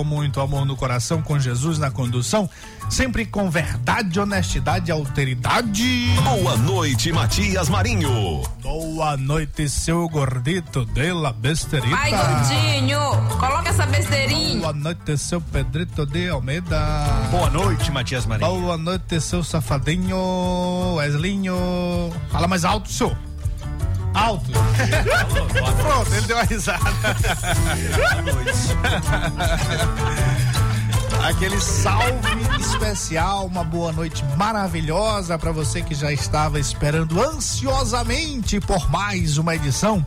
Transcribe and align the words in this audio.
Com 0.00 0.04
muito 0.04 0.40
amor 0.40 0.64
no 0.64 0.76
coração, 0.76 1.20
com 1.20 1.38
Jesus 1.38 1.78
na 1.78 1.90
condução, 1.90 2.48
sempre 2.88 3.26
com 3.26 3.50
verdade, 3.50 4.18
honestidade 4.18 4.88
e 4.88 4.92
alteridade. 4.92 6.06
Boa 6.24 6.56
noite, 6.56 7.12
Matias 7.12 7.68
Marinho. 7.68 8.42
Boa 8.62 9.18
noite, 9.18 9.68
seu 9.68 10.08
gordito 10.08 10.86
de 10.86 11.12
la 11.12 11.34
besterita. 11.34 11.94
Ai, 11.94 12.10
gordinho, 12.12 12.98
coloca 13.38 13.68
essa 13.68 13.84
besteirinha. 13.84 14.60
Boa 14.60 14.72
noite, 14.72 15.18
seu 15.18 15.40
Pedrito 15.40 16.06
de 16.06 16.30
Almeida. 16.30 16.80
Boa 17.30 17.50
noite, 17.50 17.90
Matias 17.90 18.24
Marinho. 18.24 18.50
Boa 18.50 18.78
noite, 18.78 19.20
seu 19.20 19.44
safadinho, 19.44 20.94
Weslinho. 20.96 22.10
Fala 22.30 22.48
mais 22.48 22.64
alto, 22.64 22.90
senhor. 22.90 23.29
Alto. 24.14 24.50
Pronto, 25.82 26.14
ele 26.14 26.26
deu 26.26 26.36
uma 26.36 26.44
risada. 26.44 26.80
Aquele 31.26 31.60
salve 31.60 32.30
especial, 32.58 33.44
uma 33.46 33.62
boa 33.62 33.92
noite 33.92 34.24
maravilhosa 34.36 35.38
para 35.38 35.52
você 35.52 35.82
que 35.82 35.94
já 35.94 36.10
estava 36.10 36.58
esperando 36.58 37.22
ansiosamente 37.22 38.58
por 38.58 38.90
mais 38.90 39.36
uma 39.36 39.54
edição 39.54 40.02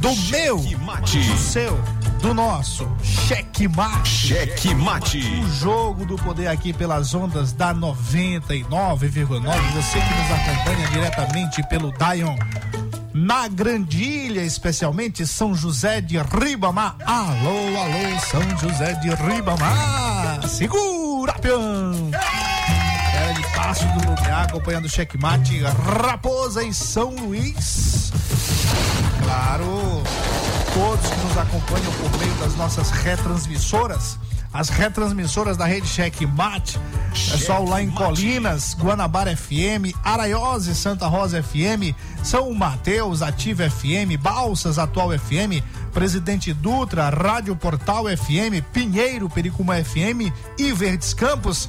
do 0.00 0.16
meu, 0.30 0.56
do 0.56 1.38
seu, 1.38 1.78
do 2.20 2.32
nosso 2.32 2.88
Cheque 3.02 3.68
Mate. 3.68 4.08
Cheque 4.08 4.74
Mate. 4.74 5.18
O 5.18 5.46
jogo 5.52 6.06
do 6.06 6.16
poder 6.16 6.46
aqui 6.48 6.72
pelas 6.72 7.12
ondas 7.14 7.52
da 7.52 7.74
99,9. 7.74 8.62
Você 9.74 10.00
que 10.00 10.14
nos 10.14 10.30
acompanha 10.30 10.88
diretamente 10.88 11.62
pelo 11.68 11.92
Dion 11.92 12.36
na 13.14 13.48
Grandilha, 13.48 14.42
especialmente 14.42 15.26
São 15.26 15.54
José 15.54 16.00
de 16.00 16.16
Ribamar. 16.18 16.96
Alô, 17.04 17.58
alô, 17.78 18.20
São 18.20 18.58
José 18.58 18.94
de 18.94 19.10
Ribamar. 19.10 20.46
Segura, 20.48 21.34
peão. 21.34 22.10
Era 23.14 23.32
de 23.32 23.42
Passo 23.54 23.86
do 23.88 24.08
Lumiar, 24.08 24.44
acompanhando 24.48 24.86
o 24.86 24.88
checkmate 24.88 25.60
Raposa 25.60 26.62
em 26.62 26.72
São 26.72 27.10
Luís. 27.10 28.12
Claro, 29.22 30.02
todos 30.74 31.10
que 31.10 31.26
nos 31.26 31.38
acompanham 31.38 31.92
por 31.92 32.18
meio 32.18 32.34
das 32.34 32.56
nossas 32.56 32.90
retransmissoras 32.90 34.18
as 34.52 34.68
retransmissoras 34.68 35.56
da 35.56 35.64
rede 35.64 35.86
Checkmate, 35.86 36.78
pessoal 37.10 37.64
lá 37.64 37.82
em 37.82 37.90
Colinas, 37.90 38.76
Guanabara 38.78 39.34
FM, 39.36 39.96
Araiose, 40.04 40.74
Santa 40.74 41.06
Rosa 41.06 41.42
FM, 41.42 41.96
São 42.22 42.52
Mateus, 42.52 43.22
Ativa 43.22 43.68
FM, 43.70 44.20
Balsas, 44.20 44.78
Atual 44.78 45.10
FM, 45.18 45.62
Presidente 45.92 46.52
Dutra, 46.52 47.08
Rádio 47.08 47.56
Portal 47.56 48.04
FM, 48.04 48.62
Pinheiro, 48.72 49.28
Pericuma 49.28 49.76
FM 49.82 50.32
e 50.58 50.72
Verdes 50.72 51.14
Campos. 51.14 51.68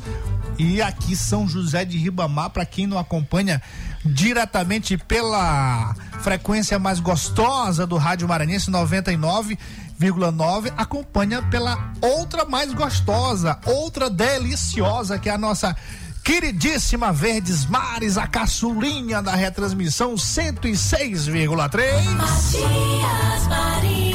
E 0.57 0.81
aqui 0.81 1.15
São 1.15 1.47
José 1.47 1.83
de 1.83 1.97
Ribamar, 1.97 2.49
para 2.49 2.65
quem 2.65 2.87
não 2.87 2.97
acompanha 2.97 3.61
diretamente 4.05 4.97
pela 4.97 5.95
frequência 6.21 6.77
mais 6.77 6.99
gostosa 6.99 7.87
do 7.87 7.97
Rádio 7.97 8.27
Maranhense 8.27 8.69
99 8.69 9.57
101,9 9.99 10.73
acompanha 10.75 11.41
pela 11.43 11.93
outra 12.01 12.45
mais 12.45 12.73
gostosa, 12.73 13.57
outra 13.65 14.09
deliciosa, 14.09 15.17
que 15.17 15.29
é 15.29 15.33
a 15.33 15.37
nossa 15.37 15.75
queridíssima 16.23 17.11
Verdes 17.11 17.65
Mares, 17.65 18.17
a 18.17 18.27
caçulinha 18.27 19.21
da 19.21 19.35
retransmissão 19.35 20.15
106,3. 20.15 22.03
Matias 22.11 23.47
Marinho. 23.47 24.12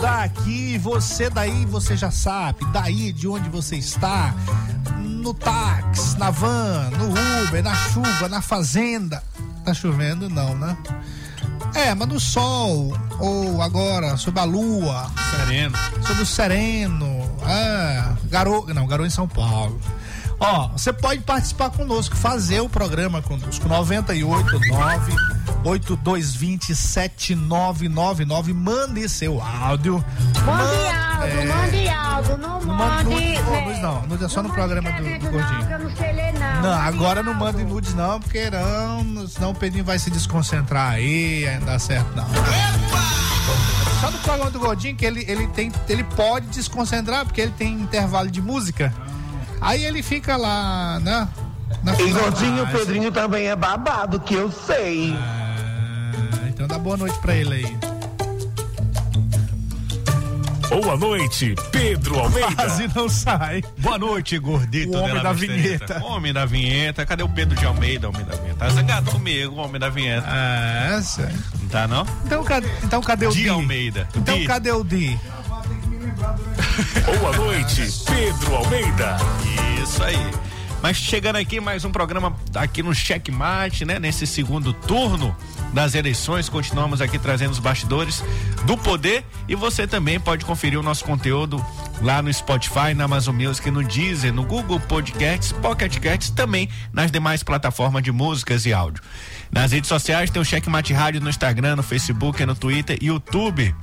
Daqui, 0.00 0.78
você 0.78 1.30
daí, 1.30 1.64
você 1.64 1.96
já 1.96 2.10
sabe, 2.10 2.64
daí 2.72 3.12
de 3.12 3.26
onde 3.26 3.48
você 3.48 3.76
está, 3.76 4.34
no 5.00 5.32
táxi, 5.32 6.18
na 6.18 6.30
van, 6.30 6.90
no 6.90 7.08
Uber, 7.44 7.62
na 7.62 7.74
chuva, 7.74 8.28
na 8.28 8.40
fazenda. 8.40 9.22
Tá 9.64 9.74
chovendo 9.74 10.28
não, 10.28 10.54
né? 10.54 10.76
É, 11.74 11.94
mas 11.94 12.08
no 12.08 12.20
sol, 12.20 12.96
ou 13.18 13.60
agora, 13.60 14.16
sob 14.16 14.38
a 14.38 14.44
lua. 14.44 15.10
Sereno. 15.30 15.76
Sob 16.06 16.22
o 16.22 16.26
sereno. 16.26 17.06
É, 17.46 18.04
garoto. 18.28 18.72
Não, 18.72 18.86
garoto 18.86 19.06
em 19.06 19.10
São 19.10 19.26
Paulo. 19.26 19.78
Ó, 20.38 20.68
você 20.68 20.92
pode 20.92 21.22
participar 21.22 21.70
conosco, 21.70 22.14
fazer 22.14 22.60
o 22.60 22.68
programa 22.68 23.22
conosco. 23.22 23.66
989 23.66 25.14
8220 25.64 26.74
7999. 26.74 28.52
Mande 28.52 29.08
seu 29.08 29.40
áudio. 29.42 30.04
Mande 30.44 30.88
áudio, 30.88 31.40
é... 31.40 31.44
mande 31.46 31.88
áudio, 31.88 32.38
não 32.38 32.60
mande. 32.60 33.04
Nudes, 33.10 33.44
nudes 33.44 33.82
não, 33.82 34.06
nudes 34.06 34.22
é 34.26 34.28
só 34.28 34.42
no 34.42 34.50
programa 34.52 34.92
do, 34.92 34.98
do 34.98 35.30
Gordinho. 35.30 35.70
Não, 35.70 35.78
não 35.78 35.96
sei 35.96 36.12
ler, 36.12 36.32
não. 36.34 36.62
Não, 36.62 36.72
agora 36.72 37.22
não 37.22 37.34
mande 37.34 37.64
nudes 37.64 37.94
não, 37.94 38.20
porque 38.20 38.50
não, 38.50 39.26
senão 39.26 39.50
o 39.50 39.54
Pedrinho 39.54 39.84
vai 39.84 39.98
se 39.98 40.10
desconcentrar 40.10 40.92
aí, 40.92 41.46
aí 41.48 41.58
não 41.58 41.66
dá 41.66 41.78
certo 41.78 42.14
não. 42.14 42.26
Só 44.00 44.10
no 44.10 44.18
programa 44.18 44.50
do 44.50 44.58
Gordinho 44.58 44.94
que 44.94 45.06
ele, 45.06 45.24
ele, 45.26 45.46
tem, 45.48 45.72
ele 45.88 46.04
pode 46.04 46.46
desconcentrar, 46.48 47.24
porque 47.24 47.40
ele 47.40 47.52
tem 47.52 47.72
intervalo 47.72 48.30
de 48.30 48.42
música. 48.42 48.92
Aí 49.60 49.84
ele 49.84 50.02
fica 50.02 50.36
lá, 50.36 51.00
né? 51.00 51.28
E 51.98 52.12
gordinho 52.12 52.64
o 52.64 52.66
Pedrinho 52.66 53.12
também 53.12 53.48
é 53.48 53.56
babado, 53.56 54.20
que 54.20 54.34
eu 54.34 54.50
sei. 54.50 55.14
Ah, 55.16 56.48
então 56.48 56.66
dá 56.66 56.78
boa 56.78 56.96
noite 56.96 57.18
pra 57.18 57.34
ele 57.34 57.54
aí. 57.54 57.76
Boa 60.68 60.96
noite, 60.96 61.54
Pedro 61.70 62.18
Almeida. 62.18 62.54
Quase 62.54 62.90
não 62.94 63.08
sai. 63.08 63.62
Boa 63.78 63.98
noite, 63.98 64.36
gordito. 64.38 64.96
O 64.96 65.00
homem 65.00 65.22
da 65.22 65.32
vinheta. 65.32 66.04
Homem 66.04 66.32
da 66.32 66.44
vinheta. 66.44 67.06
Cadê 67.06 67.22
o 67.22 67.28
Pedro 67.28 67.56
de 67.56 67.64
Almeida, 67.64 68.08
homem 68.08 68.24
da 68.24 68.34
vinheta? 68.34 68.58
Tá 68.58 68.68
zangado 68.70 69.10
comigo, 69.12 69.54
homem 69.56 69.80
da 69.80 69.88
vinheta. 69.88 70.26
Ah, 70.28 71.00
sério. 71.02 71.38
Não 71.60 71.68
tá, 71.68 71.86
não? 71.86 72.04
Então 72.24 72.42
cadê, 72.42 72.68
então, 72.82 73.00
cadê 73.00 73.26
o 73.26 73.30
Di 73.30 73.44
Di? 73.44 73.48
Almeida. 73.48 74.08
Então 74.14 74.36
Di. 74.38 74.46
cadê 74.46 74.72
o 74.72 74.82
Di? 74.82 75.18
Boa 76.76 77.34
noite, 77.38 77.90
Pedro 78.04 78.54
Almeida. 78.54 79.16
Isso 79.82 80.02
aí. 80.02 80.30
Mas 80.82 80.98
chegando 80.98 81.36
aqui 81.36 81.58
mais 81.58 81.86
um 81.86 81.90
programa 81.90 82.36
aqui 82.54 82.82
no 82.82 82.94
Checkmate, 82.94 83.86
né? 83.86 83.98
Nesse 83.98 84.26
segundo 84.26 84.74
turno 84.74 85.34
das 85.72 85.94
eleições, 85.94 86.50
continuamos 86.50 87.00
aqui 87.00 87.18
trazendo 87.18 87.52
os 87.52 87.58
bastidores 87.58 88.22
do 88.66 88.76
poder 88.76 89.24
e 89.48 89.54
você 89.54 89.86
também 89.86 90.20
pode 90.20 90.44
conferir 90.44 90.78
o 90.78 90.82
nosso 90.82 91.02
conteúdo 91.04 91.64
lá 92.02 92.20
no 92.20 92.32
Spotify, 92.32 92.92
na 92.94 93.04
Amazon 93.04 93.34
Music, 93.34 93.70
no 93.70 93.82
Deezer, 93.82 94.32
no 94.32 94.44
Google 94.44 94.78
Podcasts, 94.78 95.52
Pocket 95.52 95.98
Casts, 95.98 96.28
também 96.30 96.68
nas 96.92 97.10
demais 97.10 97.42
plataformas 97.42 98.02
de 98.02 98.12
músicas 98.12 98.66
e 98.66 98.72
áudio. 98.74 99.02
Nas 99.50 99.72
redes 99.72 99.88
sociais 99.88 100.30
tem 100.30 100.40
o 100.40 100.44
Checkmate 100.44 100.92
Rádio 100.92 101.20
no 101.20 101.30
Instagram, 101.30 101.76
no 101.76 101.82
Facebook, 101.82 102.44
no 102.44 102.54
Twitter 102.54 102.98
e 103.00 103.06
YouTube. 103.06 103.74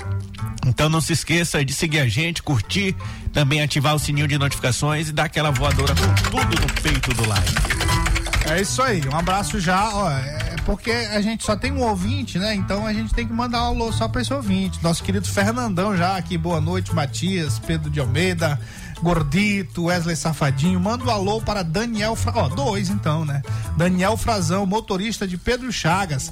Então 0.66 0.90
não 0.90 1.02
se 1.02 1.14
esqueça 1.14 1.64
de 1.64 1.74
seguir 1.74 2.00
a 2.00 2.08
gente, 2.08 2.42
curtir, 2.42 2.96
também 3.32 3.62
ativar 3.62 3.96
o 3.96 4.00
sininho 4.00 4.28
de 4.28 4.38
notificações 4.38 5.10
e 5.10 5.12
dar 5.12 5.26
aquela 5.26 5.52
voadora 5.52 5.94
com 5.96 6.14
tudo 6.30 6.62
no 6.62 6.82
peito 6.82 7.14
do 7.14 7.28
like. 7.28 7.54
É 8.50 8.62
isso 8.62 8.82
aí, 8.82 9.02
um 9.08 9.16
abraço 9.16 9.60
já, 9.60 9.90
ó, 9.94 10.10
é 10.12 10.54
porque 10.66 10.92
a 10.92 11.22
gente 11.22 11.44
só 11.44 11.56
tem 11.56 11.72
um 11.72 11.82
ouvinte, 11.82 12.38
né? 12.40 12.54
Então 12.54 12.86
a 12.86 12.94
gente 12.94 13.14
tem 13.14 13.28
que 13.28 13.34
mandar 13.34 13.64
um 13.64 13.68
alô 13.68 13.92
só 13.92 14.08
pra 14.08 14.22
esse 14.22 14.34
ouvinte. 14.34 14.82
Nosso 14.82 15.04
querido 15.04 15.28
Fernandão 15.28 15.96
já 15.96 16.18
aqui, 16.18 16.38
boa 16.38 16.62
noite, 16.62 16.94
Matias, 16.94 17.60
Pedro 17.60 17.90
de 17.90 18.00
Almeida, 18.00 18.60
Gordito, 19.04 19.84
Wesley 19.86 20.16
Safadinho. 20.16 20.80
Manda 20.80 21.04
um 21.04 21.10
alô 21.10 21.42
para 21.42 21.62
Daniel, 21.62 22.16
Fra... 22.16 22.32
ó, 22.36 22.48
dois 22.48 22.90
então, 22.90 23.26
né? 23.26 23.42
Daniel 23.78 24.16
Frazão, 24.16 24.66
motorista 24.66 25.28
de 25.28 25.38
Pedro 25.38 25.72
Chagas. 25.72 26.32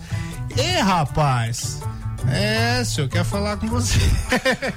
E 0.56 0.80
rapaz, 0.82 1.82
É, 2.30 2.84
senhor, 2.84 3.10
quer 3.10 3.26
falar 3.26 3.58
com 3.58 3.68
você. 3.68 4.00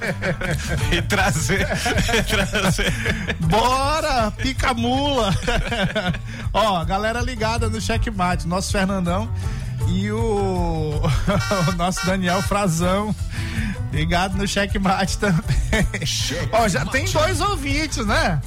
e 0.91 1.01
trazer. 1.03 1.65
trazer. 2.27 2.93
Bora, 3.41 4.31
pica 4.31 4.73
mula. 4.73 5.33
Ó, 6.53 6.83
galera 6.83 7.21
ligada 7.21 7.69
no 7.69 7.79
checkmate, 7.79 8.47
nosso 8.47 8.71
Fernandão 8.71 9.29
e 9.87 10.11
o, 10.11 10.91
o 11.69 11.71
nosso 11.73 12.05
Daniel 12.05 12.41
Frazão. 12.41 13.15
Ligado 13.91 14.37
no 14.37 14.47
checkmate 14.47 15.17
também. 15.17 15.43
Ó, 16.51 16.67
já 16.67 16.85
tem 16.85 17.05
dois 17.05 17.39
ouvintes, 17.41 18.05
né? 18.05 18.41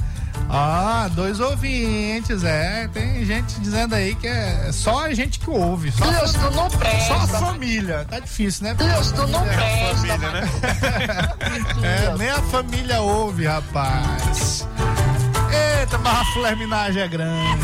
Ah, 0.49 1.07
dois 1.11 1.39
ouvintes, 1.39 2.43
é. 2.43 2.87
Tem 2.91 3.23
gente 3.23 3.59
dizendo 3.59 3.93
aí 3.93 4.15
que 4.15 4.27
é 4.27 4.71
só 4.71 5.05
a 5.05 5.13
gente 5.13 5.39
que 5.39 5.49
ouve. 5.49 5.91
Só, 5.91 6.09
Deus, 6.09 6.33
tu 6.33 6.51
não 6.51 6.69
presta. 6.69 7.07
só 7.07 7.13
a 7.15 7.27
família. 7.27 8.05
Tá 8.09 8.19
difícil, 8.19 8.63
né? 8.63 8.73
Deus, 8.73 9.11
tu 9.11 9.27
não 9.27 9.43
presta. 9.43 9.95
Família, 9.95 10.17
né? 10.17 10.49
É, 11.83 12.17
nem 12.17 12.29
a 12.29 12.41
família 12.43 13.01
ouve, 13.01 13.45
rapaz. 13.45 14.67
Eita, 15.81 15.97
mas 15.99 16.17
a 16.19 16.25
flerminagem 16.33 17.01
é 17.03 17.07
grande. 17.07 17.63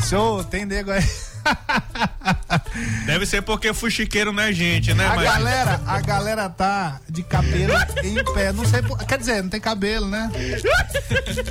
Senhor, 0.00 0.44
tem 0.44 0.64
nego 0.64 0.90
aí. 0.90 1.04
Deve 3.06 3.24
ser 3.26 3.42
porque 3.42 3.72
fuxiqueiro 3.72 4.32
não 4.32 4.42
é 4.42 4.52
gente, 4.52 4.92
né, 4.94 5.06
A 5.06 5.16
mas 5.16 5.24
galera, 5.24 5.80
a 5.86 6.00
galera 6.00 6.48
tá 6.48 7.00
de 7.08 7.22
cabelo 7.22 7.72
em 8.02 8.22
pé. 8.34 8.52
Não 8.52 8.64
sei, 8.66 8.82
por- 8.82 8.98
quer 9.04 9.18
dizer, 9.18 9.42
não 9.42 9.48
tem 9.50 9.60
cabelo, 9.60 10.06
né? 10.08 10.30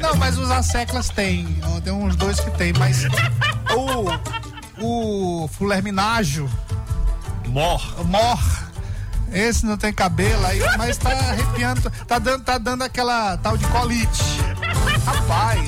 Não, 0.01 0.15
mas 0.15 0.37
os 0.37 0.49
asseclas 0.51 1.09
tem. 1.09 1.45
Tem 1.83 1.93
uns 1.93 2.15
dois 2.15 2.39
que 2.39 2.51
tem, 2.51 2.73
mas 2.73 3.05
o 3.75 4.37
o 4.79 5.47
fulerminágio, 5.57 6.47
mor. 7.47 8.05
mor, 8.05 8.39
esse 9.31 9.65
não 9.65 9.75
tem 9.75 9.91
cabelo 9.91 10.45
aí, 10.45 10.59
mas 10.77 10.97
tá 10.97 11.09
arrepiando, 11.09 11.89
tá 12.07 12.19
dando, 12.19 12.43
tá 12.43 12.57
dando 12.59 12.83
aquela 12.83 13.37
tal 13.37 13.57
de 13.57 13.65
colite. 13.67 14.23
Rapaz, 15.05 15.67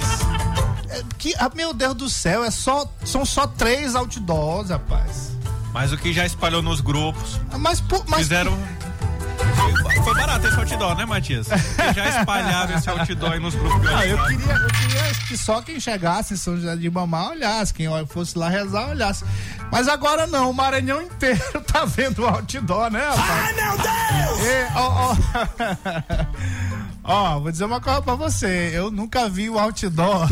é 0.89 1.03
que, 1.17 1.33
ah, 1.39 1.50
meu 1.55 1.73
Deus 1.73 1.95
do 1.95 2.07
céu, 2.09 2.44
é 2.44 2.51
só, 2.51 2.85
são 3.03 3.25
só 3.25 3.47
três 3.47 3.95
outdoors, 3.95 4.69
rapaz. 4.69 5.31
Mas 5.79 5.93
o 5.93 5.97
que 5.97 6.11
já 6.11 6.25
espalhou 6.25 6.61
nos 6.61 6.81
grupos. 6.81 7.39
Mas, 7.57 7.79
pô, 7.79 8.03
mas 8.05 8.23
Fizeram. 8.23 8.51
Foi, 10.03 10.13
barato 10.13 10.45
esse 10.45 10.59
outdoor, 10.59 10.93
né, 10.97 11.05
Matias? 11.05 11.47
Porque 11.47 11.93
já 11.93 12.19
espalharam 12.19 12.75
esse 12.75 12.89
outdoor 12.89 13.31
aí 13.31 13.39
nos 13.39 13.55
grupos. 13.55 13.87
Ah, 13.87 14.05
eu 14.05 14.17
queria, 14.25 14.55
eu 14.55 14.67
queria 14.67 15.13
que 15.25 15.37
só 15.37 15.61
quem 15.61 15.79
chegasse 15.79 16.33
em 16.33 16.37
São 16.37 16.57
José 16.57 16.75
de 16.75 16.89
Mamá 16.89 17.29
olhasse, 17.29 17.73
quem 17.73 17.87
fosse 18.07 18.37
lá 18.37 18.49
rezar 18.49 18.89
olhasse. 18.89 19.23
Mas 19.71 19.87
agora 19.87 20.27
não, 20.27 20.49
o 20.49 20.53
Maranhão 20.53 21.01
inteiro 21.01 21.39
tá 21.65 21.85
vendo 21.85 22.23
o 22.23 22.27
outdoor, 22.27 22.91
né, 22.91 22.99
rapaz? 22.99 23.29
Ai, 23.29 23.53
meu 23.53 23.77
Deus! 23.77 24.75
ó, 24.75 25.13
ó. 25.13 25.15
Ó, 27.11 27.39
vou 27.39 27.51
dizer 27.51 27.63
uma 27.63 27.79
coisa 27.79 28.01
pra 28.01 28.13
você, 28.15 28.69
eu 28.73 28.91
nunca 28.91 29.27
vi 29.29 29.49
o 29.49 29.57
outdoor 29.57 30.29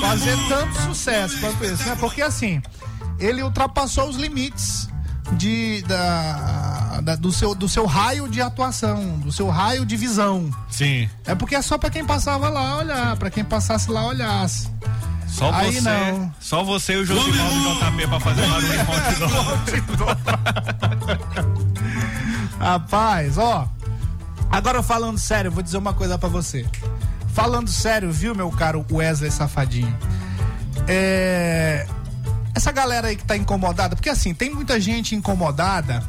fazer 0.00 0.36
tanto 0.48 0.74
sucesso 0.82 1.38
quanto 1.38 1.62
esse, 1.64 1.84
né? 1.84 1.96
Porque 2.00 2.20
assim, 2.20 2.60
ele 3.18 3.42
ultrapassou 3.42 4.08
os 4.08 4.16
limites 4.16 4.88
de, 5.32 5.82
da, 5.82 7.00
da- 7.02 7.16
do, 7.16 7.32
seu, 7.32 7.54
do 7.54 7.68
seu 7.68 7.84
raio 7.86 8.28
de 8.28 8.40
atuação, 8.40 9.18
do 9.18 9.32
seu 9.32 9.48
raio 9.48 9.84
de 9.84 9.96
visão. 9.96 10.50
Sim. 10.70 11.08
É 11.24 11.34
porque 11.34 11.54
é 11.54 11.62
só 11.62 11.76
pra 11.78 11.90
quem 11.90 12.04
passava 12.04 12.48
lá 12.48 12.76
olhar, 12.78 13.16
pra 13.16 13.30
quem 13.30 13.44
passasse 13.44 13.90
lá 13.90 14.06
olhasse. 14.06 14.68
Só 15.26 15.52
Aí 15.52 15.74
você. 15.74 15.80
não. 15.80 16.32
Só 16.40 16.62
você 16.62 16.92
e 16.94 16.96
o 16.98 17.04
Josimar 17.04 17.48
do 17.48 17.74
JP 17.96 18.06
pra 18.08 18.20
fazer 18.20 18.46
barulho 18.46 18.80
outdoor. 18.80 20.16
Rapaz, 22.58 23.36
ó. 23.38 23.68
Agora 24.50 24.82
falando 24.82 25.18
sério, 25.18 25.48
eu 25.48 25.52
vou 25.52 25.62
dizer 25.62 25.76
uma 25.76 25.92
coisa 25.92 26.16
pra 26.16 26.28
você. 26.28 26.64
Falando 27.34 27.68
sério, 27.68 28.10
viu, 28.12 28.34
meu 28.34 28.50
caro 28.50 28.84
Wesley 28.90 29.30
Safadinho? 29.30 29.94
É. 30.86 31.86
Essa 32.56 32.72
galera 32.72 33.08
aí 33.08 33.16
que 33.16 33.22
tá 33.22 33.36
incomodada, 33.36 33.94
porque 33.94 34.08
assim, 34.08 34.32
tem 34.32 34.48
muita 34.48 34.80
gente 34.80 35.14
incomodada 35.14 36.02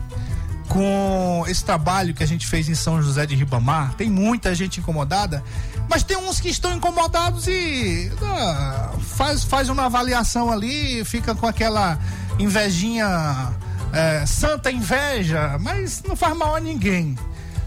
com 0.69 1.43
esse 1.45 1.61
trabalho 1.61 2.13
que 2.13 2.23
a 2.23 2.25
gente 2.25 2.47
fez 2.47 2.69
em 2.69 2.73
São 2.73 3.03
José 3.03 3.25
de 3.25 3.35
Ribamar. 3.35 3.95
Tem 3.95 4.09
muita 4.09 4.55
gente 4.55 4.79
incomodada, 4.79 5.43
mas 5.89 6.03
tem 6.03 6.15
uns 6.15 6.39
que 6.39 6.47
estão 6.47 6.73
incomodados 6.73 7.47
e 7.47 8.09
ah, 8.23 8.93
faz, 9.01 9.43
faz 9.43 9.67
uma 9.67 9.87
avaliação 9.87 10.49
ali, 10.49 11.03
fica 11.03 11.35
com 11.35 11.45
aquela 11.45 11.99
invejinha, 12.39 13.53
é, 13.91 14.25
santa 14.25 14.71
inveja, 14.71 15.57
mas 15.59 16.01
não 16.07 16.15
faz 16.15 16.33
mal 16.33 16.55
a 16.55 16.61
ninguém. 16.61 17.17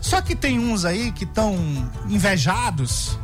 Só 0.01 0.23
que 0.23 0.35
tem 0.35 0.59
uns 0.59 0.87
aí 0.87 1.13
que 1.13 1.25
estão 1.25 1.55
invejados 2.09 3.19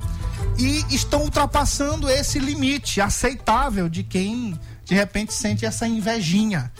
e 0.58 0.84
estão 0.90 1.22
ultrapassando 1.22 2.10
esse 2.10 2.38
limite 2.38 3.00
aceitável 3.00 3.88
de 3.88 4.02
quem 4.02 4.60
de 4.86 4.94
repente 4.94 5.34
sente 5.34 5.66
essa 5.66 5.86
invejinha 5.86 6.72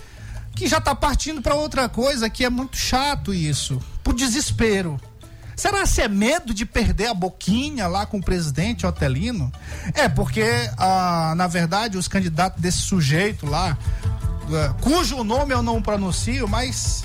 que 0.55 0.67
já 0.67 0.81
tá 0.81 0.95
partindo 0.95 1.43
para 1.43 1.55
outra 1.55 1.89
coisa 1.89 2.31
que 2.31 2.45
é 2.45 2.49
muito 2.49 2.77
chato 2.79 3.35
isso, 3.35 3.83
pro 4.03 4.15
desespero. 4.15 4.99
Será 5.55 5.85
se 5.87 6.01
é 6.01 6.09
medo 6.09 6.55
de 6.55 6.65
perder 6.65 7.09
a 7.09 7.15
boquinha 7.15 7.87
lá 7.87 8.07
com 8.07 8.19
o 8.19 8.23
presidente 8.23 8.87
Otelino? 8.87 9.53
É, 9.95 10.09
porque, 10.09 10.45
ah, 10.79 11.35
na 11.37 11.47
verdade, 11.47 11.99
os 11.99 12.09
candidatos 12.09 12.61
desse 12.61 12.79
sujeito 12.79 13.45
lá, 13.47 13.77
ah, 14.53 14.75
cujo 14.81 15.23
nome 15.25 15.53
eu 15.53 15.63
não 15.63 15.83
pronuncio, 15.83 16.47
mas 16.49 17.05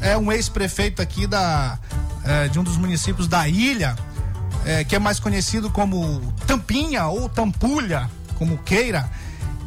é 0.00 0.16
um 0.16 0.32
ex-prefeito 0.32 1.00
aqui 1.00 1.26
da, 1.26 1.78
eh, 2.24 2.48
de 2.48 2.58
um 2.58 2.64
dos 2.64 2.78
municípios 2.78 3.28
da 3.28 3.46
ilha, 3.46 3.94
eh, 4.64 4.82
que 4.84 4.96
é 4.96 4.98
mais 4.98 5.20
conhecido 5.20 5.70
como 5.70 6.20
Tampinha 6.46 7.06
ou 7.06 7.28
Tampulha, 7.28 8.10
como 8.38 8.56
queira 8.58 9.10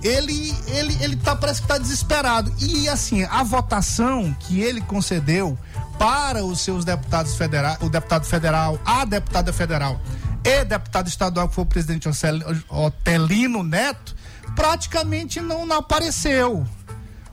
ele 0.03 0.53
ele 0.67 0.97
ele 1.01 1.15
tá 1.15 1.35
parece 1.35 1.61
que 1.61 1.67
tá 1.67 1.77
desesperado. 1.77 2.53
E 2.59 2.87
assim 2.89 3.23
a 3.23 3.43
votação 3.43 4.35
que 4.41 4.59
ele 4.61 4.81
concedeu 4.81 5.57
para 5.97 6.43
os 6.43 6.61
seus 6.61 6.83
deputados 6.83 7.35
federais 7.35 7.77
o 7.81 7.89
deputado 7.89 8.25
federal 8.25 8.79
a 8.83 9.05
deputada 9.05 9.53
federal 9.53 10.01
e 10.43 10.65
deputado 10.65 11.07
estadual 11.07 11.47
que 11.47 11.55
foi 11.55 11.63
o 11.63 11.67
presidente 11.67 12.09
Otelino 12.69 13.63
Neto 13.63 14.15
praticamente 14.55 15.39
não, 15.41 15.65
não 15.65 15.77
apareceu. 15.77 16.65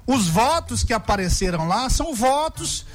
Os 0.06 0.26
votos 0.28 0.82
que 0.82 0.92
apareceram 0.92 1.68
lá 1.68 1.88
são 1.88 2.14
votos 2.14 2.86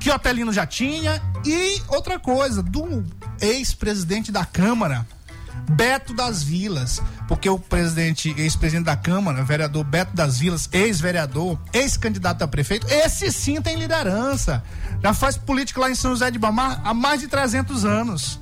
que 0.00 0.10
Otelino 0.10 0.52
já 0.52 0.66
tinha. 0.66 1.22
E 1.44 1.80
outra 1.88 2.18
coisa 2.18 2.62
do 2.62 3.04
ex-presidente 3.40 4.30
da 4.30 4.44
Câmara 4.44 5.06
Beto 5.68 6.14
das 6.14 6.42
Vilas, 6.42 7.02
porque 7.26 7.48
o 7.48 7.58
presidente, 7.58 8.34
ex-presidente 8.36 8.86
da 8.86 8.96
Câmara, 8.96 9.44
vereador 9.44 9.84
Beto 9.84 10.14
das 10.14 10.38
Vilas, 10.38 10.68
ex-vereador, 10.72 11.58
ex-candidato 11.72 12.42
a 12.42 12.48
prefeito, 12.48 12.86
esse 12.88 13.30
sim 13.30 13.60
tem 13.60 13.76
liderança. 13.76 14.62
Já 15.02 15.12
faz 15.12 15.36
política 15.36 15.80
lá 15.80 15.90
em 15.90 15.94
São 15.94 16.12
José 16.12 16.30
de 16.30 16.38
Bamar 16.38 16.80
há 16.84 16.94
mais 16.94 17.20
de 17.20 17.28
300 17.28 17.84
anos. 17.84 18.40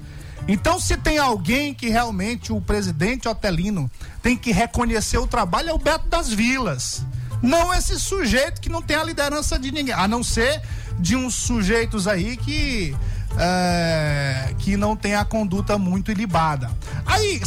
Então, 0.48 0.78
se 0.78 0.96
tem 0.96 1.18
alguém 1.18 1.74
que 1.74 1.88
realmente 1.88 2.52
o 2.52 2.60
presidente 2.60 3.28
Otelino 3.28 3.90
tem 4.22 4.36
que 4.36 4.52
reconhecer 4.52 5.18
o 5.18 5.26
trabalho, 5.26 5.70
é 5.70 5.74
o 5.74 5.78
Beto 5.78 6.08
das 6.08 6.32
Vilas. 6.32 7.04
Não 7.42 7.74
esse 7.74 7.98
sujeito 7.98 8.60
que 8.60 8.68
não 8.68 8.80
tem 8.80 8.96
a 8.96 9.04
liderança 9.04 9.58
de 9.58 9.72
ninguém, 9.72 9.94
a 9.94 10.06
não 10.06 10.22
ser 10.22 10.62
de 10.98 11.16
uns 11.16 11.34
sujeitos 11.34 12.06
aí 12.06 12.36
que 12.36 12.96
é, 13.38 14.54
que 14.58 14.76
não 14.76 14.96
tem 14.96 15.14
a 15.14 15.24
conduta 15.24 15.78
muito 15.78 16.10
ilibada. 16.10 16.70
Aí, 17.04 17.40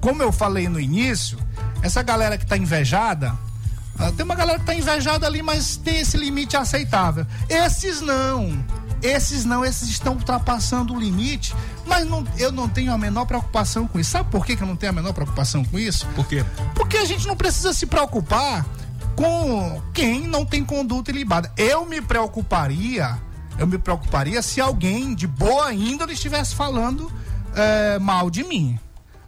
como 0.00 0.22
eu 0.22 0.32
falei 0.32 0.68
no 0.68 0.80
início, 0.80 1.38
essa 1.82 2.02
galera 2.02 2.36
que 2.38 2.46
tá 2.46 2.56
invejada, 2.56 3.36
ah, 3.98 4.12
tem 4.12 4.24
uma 4.24 4.34
galera 4.34 4.58
que 4.58 4.64
tá 4.66 4.74
invejada 4.74 5.26
ali, 5.26 5.42
mas 5.42 5.76
tem 5.76 6.00
esse 6.00 6.16
limite 6.16 6.56
aceitável. 6.56 7.26
Esses 7.48 8.00
não. 8.00 8.64
Esses 9.02 9.44
não, 9.44 9.64
esses 9.64 9.88
estão 9.88 10.14
ultrapassando 10.14 10.94
o 10.94 10.98
limite, 10.98 11.54
mas 11.86 12.08
não, 12.08 12.26
eu 12.38 12.50
não 12.50 12.68
tenho 12.68 12.92
a 12.92 12.98
menor 12.98 13.26
preocupação 13.26 13.86
com 13.86 14.00
isso. 14.00 14.10
Sabe 14.10 14.30
por 14.30 14.44
que, 14.44 14.56
que 14.56 14.62
eu 14.62 14.66
não 14.66 14.76
tenho 14.76 14.90
a 14.90 14.94
menor 14.94 15.12
preocupação 15.12 15.64
com 15.64 15.78
isso? 15.78 16.06
Por 16.14 16.26
quê? 16.26 16.44
Porque 16.74 16.96
a 16.96 17.04
gente 17.04 17.26
não 17.26 17.36
precisa 17.36 17.72
se 17.72 17.86
preocupar 17.86 18.66
com 19.14 19.82
quem 19.92 20.26
não 20.26 20.44
tem 20.44 20.64
conduta 20.64 21.10
ilibada. 21.10 21.52
Eu 21.56 21.86
me 21.86 22.00
preocuparia, 22.00 23.18
eu 23.58 23.66
me 23.66 23.78
preocuparia 23.78 24.42
se 24.42 24.60
alguém 24.60 25.14
de 25.14 25.26
boa 25.26 25.72
índole 25.72 26.12
estivesse 26.12 26.54
falando 26.54 27.10
eh, 27.54 27.98
mal 27.98 28.30
de 28.30 28.44
mim. 28.44 28.78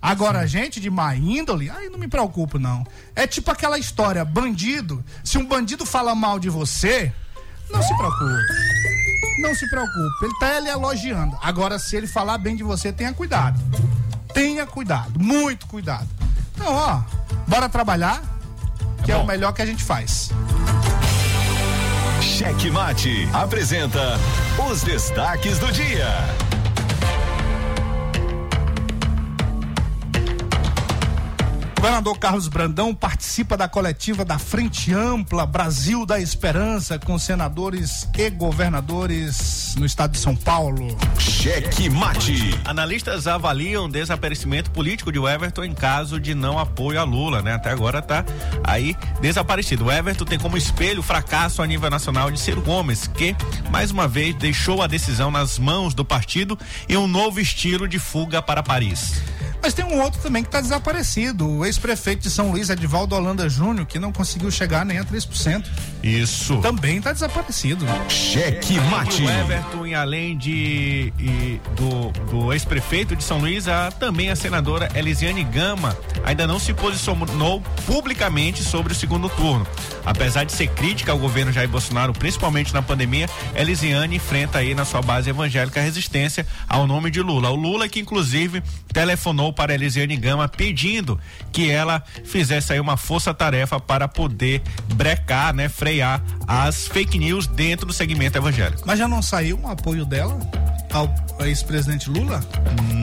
Agora, 0.00 0.46
gente 0.46 0.80
de 0.80 0.90
má 0.90 1.14
índole, 1.16 1.70
aí 1.70 1.88
não 1.88 1.98
me 1.98 2.06
preocupo, 2.06 2.58
não. 2.58 2.86
É 3.16 3.26
tipo 3.26 3.50
aquela 3.50 3.78
história, 3.78 4.24
bandido. 4.24 5.04
Se 5.24 5.38
um 5.38 5.44
bandido 5.44 5.84
fala 5.84 6.14
mal 6.14 6.38
de 6.38 6.48
você, 6.48 7.12
não 7.70 7.82
se 7.82 7.96
preocupe. 7.96 8.42
Não 9.42 9.54
se 9.54 9.68
preocupe. 9.68 10.24
Ele 10.24 10.38
tá 10.38 10.56
ele 10.56 10.68
elogiando. 10.68 11.36
Agora, 11.42 11.78
se 11.78 11.96
ele 11.96 12.06
falar 12.06 12.38
bem 12.38 12.54
de 12.54 12.62
você, 12.62 12.92
tenha 12.92 13.12
cuidado. 13.12 13.60
Tenha 14.32 14.66
cuidado, 14.66 15.18
muito 15.18 15.66
cuidado. 15.66 16.08
Então, 16.54 16.72
ó, 16.72 17.02
bora 17.46 17.68
trabalhar, 17.68 18.22
que 19.04 19.10
é, 19.10 19.16
bom. 19.16 19.24
o 19.24 19.26
melhor 19.26 19.52
que 19.52 19.62
a 19.62 19.66
gente 19.66 19.82
faz. 19.82 20.30
Cheque 22.28 22.70
Mate 22.70 23.26
apresenta 23.32 24.18
os 24.70 24.82
destaques 24.82 25.58
do 25.58 25.72
dia. 25.72 26.47
Governador 31.88 32.18
Carlos 32.18 32.48
Brandão 32.48 32.94
participa 32.94 33.56
da 33.56 33.66
coletiva 33.66 34.22
da 34.22 34.38
Frente 34.38 34.92
Ampla 34.92 35.46
Brasil 35.46 36.04
da 36.04 36.20
Esperança 36.20 36.98
com 36.98 37.18
senadores 37.18 38.06
e 38.14 38.28
governadores 38.28 39.74
no 39.78 39.86
estado 39.86 40.10
de 40.10 40.18
São 40.18 40.36
Paulo. 40.36 40.94
Cheque 41.18 41.88
Mate. 41.88 42.60
Analistas 42.66 43.26
avaliam 43.26 43.88
desaparecimento 43.88 44.70
político 44.70 45.10
de 45.10 45.18
Everton 45.18 45.64
em 45.64 45.72
caso 45.72 46.20
de 46.20 46.34
não 46.34 46.58
apoio 46.58 47.00
a 47.00 47.04
Lula, 47.04 47.40
né? 47.40 47.54
Até 47.54 47.70
agora 47.70 48.02
tá 48.02 48.22
aí 48.62 48.94
desaparecido. 49.22 49.86
O 49.86 49.90
Everton 49.90 50.26
tem 50.26 50.38
como 50.38 50.58
espelho 50.58 51.00
o 51.00 51.02
fracasso 51.02 51.62
a 51.62 51.66
nível 51.66 51.88
nacional 51.88 52.30
de 52.30 52.38
Ciro 52.38 52.60
Gomes, 52.60 53.06
que 53.06 53.34
mais 53.70 53.90
uma 53.90 54.06
vez 54.06 54.34
deixou 54.34 54.82
a 54.82 54.86
decisão 54.86 55.30
nas 55.30 55.58
mãos 55.58 55.94
do 55.94 56.04
partido 56.04 56.58
e 56.86 56.98
um 56.98 57.06
novo 57.06 57.40
estilo 57.40 57.88
de 57.88 57.98
fuga 57.98 58.42
para 58.42 58.62
Paris. 58.62 59.22
Mas 59.62 59.74
tem 59.74 59.84
um 59.84 60.00
outro 60.00 60.20
também 60.20 60.42
que 60.42 60.48
está 60.48 60.60
desaparecido, 60.60 61.48
o 61.48 61.64
ex-prefeito 61.66 62.22
de 62.22 62.30
São 62.30 62.50
Luís, 62.50 62.70
Edivaldo 62.70 63.14
Holanda 63.14 63.48
Júnior, 63.48 63.86
que 63.86 63.98
não 63.98 64.12
conseguiu 64.12 64.50
chegar 64.50 64.84
nem 64.84 64.98
a 64.98 65.04
3%. 65.04 65.64
Isso. 66.02 66.58
Também 66.58 66.98
está 66.98 67.12
desaparecido. 67.12 67.84
Cheque 68.08 68.80
Mate. 68.80 69.22
E 69.22 69.26
o 69.26 69.30
Everton, 69.30 69.86
e 69.86 69.94
além 69.94 70.36
de 70.36 71.12
e 71.18 71.60
do, 71.76 72.12
do 72.30 72.52
ex-prefeito 72.52 73.16
de 73.16 73.24
São 73.24 73.38
Luís, 73.38 73.68
a, 73.68 73.90
também 73.90 74.30
a 74.30 74.36
senadora 74.36 74.88
Elisiane 74.94 75.42
Gama 75.44 75.96
ainda 76.24 76.46
não 76.46 76.58
se 76.58 76.72
posicionou 76.72 77.60
publicamente 77.86 78.62
sobre 78.62 78.92
o 78.92 78.96
segundo 78.96 79.28
turno. 79.28 79.66
Apesar 80.04 80.44
de 80.44 80.52
ser 80.52 80.68
crítica 80.68 81.12
ao 81.12 81.18
governo 81.18 81.52
Jair 81.52 81.68
Bolsonaro, 81.68 82.12
principalmente 82.12 82.72
na 82.72 82.80
pandemia, 82.80 83.28
Elisiane 83.54 84.16
enfrenta 84.16 84.58
aí 84.58 84.74
na 84.74 84.84
sua 84.84 85.02
base 85.02 85.28
evangélica 85.28 85.80
resistência 85.80 86.46
ao 86.68 86.86
nome 86.86 87.10
de 87.10 87.20
Lula. 87.20 87.50
O 87.50 87.56
Lula 87.56 87.88
que 87.88 88.00
inclusive 88.00 88.62
telefonou 88.92 89.52
para 89.52 89.74
Elisiane 89.74 90.16
Gama 90.16 90.48
pedindo 90.48 91.20
que 91.52 91.70
ela 91.70 92.02
fizesse 92.24 92.72
aí 92.72 92.80
uma 92.80 92.96
força-tarefa 92.96 93.78
para 93.78 94.08
poder 94.08 94.62
brecar, 94.94 95.54
né, 95.54 95.68
frear 95.88 96.22
as 96.46 96.86
fake 96.86 97.18
news 97.18 97.46
dentro 97.46 97.86
do 97.86 97.92
segmento 97.94 98.36
evangélico. 98.36 98.82
Mas 98.84 98.98
já 98.98 99.08
não 99.08 99.22
saiu 99.22 99.58
um 99.58 99.68
apoio 99.68 100.04
dela 100.04 100.38
ao 100.92 101.12
ex-presidente 101.40 102.10
Lula? 102.10 102.40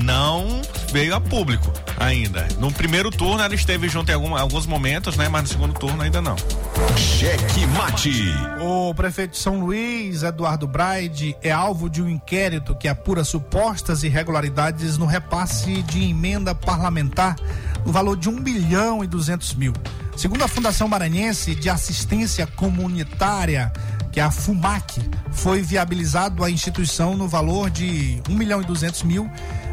Não 0.04 0.62
veio 0.92 1.16
a 1.16 1.20
público 1.20 1.74
ainda. 2.00 2.48
No 2.60 2.72
primeiro 2.72 3.10
turno 3.10 3.42
ela 3.42 3.56
esteve 3.56 3.90
junto 3.90 4.12
em 4.12 4.14
algum, 4.14 4.36
alguns 4.36 4.68
momentos, 4.68 5.18
né, 5.18 5.28
mas 5.28 5.44
no 5.44 5.48
segundo 5.48 5.74
turno 5.74 6.04
ainda 6.04 6.22
não. 6.22 6.36
Cheque 6.96 7.66
Mate. 7.68 8.32
O 8.62 8.94
prefeito 8.94 9.32
de 9.32 9.38
São 9.40 9.60
Luís, 9.60 10.22
Eduardo 10.22 10.68
Braide, 10.68 11.36
é 11.42 11.52
alvo 11.52 11.90
de 11.90 12.04
um 12.04 12.10
inquérito 12.10 12.76
que 12.76 12.88
apura 12.88 13.24
supostas 13.24 14.04
irregularidades 14.04 14.96
no 14.96 15.08
repasse 15.08 15.82
de 15.84 16.04
emenda 16.04 16.54
parlamentar 16.54 17.36
no 17.84 17.92
valor 17.92 18.16
de 18.16 18.30
um 18.30 18.40
bilhão 18.40 19.04
e 19.04 19.08
duzentos 19.08 19.56
mil. 19.56 19.74
Segundo 20.16 20.44
a 20.44 20.48
Fundação 20.48 20.88
Maranhense 20.88 21.54
de 21.54 21.70
Assistência 21.70 22.48
Comunitária, 22.48 23.72
que 24.12 24.20
é 24.20 24.24
a 24.24 24.32
FUMAC, 24.32 25.02
foi 25.32 25.62
viabilizado 25.62 26.44
a 26.44 26.50
instituição 26.50 27.18
no 27.18 27.28
valor 27.28 27.70
de 27.70 28.22
um 28.30 28.36
milhão 28.36 28.62
e 28.62 28.66
duzentos 28.66 29.04
mil 29.04 29.30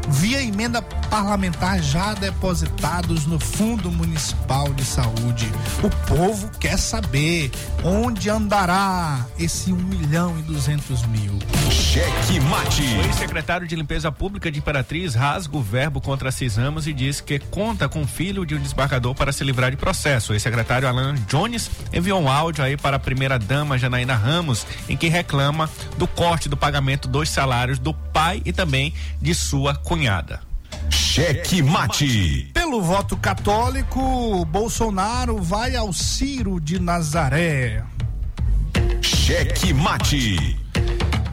via 0.09 0.41
emenda 0.41 0.81
parlamentar 0.81 1.81
já 1.81 2.13
depositados 2.13 3.25
no 3.25 3.39
Fundo 3.39 3.91
Municipal 3.91 4.73
de 4.73 4.83
Saúde. 4.83 5.51
O 5.81 5.89
povo 6.07 6.49
quer 6.59 6.77
saber 6.77 7.51
onde 7.83 8.29
andará 8.29 9.25
esse 9.39 9.71
um 9.71 9.77
milhão 9.77 10.37
e 10.39 10.41
duzentos 10.43 11.05
mil. 11.07 11.39
Cheque 11.69 12.39
Mate. 12.41 12.81
O 12.81 13.01
ex-secretário 13.05 13.67
de 13.67 13.75
Limpeza 13.75 14.11
Pública 14.11 14.51
de 14.51 14.59
Imperatriz 14.59 15.15
rasga 15.15 15.57
o 15.57 15.61
verbo 15.61 16.01
contra 16.01 16.31
Cisamos 16.31 16.87
e 16.87 16.93
diz 16.93 17.21
que 17.21 17.39
conta 17.39 17.87
com 17.87 18.01
o 18.01 18.07
filho 18.07 18.45
de 18.45 18.55
um 18.55 18.59
desembargador 18.59 19.13
para 19.15 19.31
se 19.31 19.43
livrar 19.43 19.71
de 19.71 19.77
processo. 19.77 20.31
O 20.31 20.35
ex-secretário 20.35 20.87
Alan 20.87 21.15
Jones 21.27 21.69
enviou 21.91 22.21
um 22.21 22.29
áudio 22.29 22.63
aí 22.63 22.75
para 22.75 22.97
a 22.97 22.99
primeira-dama 22.99 23.77
Janaína 23.77 24.15
Ramos, 24.15 24.65
em 24.89 24.97
que 24.97 25.07
reclama 25.07 25.69
do 25.97 26.07
corte 26.07 26.49
do 26.49 26.57
pagamento 26.57 27.07
dos 27.07 27.29
salários 27.29 27.79
do 27.79 27.93
pai 27.93 28.41
e 28.45 28.53
também 28.53 28.93
de 29.21 29.33
sua 29.33 29.75
cunhada. 29.75 29.92
Cheque 30.89 31.61
Mate. 31.61 32.49
Pelo 32.53 32.81
voto 32.81 33.15
católico, 33.15 34.43
Bolsonaro 34.45 35.37
vai 35.41 35.75
ao 35.75 35.93
Ciro 35.93 36.59
de 36.59 36.79
Nazaré. 36.79 37.83
Cheque 38.99 39.71
Mate. 39.73 40.59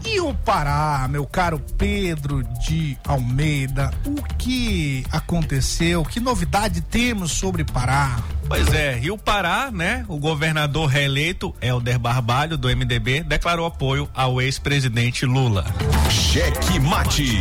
E 0.04 0.20
o 0.20 0.34
Pará, 0.34 1.06
meu 1.08 1.24
caro 1.24 1.58
Pedro 1.78 2.42
de 2.66 2.98
Almeida, 3.06 3.90
o 4.04 4.22
que 4.36 5.06
aconteceu? 5.10 6.02
Que 6.04 6.20
novidade 6.20 6.82
temos 6.82 7.32
sobre 7.32 7.64
Pará? 7.64 8.18
Pois 8.46 8.68
é, 8.74 8.96
Rio 8.96 9.16
Pará, 9.16 9.70
né? 9.70 10.04
O 10.08 10.18
governador 10.18 10.88
reeleito, 10.88 11.54
Helder 11.62 11.98
Barbalho, 11.98 12.58
do 12.58 12.68
MDB, 12.68 13.22
declarou 13.22 13.64
apoio 13.64 14.10
ao 14.12 14.42
ex-presidente 14.42 15.24
Lula. 15.24 15.64
Cheque 16.10 16.78
Mate. 16.78 17.40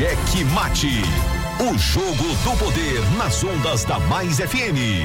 Cheque 0.00 0.44
Mate. 0.44 1.02
O 1.60 1.76
jogo 1.76 2.24
do 2.42 2.56
poder 2.56 3.02
nas 3.18 3.44
ondas 3.44 3.84
da 3.84 3.98
Mais 3.98 4.38
FM. 4.38 5.04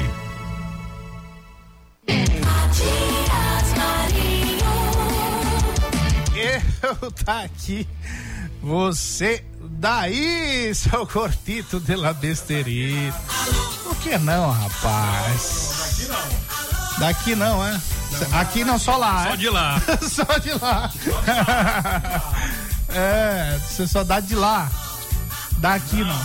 Eu 6.82 7.12
tá 7.12 7.42
aqui. 7.42 7.86
Você 8.62 9.44
daí, 9.60 10.74
seu 10.74 11.06
cortito 11.06 11.78
de 11.78 11.94
la 11.94 12.14
besterita. 12.14 13.20
Por 13.84 13.96
que 13.96 14.16
não, 14.16 14.50
rapaz? 14.50 16.08
Daqui 16.98 17.36
não, 17.36 17.62
é? 17.62 17.78
Aqui 18.32 18.64
não, 18.64 18.78
só 18.78 18.96
lá. 18.96 19.24
Só 19.24 19.34
é? 19.34 19.36
de 19.36 19.50
lá. 19.50 19.82
só 20.08 20.38
de 20.38 20.52
lá. 20.54 20.90
é, 22.88 23.58
você 23.58 23.86
só 23.86 24.02
dá 24.02 24.20
de 24.20 24.34
lá. 24.34 24.70
Daqui 25.58 25.96
não. 26.04 26.20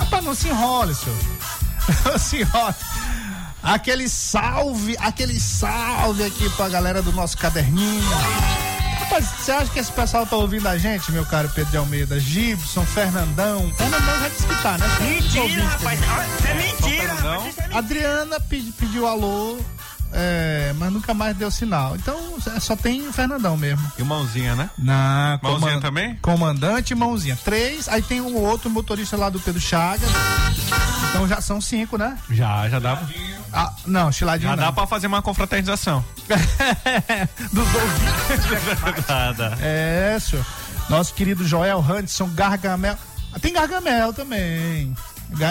Rapaz, 0.00 0.24
não 0.24 0.34
se 0.34 0.48
enrole, 0.48 0.94
senhor. 0.94 1.18
Não 2.04 2.18
se 2.18 2.40
enrole. 2.40 2.74
Aquele 3.62 4.08
salve, 4.08 4.96
aquele 4.98 5.38
salve 5.38 6.24
aqui 6.24 6.48
pra 6.50 6.68
galera 6.68 7.00
do 7.00 7.12
nosso 7.12 7.36
caderninho. 7.38 8.02
Você 9.08 9.52
acha 9.52 9.70
que 9.70 9.78
esse 9.78 9.92
pessoal 9.92 10.26
tá 10.26 10.34
ouvindo 10.36 10.66
a 10.68 10.76
gente, 10.76 11.10
meu 11.12 11.24
caro 11.24 11.48
Pedro 11.54 11.70
de 11.70 11.76
Almeida? 11.76 12.18
Gibson, 12.18 12.84
Fernandão. 12.84 13.72
Fernandão 13.76 14.20
já 14.20 14.28
disse 14.28 14.46
que 14.46 14.62
tá, 14.62 14.76
né? 14.78 14.86
Mentira, 15.00 15.64
rapaz. 15.64 16.00
É 16.44 16.54
mentira. 16.54 17.14
Não. 17.22 17.78
Adriana 17.78 18.40
pedi- 18.40 18.72
pediu 18.72 19.06
alô, 19.06 19.58
é, 20.12 20.72
mas 20.76 20.92
nunca 20.92 21.12
mais 21.14 21.36
deu 21.36 21.50
sinal. 21.50 21.96
Então 21.96 22.16
é, 22.54 22.60
só 22.60 22.74
tem 22.76 23.06
o 23.08 23.12
Fernandão 23.12 23.56
mesmo. 23.56 23.90
E 23.98 24.02
mãozinha, 24.02 24.54
né? 24.54 24.70
Na 24.78 25.38
Mãozinha 25.42 25.80
também? 25.80 26.14
Comandante 26.16 26.92
e 26.92 26.94
mãozinha. 26.96 27.38
Três. 27.44 27.88
Aí 27.88 28.02
tem 28.02 28.20
o 28.20 28.34
outro 28.36 28.68
motorista 28.70 29.16
lá 29.16 29.28
do 29.30 29.40
Pedro 29.40 29.60
Chagas. 29.60 30.08
Então 31.10 31.26
já 31.28 31.40
são 31.40 31.60
cinco, 31.60 31.96
né? 31.96 32.16
Já, 32.30 32.68
já 32.68 32.78
dá. 32.78 33.02
Ah, 33.52 33.72
não, 33.86 34.10
chiladinho 34.12 34.50
Já 34.50 34.56
não. 34.56 34.64
dá 34.64 34.72
pra 34.72 34.86
fazer 34.86 35.06
uma 35.06 35.22
confraternização. 35.22 36.04
Dos 37.52 37.66
ouvintes. 37.74 39.06
Dá. 39.36 39.56
É, 39.60 40.18
senhor. 40.20 40.44
Nosso 40.88 41.14
querido 41.14 41.44
Joel 41.46 41.80
Hudson 41.80 42.28
Gargamel. 42.30 42.96
Ah, 43.32 43.38
Tem 43.38 43.52
Gargamel 43.52 44.12
também. 44.12 44.94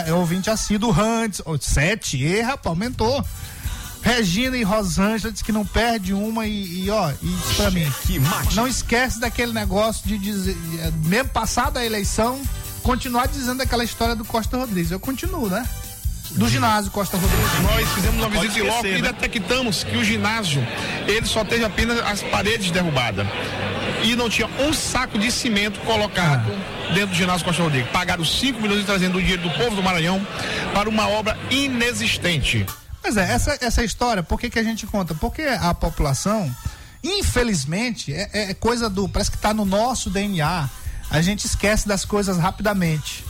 É 0.06 0.14
ouvinte 0.14 0.50
assíduo 0.50 0.92
Hudson. 0.92 1.44
Oh, 1.46 1.58
sete, 1.60 2.18
e 2.18 2.42
rapaz, 2.42 2.68
aumentou. 2.68 3.26
Regina 4.06 4.56
e 4.56 4.62
Rosângela 4.62 5.34
diz 5.34 5.42
que 5.42 5.52
não 5.52 5.66
perde 5.66 6.14
uma 6.14 6.46
e, 6.46 6.84
e, 6.84 6.90
ó, 6.92 7.10
e 7.10 7.16
diz 7.26 7.58
pra 7.58 7.72
mim. 7.72 7.92
Que 8.06 8.20
mate. 8.20 8.56
Não 8.56 8.68
esquece 8.68 9.20
daquele 9.20 9.52
negócio 9.52 10.08
de 10.08 10.20
dizer, 10.20 10.56
eh, 10.78 10.92
mesmo 11.06 11.30
passada 11.30 11.80
a 11.80 11.86
eleição, 11.86 12.40
continuar 12.84 13.28
dizendo 13.28 13.64
aquela 13.64 13.84
história 13.84 14.16
do 14.16 14.24
Costa 14.24 14.58
Rodrigues. 14.58 14.92
Eu 14.92 15.00
continuo, 15.00 15.50
né? 15.50 15.68
Do 16.34 16.48
ginásio 16.48 16.92
Costa 16.92 17.18
Rodrigues. 17.18 17.62
Nós 17.64 17.90
fizemos 17.96 18.18
uma 18.24 18.30
visita 18.30 18.60
em 18.60 18.68
loco 18.68 18.86
esquecer, 18.86 19.00
e 19.00 19.02
né? 19.02 19.12
detectamos 19.12 19.84
que 19.84 19.98
o 19.98 20.04
ginásio 20.04 20.64
ele 21.08 21.26
só 21.26 21.44
teve 21.44 21.66
apenas 21.66 21.98
as 22.06 22.22
paredes 22.22 22.70
derrubadas 22.70 23.26
e 24.04 24.16
não 24.16 24.30
tinha 24.30 24.48
um 24.60 24.72
saco 24.72 25.18
de 25.18 25.32
cimento 25.32 25.80
colocado 25.80 26.52
dentro 26.94 27.08
do 27.08 27.16
ginásio 27.16 27.44
Costa 27.44 27.64
Rodrigues. 27.64 27.90
Pagaram 27.90 28.24
5 28.24 28.62
milhões 28.62 28.82
e 28.82 28.86
trazendo 28.86 29.18
o 29.18 29.22
dinheiro 29.22 29.42
do 29.42 29.50
povo 29.50 29.76
do 29.76 29.82
Maranhão 29.82 30.22
para 30.76 30.88
uma 30.88 31.08
obra 31.10 31.36
inexistente. 31.50 32.68
Pois 33.06 33.18
é, 33.18 33.32
essa, 33.32 33.56
essa 33.62 33.84
história, 33.84 34.24
por 34.24 34.40
que, 34.40 34.50
que 34.50 34.58
a 34.58 34.64
gente 34.64 34.88
conta? 34.88 35.14
Porque 35.14 35.44
a 35.44 35.76
população, 35.76 36.52
infelizmente, 37.04 38.12
é, 38.12 38.30
é 38.50 38.54
coisa 38.56 38.90
do. 38.90 39.08
Parece 39.08 39.30
que 39.30 39.38
tá 39.38 39.54
no 39.54 39.64
nosso 39.64 40.10
DNA. 40.10 40.68
A 41.12 41.22
gente 41.22 41.46
esquece 41.46 41.88
das 41.88 42.04
coisas 42.04 42.40
rapidamente. 42.40 43.24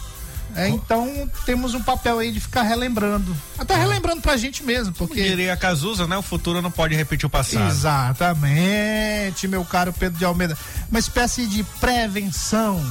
É, 0.55 0.69
então 0.69 1.29
temos 1.45 1.73
um 1.73 1.83
papel 1.83 2.19
aí 2.19 2.31
de 2.31 2.39
ficar 2.39 2.61
relembrando. 2.61 3.35
Até 3.57 3.75
relembrando 3.75 4.21
pra 4.21 4.37
gente 4.37 4.63
mesmo, 4.63 4.93
porque. 4.93 5.21
Diria 5.21 5.57
Cazuza, 5.57 6.07
né? 6.07 6.15
O 6.17 6.21
futuro 6.21 6.61
não 6.61 6.71
pode 6.71 6.95
repetir 6.95 7.25
o 7.25 7.29
passado. 7.29 7.69
Exatamente, 7.69 9.45
meu 9.45 9.65
caro 9.65 9.91
Pedro 9.91 10.17
de 10.17 10.23
Almeida. 10.23 10.57
Uma 10.89 10.99
espécie 10.99 11.45
de 11.47 11.65
prevenção. 11.81 12.81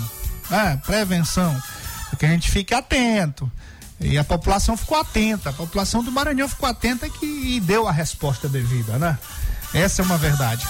né? 0.50 0.78
prevenção. 0.84 1.58
Que 2.18 2.26
a 2.26 2.28
gente 2.28 2.50
fique 2.50 2.74
atento. 2.74 3.50
E 4.00 4.18
a 4.18 4.24
população 4.24 4.76
ficou 4.76 4.98
atenta. 4.98 5.50
A 5.50 5.52
população 5.52 6.02
do 6.02 6.10
Maranhão 6.10 6.48
ficou 6.48 6.68
atenta 6.68 7.08
que, 7.08 7.26
e 7.26 7.60
deu 7.60 7.86
a 7.86 7.92
resposta 7.92 8.48
devida, 8.48 8.98
né? 8.98 9.18
Essa 9.72 10.02
é 10.02 10.04
uma 10.04 10.18
verdade. 10.18 10.66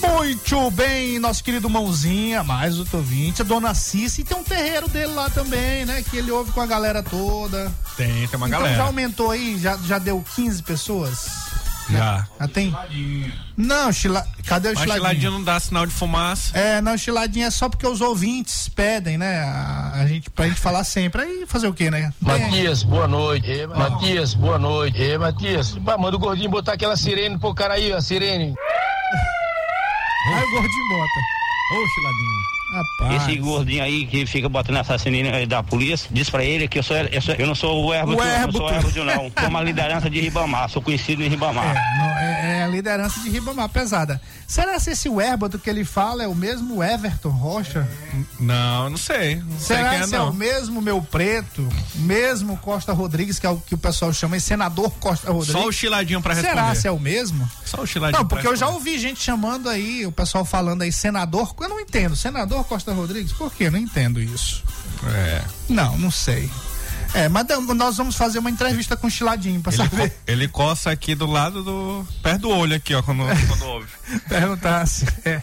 Muito 0.00 0.70
bem, 0.70 1.18
nosso 1.18 1.42
querido 1.42 1.68
Mãozinha, 1.68 2.44
mais 2.44 2.78
outro 2.78 2.98
ouvinte, 2.98 3.42
a 3.42 3.44
dona 3.44 3.74
Cici, 3.74 4.20
e 4.20 4.24
tem 4.24 4.36
um 4.36 4.44
terreiro 4.44 4.88
dele 4.88 5.12
lá 5.12 5.28
também, 5.28 5.84
né? 5.84 6.04
Que 6.08 6.18
ele 6.18 6.30
ouve 6.30 6.52
com 6.52 6.60
a 6.60 6.66
galera 6.66 7.02
toda. 7.02 7.72
Tem, 7.96 8.28
tem 8.28 8.36
uma 8.36 8.46
então 8.46 8.60
galera. 8.60 8.76
já 8.76 8.84
aumentou 8.84 9.32
aí, 9.32 9.58
já, 9.58 9.76
já 9.78 9.98
deu 9.98 10.24
15 10.36 10.62
pessoas? 10.62 11.47
Já. 11.90 12.26
Já 12.38 12.48
tem? 12.48 12.74
Não, 13.56 13.92
chila... 13.92 14.26
cadê 14.46 14.68
o 14.68 14.74
Mas 14.74 14.80
chiladinho? 14.82 15.08
chiladinho 15.08 15.32
não 15.32 15.42
dá 15.42 15.58
sinal 15.58 15.86
de 15.86 15.92
fumaça. 15.92 16.56
É, 16.56 16.80
não, 16.80 16.96
chiladinho 16.96 17.46
é 17.46 17.50
só 17.50 17.68
porque 17.68 17.86
os 17.86 18.00
ouvintes 18.00 18.68
pedem, 18.68 19.16
né? 19.18 19.40
A, 19.40 19.92
a 19.94 20.06
gente, 20.06 20.30
pra 20.30 20.46
gente 20.46 20.60
falar 20.60 20.84
sempre. 20.84 21.22
Aí 21.22 21.46
fazer 21.46 21.66
o 21.66 21.74
quê, 21.74 21.90
né? 21.90 22.12
Matias, 22.20 22.82
boa 22.82 23.08
noite. 23.08 23.50
Ei, 23.50 23.66
Matias, 23.66 24.34
boa 24.34 24.58
noite. 24.58 25.00
Ei, 25.00 25.18
Matias, 25.18 25.76
pá, 25.84 25.96
manda 25.96 26.16
o 26.16 26.20
gordinho 26.20 26.50
botar 26.50 26.74
aquela 26.74 26.96
sirene 26.96 27.38
pro 27.38 27.54
cara 27.54 27.74
aí, 27.74 27.92
a 27.92 28.00
sirene. 28.00 28.54
Aí 30.26 30.44
o 30.44 30.50
gordinho 30.50 30.88
bota. 30.90 31.20
Ô, 31.72 31.88
chiladinho. 31.94 32.57
Rapaz. 32.72 33.22
Esse 33.22 33.38
gordinho 33.38 33.82
aí 33.82 34.06
que 34.06 34.26
fica 34.26 34.48
botando 34.48 34.76
assassinato 34.76 35.34
aí 35.36 35.46
da 35.46 35.62
polícia, 35.62 36.08
diz 36.12 36.28
pra 36.28 36.44
ele 36.44 36.68
que 36.68 36.78
eu, 36.78 36.82
sou, 36.82 36.96
eu, 36.96 37.22
sou- 37.22 37.34
eu 37.34 37.46
não 37.46 37.54
sou 37.54 37.84
o 37.86 37.94
Herbert, 37.94 38.16
O 38.16 38.20
eu 38.20 38.24
não 38.26 38.32
Herbert. 38.34 38.52
sou 38.52 38.66
o 38.66 38.70
Herbert, 38.70 39.04
não. 39.04 39.32
Sou 39.40 39.48
uma 39.48 39.62
liderança 39.62 40.10
de 40.10 40.20
Ribamar, 40.20 40.68
sou 40.68 40.82
conhecido 40.82 41.22
em 41.22 41.28
Ribamar. 41.28 41.64
É, 41.76 41.98
não, 41.98 42.18
é, 42.18 42.58
é 42.60 42.62
a 42.64 42.68
liderança 42.68 43.20
de 43.20 43.30
Ribamar 43.30 43.68
pesada. 43.70 44.20
Será 44.46 44.78
se 44.78 44.90
esse 44.90 45.08
Herbato 45.08 45.58
que 45.58 45.68
ele 45.70 45.84
fala 45.84 46.22
é 46.22 46.28
o 46.28 46.34
mesmo 46.34 46.82
Everton 46.82 47.30
Rocha? 47.30 47.88
Não, 48.38 48.90
não 48.90 48.96
sei. 48.98 49.36
Não 49.36 49.58
Será 49.58 49.90
quem 49.90 49.98
é, 50.00 50.06
se 50.06 50.14
é 50.14 50.20
o 50.20 50.32
mesmo 50.32 50.80
meu 50.82 51.00
preto, 51.02 51.66
mesmo 51.94 52.56
Costa 52.58 52.92
Rodrigues, 52.92 53.38
que 53.38 53.46
é 53.46 53.50
o 53.50 53.56
que 53.58 53.74
o 53.74 53.78
pessoal 53.78 54.12
chama 54.12 54.36
de 54.36 54.42
senador 54.42 54.90
Costa 55.00 55.30
Rodrigues? 55.32 55.60
Só 55.60 55.66
o 55.68 55.72
chiladinho 55.72 56.20
pra 56.20 56.34
responder. 56.34 56.54
Será 56.54 56.74
se 56.74 56.86
é 56.86 56.90
o 56.90 56.98
mesmo? 57.00 57.48
Só 57.64 57.82
o 57.82 57.86
chiladinho 57.86 58.18
Não, 58.20 58.26
pra 58.28 58.36
porque 58.36 58.48
eu 58.48 58.56
já 58.56 58.68
ouvi 58.68 58.98
gente 58.98 59.20
chamando 59.22 59.68
aí, 59.68 60.04
o 60.06 60.12
pessoal 60.12 60.44
falando 60.44 60.82
aí, 60.82 60.92
senador. 60.92 61.54
Eu 61.60 61.68
não 61.68 61.80
entendo. 61.80 62.16
Senador 62.16 62.57
Costa 62.64 62.92
Rodrigues? 62.92 63.32
Por 63.32 63.52
quê? 63.52 63.70
Não 63.70 63.78
entendo 63.78 64.20
isso. 64.20 64.62
É. 65.06 65.42
Não, 65.68 65.96
não 65.98 66.10
sei. 66.10 66.50
É, 67.14 67.26
mas 67.26 67.46
nós 67.74 67.96
vamos 67.96 68.16
fazer 68.16 68.38
uma 68.38 68.50
entrevista 68.50 68.94
com 68.94 69.06
o 69.06 69.10
Chiladinho 69.10 69.62
pra 69.62 69.72
Ele, 69.72 69.82
saber. 69.82 70.10
co- 70.10 70.16
ele 70.26 70.46
coça 70.48 70.90
aqui 70.90 71.14
do 71.14 71.24
lado 71.26 71.62
do. 71.62 72.06
perto 72.22 72.42
do 72.42 72.50
olho 72.50 72.76
aqui, 72.76 72.94
ó, 72.94 73.00
quando, 73.02 73.22
quando 73.48 73.62
ouve. 73.64 73.86
Perguntar 74.28 74.86
se. 74.86 75.06
É, 75.24 75.40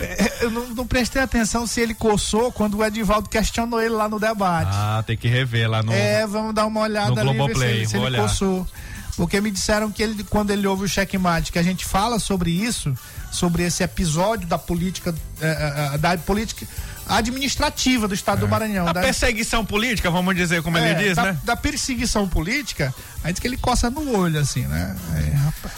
É, 0.00 0.38
eu 0.44 0.50
não, 0.50 0.66
não 0.70 0.86
prestei 0.86 1.22
atenção 1.22 1.66
se 1.66 1.80
ele 1.80 1.94
coçou 1.94 2.50
quando 2.52 2.76
o 2.78 2.84
Edivaldo 2.84 3.28
questionou 3.28 3.80
ele 3.80 3.90
lá 3.94 4.08
no 4.08 4.18
debate. 4.18 4.70
Ah, 4.72 5.02
tem 5.06 5.16
que 5.16 5.28
rever 5.28 5.68
lá 5.70 5.82
no. 5.82 5.92
É, 5.92 6.26
vamos 6.26 6.54
dar 6.54 6.66
uma 6.66 6.80
olhada 6.80 7.10
no 7.10 7.20
ali 7.20 7.30
se 7.30 7.36
Globoplay, 7.36 7.86
se 7.86 7.96
vou 7.96 8.06
ele 8.06 8.16
olhar. 8.16 8.28
coçou. 8.28 8.66
Porque 9.16 9.40
me 9.40 9.50
disseram 9.50 9.90
que 9.90 10.02
ele, 10.02 10.22
quando 10.24 10.50
ele 10.52 10.66
ouve 10.66 10.84
o 10.84 10.88
checkmate, 10.88 11.50
que 11.50 11.58
a 11.58 11.62
gente 11.62 11.84
fala 11.84 12.18
sobre 12.20 12.50
isso, 12.50 12.94
sobre 13.30 13.62
esse 13.64 13.82
episódio 13.82 14.46
da 14.46 14.58
política, 14.58 15.14
eh, 15.40 15.90
eh, 15.94 15.98
da 15.98 16.16
política 16.18 16.66
administrativa 17.08 18.06
do 18.06 18.14
estado 18.14 18.40
do 18.40 18.48
Maranhão. 18.48 18.86
A 18.86 18.92
da, 18.92 19.00
perseguição 19.00 19.64
política, 19.64 20.10
vamos 20.10 20.36
dizer 20.36 20.62
como 20.62 20.76
é, 20.78 20.90
ele 20.90 21.08
diz, 21.08 21.16
da, 21.16 21.24
né? 21.24 21.38
da 21.42 21.56
perseguição 21.56 22.28
política, 22.28 22.94
aí 23.24 23.32
diz 23.32 23.40
que 23.40 23.46
ele 23.46 23.56
coça 23.56 23.88
no 23.90 24.16
olho, 24.16 24.38
assim, 24.38 24.62
né? 24.62 24.94
Aí, 25.14 25.30
rapaz. 25.30 25.74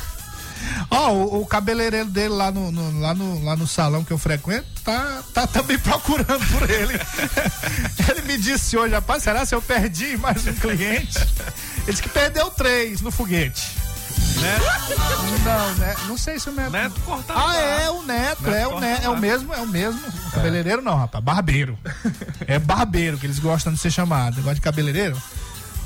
Ó, 0.91 1.13
o, 1.13 1.43
o 1.43 1.47
cabeleireiro 1.47 2.09
dele 2.09 2.35
lá 2.35 2.51
no, 2.51 2.71
no- 2.71 3.01
lá, 3.01 3.15
no, 3.15 3.43
lá 3.45 3.57
no 3.57 3.67
salão 3.67 4.05
que 4.05 4.13
eu 4.13 4.19
frequento 4.19 4.67
tá, 4.85 5.23
tá 5.33 5.47
também 5.47 5.79
procurando 5.81 6.47
por 6.59 6.69
ele. 6.69 6.95
ele 8.11 8.23
me 8.23 8.37
disse 8.39 8.77
hoje, 8.77 8.95
rapaz, 8.95 9.23
será 9.23 9.47
se 9.47 9.55
eu 9.55 9.63
perdi 9.63 10.17
mais 10.17 10.47
um 10.47 10.53
cliente? 10.55 11.19
Ele 11.19 11.87
disse 11.87 12.03
que 12.03 12.09
perdeu 12.09 12.51
três 12.51 13.01
no 13.01 13.11
foguete. 13.11 13.71
Não, 15.45 15.75
né? 15.75 15.95
Não 16.07 16.17
sei 16.17 16.39
se 16.39 16.49
o 16.49 16.53
Neto. 16.53 16.71
Neto 16.71 17.01
corta. 17.01 17.35
Ah, 17.37 17.57
é 17.57 17.91
o 17.91 18.03
Neto, 18.03 18.43
Neto 18.43 18.55
é 18.55 18.67
o 18.67 18.81
Neto, 18.81 19.05
é 19.05 19.09
o 19.09 19.19
mesmo, 19.19 19.55
é 19.55 19.61
o 19.61 19.67
mesmo. 19.67 20.01
Cabeleireiro 20.33 20.83
não, 20.83 20.97
rapaz, 20.97 21.23
barbeiro. 21.23 21.79
É 22.47 22.59
barbeiro 22.59 23.19
que 23.19 23.27
eles 23.27 23.39
gostam 23.39 23.73
de 23.73 23.79
ser 23.79 23.91
chamado. 23.91 24.37
Gosta 24.37 24.55
de 24.55 24.61
cabeleireiro? 24.61 25.21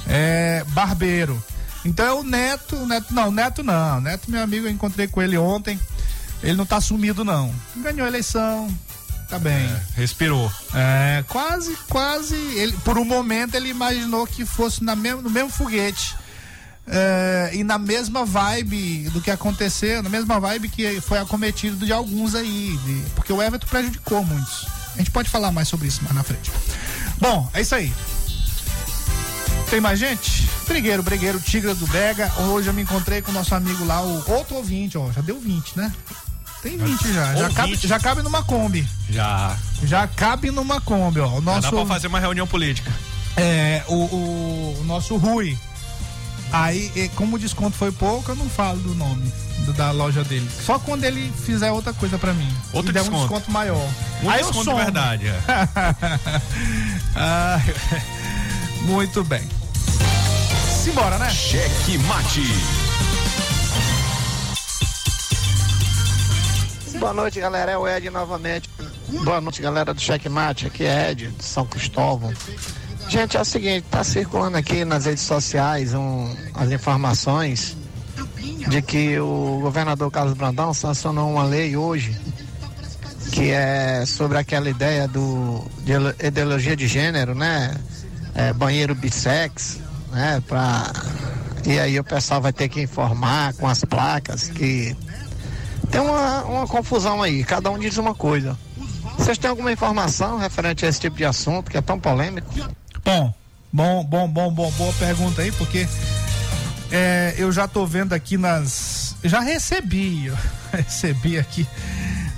É 0.08 0.64
barbeiro. 0.68 1.42
Então 1.84 2.06
é 2.06 2.12
o 2.12 2.22
Neto, 2.22 2.76
o 2.76 2.86
Neto 2.86 3.12
não, 3.12 3.28
o 3.28 3.32
Neto 3.32 3.62
não. 3.62 3.98
O 3.98 4.00
Neto, 4.00 4.30
meu 4.30 4.42
amigo, 4.42 4.66
eu 4.66 4.70
encontrei 4.70 5.06
com 5.06 5.20
ele 5.20 5.36
ontem. 5.36 5.78
Ele 6.42 6.56
não 6.56 6.66
tá 6.66 6.80
sumido 6.80 7.24
não. 7.24 7.54
Ganhou 7.76 8.04
a 8.04 8.08
eleição. 8.08 8.68
Tá 9.28 9.38
bem. 9.38 9.70
Respirou. 9.96 10.52
É, 10.74 11.24
quase, 11.28 11.76
quase. 11.88 12.34
Ele, 12.34 12.72
por 12.84 12.98
um 12.98 13.04
momento 13.04 13.54
ele 13.54 13.68
imaginou 13.68 14.26
que 14.26 14.44
fosse 14.44 14.84
na 14.84 14.94
mesmo, 14.94 15.22
no 15.22 15.30
mesmo 15.30 15.50
foguete. 15.50 16.14
É, 16.86 17.50
e 17.54 17.64
na 17.64 17.78
mesma 17.78 18.24
vibe 18.26 19.08
do 19.10 19.20
que 19.20 19.30
aconteceu, 19.30 20.02
na 20.02 20.10
mesma 20.10 20.38
vibe 20.38 20.68
que 20.68 21.00
foi 21.00 21.18
acometido 21.18 21.84
de 21.86 21.92
alguns 21.92 22.34
aí. 22.34 22.78
de- 22.84 23.10
porque 23.14 23.32
o 23.32 23.42
Everton 23.42 23.66
prejudicou 23.66 24.24
muitos. 24.24 24.66
A 24.94 24.98
gente 24.98 25.10
pode 25.10 25.28
falar 25.30 25.50
mais 25.50 25.66
sobre 25.68 25.88
isso 25.88 26.02
mais 26.04 26.14
na 26.14 26.22
frente. 26.22 26.52
Bom, 27.18 27.48
é 27.54 27.62
isso 27.62 27.74
aí. 27.74 27.92
Tem 29.70 29.80
mais 29.80 29.98
gente? 29.98 30.48
Brigueiro, 30.68 31.02
Brigueiro, 31.02 31.40
Tigra 31.40 31.74
do 31.74 31.86
Bega. 31.86 32.30
Hoje 32.38 32.68
eu 32.68 32.74
me 32.74 32.82
encontrei 32.82 33.22
com 33.22 33.30
o 33.30 33.34
nosso 33.34 33.54
amigo 33.54 33.84
lá, 33.84 34.02
o 34.02 34.30
outro 34.32 34.56
ouvinte, 34.56 34.96
ó. 34.96 35.10
Já 35.10 35.20
deu 35.20 35.40
20, 35.40 35.76
né? 35.76 35.92
Tem 36.62 36.76
20 36.78 37.12
já. 37.12 37.34
Já 37.34 37.50
cabe, 37.50 37.76
já 37.76 37.98
cabe 37.98 38.22
numa 38.22 38.42
Kombi. 38.42 38.86
Já. 39.10 39.56
Já 39.82 40.06
cabe 40.06 40.50
numa 40.50 40.80
Kombi, 40.80 41.20
ó. 41.20 41.28
O 41.28 41.34
Já 41.36 41.40
nosso, 41.40 41.62
dá 41.62 41.70
pra 41.72 41.86
fazer 41.86 42.06
uma 42.06 42.20
reunião 42.20 42.46
política. 42.46 42.90
é, 43.36 43.82
o, 43.88 43.94
o, 43.94 44.76
o 44.80 44.84
nosso 44.84 45.16
Rui. 45.16 45.58
Aí, 46.56 47.10
como 47.16 47.34
o 47.34 47.38
desconto 47.38 47.76
foi 47.76 47.90
pouco, 47.90 48.30
eu 48.30 48.36
não 48.36 48.48
falo 48.48 48.78
do 48.78 48.94
nome 48.94 49.32
da 49.76 49.90
loja 49.90 50.22
dele. 50.22 50.48
Só 50.64 50.78
quando 50.78 51.02
ele 51.02 51.32
fizer 51.44 51.72
outra 51.72 51.92
coisa 51.92 52.16
pra 52.16 52.32
mim. 52.32 52.48
Outro 52.72 52.90
e 52.90 52.94
der 52.94 53.00
um 53.00 53.04
desconto. 53.04 53.22
desconto 53.22 53.50
maior. 53.50 53.88
Um 54.22 54.30
Aí 54.30 54.40
eu 54.40 54.46
desconto 54.46 54.58
de 54.58 54.64
somo. 54.64 54.76
verdade. 54.76 55.26
é. 55.26 55.42
Ah, 57.16 57.60
muito 58.82 59.24
bem. 59.24 59.42
Simbora, 60.82 61.18
né? 61.18 61.30
Cheque 61.30 61.98
mate. 61.98 62.42
Boa 66.98 67.12
noite, 67.12 67.40
galera. 67.40 67.72
É 67.72 67.76
o 67.78 67.86
Ed 67.88 68.10
novamente. 68.10 68.68
Boa 69.24 69.40
noite, 69.40 69.60
galera 69.62 69.92
do 69.94 70.00
Checkmate. 70.00 70.66
Aqui 70.66 70.84
é 70.84 71.10
Ed, 71.10 71.28
de 71.28 71.44
São 71.44 71.66
Cristóvão. 71.66 72.32
Gente, 73.08 73.36
é 73.36 73.40
o 73.40 73.44
seguinte, 73.44 73.84
tá 73.90 74.02
circulando 74.02 74.56
aqui 74.56 74.84
nas 74.84 75.04
redes 75.04 75.22
sociais 75.22 75.94
um, 75.94 76.34
as 76.54 76.70
informações 76.72 77.76
de 78.68 78.82
que 78.82 79.18
o 79.18 79.60
governador 79.60 80.10
Carlos 80.10 80.34
Brandão 80.34 80.74
sancionou 80.74 81.30
uma 81.30 81.44
lei 81.44 81.76
hoje 81.76 82.18
que 83.32 83.50
é 83.50 84.04
sobre 84.06 84.38
aquela 84.38 84.70
ideia 84.70 85.08
do 85.08 85.64
de 85.80 85.92
ideologia 86.24 86.76
de 86.76 86.86
gênero, 86.86 87.34
né? 87.34 87.74
É, 88.34 88.52
banheiro 88.52 88.94
bissex, 88.94 89.80
né? 90.12 90.42
Pra, 90.46 90.92
e 91.66 91.78
aí 91.78 91.98
o 91.98 92.04
pessoal 92.04 92.40
vai 92.40 92.52
ter 92.52 92.68
que 92.68 92.80
informar 92.80 93.54
com 93.54 93.66
as 93.66 93.84
placas 93.84 94.48
que 94.48 94.96
tem 95.90 96.00
uma, 96.00 96.44
uma 96.44 96.66
confusão 96.66 97.22
aí, 97.22 97.44
cada 97.44 97.70
um 97.70 97.78
diz 97.78 97.96
uma 97.96 98.14
coisa. 98.14 98.56
Vocês 99.18 99.38
têm 99.38 99.50
alguma 99.50 99.72
informação 99.72 100.38
referente 100.38 100.84
a 100.84 100.88
esse 100.88 101.00
tipo 101.00 101.16
de 101.16 101.24
assunto 101.24 101.70
que 101.70 101.76
é 101.76 101.82
tão 101.82 101.98
polêmico? 101.98 102.52
Bom, 103.04 103.34
bom, 103.72 104.04
bom, 104.04 104.28
bom, 104.28 104.50
bom, 104.52 104.70
boa 104.72 104.92
pergunta 104.94 105.42
aí, 105.42 105.52
porque 105.52 105.86
é, 106.90 107.34
eu 107.36 107.52
já 107.52 107.68
tô 107.68 107.86
vendo 107.86 108.12
aqui 108.12 108.36
nas. 108.36 109.14
Já 109.22 109.40
recebi, 109.40 110.32
recebi 110.72 111.38
aqui 111.38 111.66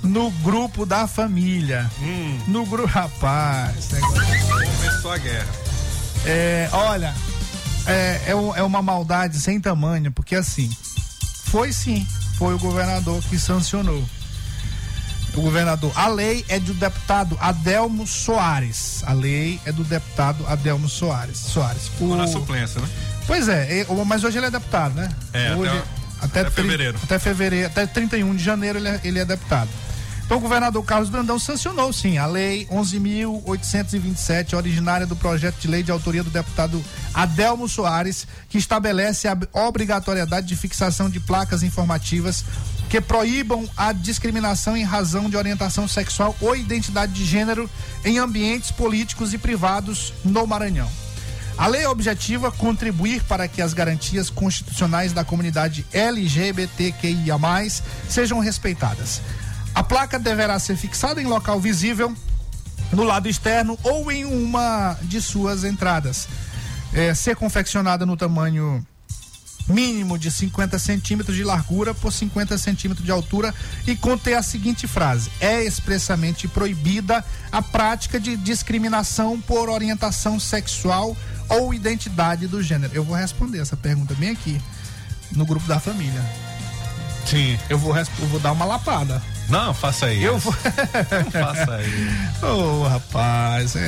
no 0.03 0.29
grupo 0.31 0.85
da 0.85 1.07
família. 1.07 1.89
Hum. 2.01 2.39
No 2.47 2.65
grupo. 2.65 2.87
Rapaz, 2.87 3.89
Começou 4.79 5.11
a 5.11 5.17
guerra. 5.17 5.47
é, 6.25 6.69
olha, 6.71 7.13
é, 7.85 8.21
é, 8.27 8.31
é 8.31 8.63
uma 8.63 8.81
maldade 8.81 9.39
sem 9.39 9.59
tamanho, 9.59 10.11
porque 10.11 10.35
assim, 10.35 10.69
foi 11.45 11.71
sim, 11.71 12.05
foi 12.37 12.53
o 12.53 12.59
governador 12.59 13.21
que 13.23 13.39
sancionou. 13.39 14.03
O 15.37 15.41
governador, 15.41 15.91
a 15.95 16.07
lei 16.07 16.43
é 16.49 16.59
do 16.59 16.73
deputado 16.73 17.37
Adelmo 17.39 18.07
Soares. 18.07 19.03
A 19.05 19.13
lei 19.13 19.59
é 19.65 19.71
do 19.71 19.83
deputado 19.83 20.43
Adelmo 20.47 20.89
Soares. 20.89 21.37
Soares. 21.37 21.91
O- 21.99 22.15
Na 22.15 22.25
suplência, 22.27 22.81
né? 22.81 22.87
Pois 23.27 23.47
é, 23.47 23.85
mas 24.05 24.23
hoje 24.23 24.37
ele 24.39 24.47
é 24.47 24.51
deputado, 24.51 24.95
né? 24.95 25.09
É, 25.33 25.53
hoje, 25.53 25.71
até- 26.19 26.39
até 26.39 26.43
tri- 26.45 26.63
fevereiro. 26.63 26.99
Até 27.03 27.19
fevereiro, 27.19 27.67
até 27.67 27.85
31 27.85 28.35
de 28.35 28.43
janeiro 28.43 28.79
ele 28.79 28.87
é, 28.87 28.99
ele 29.03 29.19
é 29.19 29.25
deputado. 29.25 29.69
Então 30.27 30.39
o 30.39 30.41
governador 30.41 30.83
Carlos 30.83 31.09
Brandão 31.09 31.39
sancionou 31.39 31.93
sim 31.93 32.17
a 32.17 32.25
lei 32.25 32.65
11.827, 32.65 34.57
originária 34.57 35.07
do 35.07 35.15
projeto 35.15 35.55
de 35.55 35.69
lei 35.69 35.81
de 35.81 35.89
autoria 35.89 36.21
do 36.21 36.29
deputado 36.29 36.83
Adelmo 37.13 37.65
Soares, 37.69 38.27
que 38.49 38.57
estabelece 38.57 39.29
a 39.29 39.37
obrigatoriedade 39.53 40.45
de 40.45 40.57
fixação 40.57 41.09
de 41.09 41.21
placas 41.21 41.63
informativas 41.63 42.43
que 42.89 42.99
proíbam 42.99 43.69
a 43.77 43.93
discriminação 43.93 44.75
em 44.75 44.83
razão 44.83 45.29
de 45.29 45.37
orientação 45.37 45.87
sexual 45.87 46.35
ou 46.41 46.57
identidade 46.57 47.13
de 47.13 47.23
gênero 47.23 47.69
em 48.03 48.17
ambientes 48.17 48.69
políticos 48.69 49.33
e 49.33 49.37
privados 49.37 50.13
no 50.25 50.45
Maranhão. 50.45 50.91
A 51.57 51.67
lei 51.67 51.85
objetiva 51.85 52.51
contribuir 52.51 53.23
para 53.23 53.47
que 53.47 53.61
as 53.61 53.73
garantias 53.73 54.29
constitucionais 54.29 55.13
da 55.13 55.23
comunidade 55.23 55.85
LGBTQIA+, 55.93 57.39
sejam 58.09 58.39
respeitadas. 58.39 59.21
A 59.77 59.83
placa 59.83 60.17
deverá 60.17 60.57
ser 60.57 60.75
fixada 60.75 61.21
em 61.21 61.27
local 61.27 61.59
visível, 61.59 62.11
no 62.91 63.03
lado 63.03 63.29
externo 63.29 63.77
ou 63.83 64.11
em 64.11 64.25
uma 64.25 64.97
de 65.03 65.21
suas 65.21 65.63
entradas. 65.63 66.27
É, 66.91 67.13
ser 67.13 67.35
confeccionada 67.35 68.03
no 68.03 68.17
tamanho 68.17 68.83
mínimo 69.67 70.17
de 70.17 70.31
50 70.31 70.79
centímetros 70.79 71.35
de 71.35 71.43
largura 71.43 71.93
por 71.93 72.11
50 72.11 72.57
centímetros 72.57 73.05
de 73.05 73.11
altura 73.11 73.53
e 73.85 73.95
conter 73.95 74.33
a 74.33 74.41
seguinte 74.41 74.87
frase: 74.87 75.29
é 75.39 75.63
expressamente 75.63 76.47
proibida 76.47 77.23
a 77.51 77.61
prática 77.61 78.19
de 78.19 78.35
discriminação 78.35 79.39
por 79.39 79.69
orientação 79.69 80.39
sexual 80.39 81.15
ou 81.49 81.71
identidade 81.71 82.47
do 82.47 82.63
gênero. 82.63 82.95
Eu 82.95 83.03
vou 83.03 83.15
responder 83.15 83.59
essa 83.59 83.77
pergunta 83.77 84.15
bem 84.15 84.31
aqui 84.31 84.59
no 85.33 85.45
grupo 85.45 85.67
da 85.67 85.79
família. 85.79 86.25
Sim. 87.27 87.59
Eu 87.69 87.77
vou, 87.77 87.95
eu 87.95 88.27
vou 88.27 88.39
dar 88.39 88.53
uma 88.53 88.65
lapada. 88.65 89.21
Não, 89.49 89.73
faça 89.73 90.11
isso. 90.13 90.23
Eu 90.25 90.37
vou. 90.37 90.53
faça 91.31 91.75
aí. 91.75 92.09
Ô, 92.43 92.83
rapaz, 92.87 93.75
é, 93.75 93.79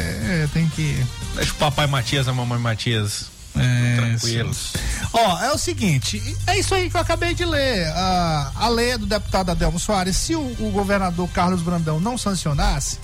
é, 0.43 0.49
tem 0.53 0.67
que. 0.69 1.05
Deixa 1.35 1.51
o 1.51 1.55
papai 1.55 1.85
Matias 1.87 2.27
e 2.27 2.29
a 2.29 2.33
mamãe 2.33 2.59
Matias 2.59 3.25
É, 3.57 3.95
tranquilos. 3.97 4.73
Ó, 5.11 5.39
é 5.43 5.51
o 5.51 5.57
seguinte, 5.57 6.21
é 6.47 6.57
isso 6.59 6.73
aí 6.75 6.89
que 6.89 6.95
eu 6.95 7.01
acabei 7.01 7.33
de 7.33 7.43
ler. 7.45 7.87
A, 7.87 8.51
a 8.55 8.69
lei 8.69 8.91
é 8.91 8.97
do 8.97 9.05
deputado 9.05 9.49
Adelmo 9.51 9.79
Soares, 9.79 10.15
se 10.17 10.35
o, 10.35 10.39
o 10.59 10.71
governador 10.71 11.27
Carlos 11.29 11.61
Brandão 11.61 11.99
não 11.99 12.17
sancionasse, 12.17 12.99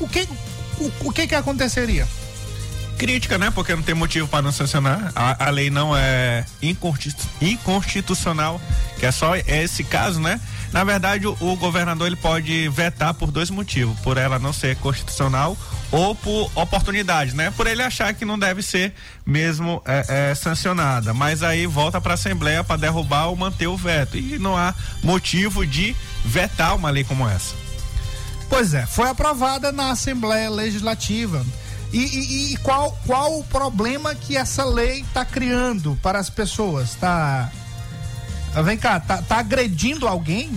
o 0.00 0.08
que, 0.08 0.26
o, 0.78 0.92
o 1.08 1.12
que 1.12 1.26
que 1.26 1.34
aconteceria? 1.34 2.06
Crítica, 2.98 3.38
né? 3.38 3.50
Porque 3.52 3.76
não 3.76 3.82
tem 3.82 3.94
motivo 3.94 4.26
para 4.26 4.42
não 4.42 4.50
sancionar. 4.50 5.12
A, 5.14 5.46
a 5.46 5.50
lei 5.50 5.70
não 5.70 5.96
é 5.96 6.44
inconstitu- 6.60 7.28
inconstitucional, 7.40 8.60
que 8.98 9.06
é 9.06 9.12
só 9.12 9.36
esse 9.36 9.84
caso, 9.84 10.18
né? 10.20 10.40
Na 10.72 10.84
verdade, 10.84 11.26
o, 11.26 11.36
o 11.40 11.56
governador 11.56 12.06
ele 12.06 12.16
pode 12.16 12.68
vetar 12.68 13.14
por 13.14 13.30
dois 13.30 13.48
motivos: 13.50 13.98
por 14.00 14.16
ela 14.18 14.38
não 14.38 14.52
ser 14.52 14.76
constitucional 14.76 15.56
ou 15.90 16.14
por 16.14 16.50
oportunidade, 16.54 17.34
né? 17.34 17.50
Por 17.56 17.66
ele 17.66 17.82
achar 17.82 18.12
que 18.12 18.24
não 18.24 18.38
deve 18.38 18.62
ser 18.62 18.92
mesmo 19.24 19.82
é, 19.86 20.30
é, 20.30 20.34
sancionada. 20.34 21.14
Mas 21.14 21.42
aí 21.42 21.66
volta 21.66 22.00
para 22.00 22.12
a 22.12 22.14
Assembleia 22.14 22.62
para 22.62 22.76
derrubar 22.76 23.28
ou 23.28 23.36
manter 23.36 23.66
o 23.66 23.76
veto. 23.76 24.16
E 24.18 24.38
não 24.38 24.56
há 24.56 24.74
motivo 25.02 25.66
de 25.66 25.96
vetar 26.24 26.74
uma 26.76 26.90
lei 26.90 27.04
como 27.04 27.26
essa. 27.28 27.54
Pois 28.50 28.74
é, 28.74 28.84
foi 28.86 29.08
aprovada 29.08 29.72
na 29.72 29.90
Assembleia 29.90 30.50
Legislativa. 30.50 31.44
E, 31.90 31.98
e- 31.98 32.52
e 32.52 32.56
qual, 32.58 32.98
qual 33.06 33.38
o 33.38 33.44
problema 33.44 34.14
que 34.14 34.36
essa 34.36 34.64
lei 34.64 35.00
está 35.00 35.24
criando 35.24 35.98
para 36.02 36.18
as 36.18 36.28
pessoas? 36.28 36.94
Tá. 36.94 37.50
Ah, 38.54 38.62
Vem 38.62 38.76
cá, 38.76 38.98
tá, 39.00 39.22
tá 39.22 39.38
agredindo 39.38 40.06
alguém? 40.08 40.50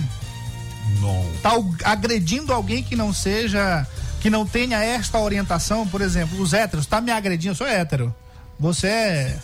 Não. 1.00 1.32
Tá 1.42 1.52
agredindo 1.90 2.54
alguém 2.54 2.84
que 2.84 2.96
não 2.96 3.14
seja. 3.14 3.86
que 4.20 4.30
não 4.30 4.46
tenha 4.46 4.78
esta 4.84 5.18
orientação? 5.20 5.88
Por 5.88 6.02
exemplo, 6.02 6.40
os 6.42 6.54
héteros, 6.54 6.86
tá 6.86 7.00
me 7.02 7.12
agredindo? 7.12 7.52
Eu 7.54 7.56
sou 7.56 7.68
hétero. 7.68 8.14
Você 8.60 8.88
é. 8.88 9.40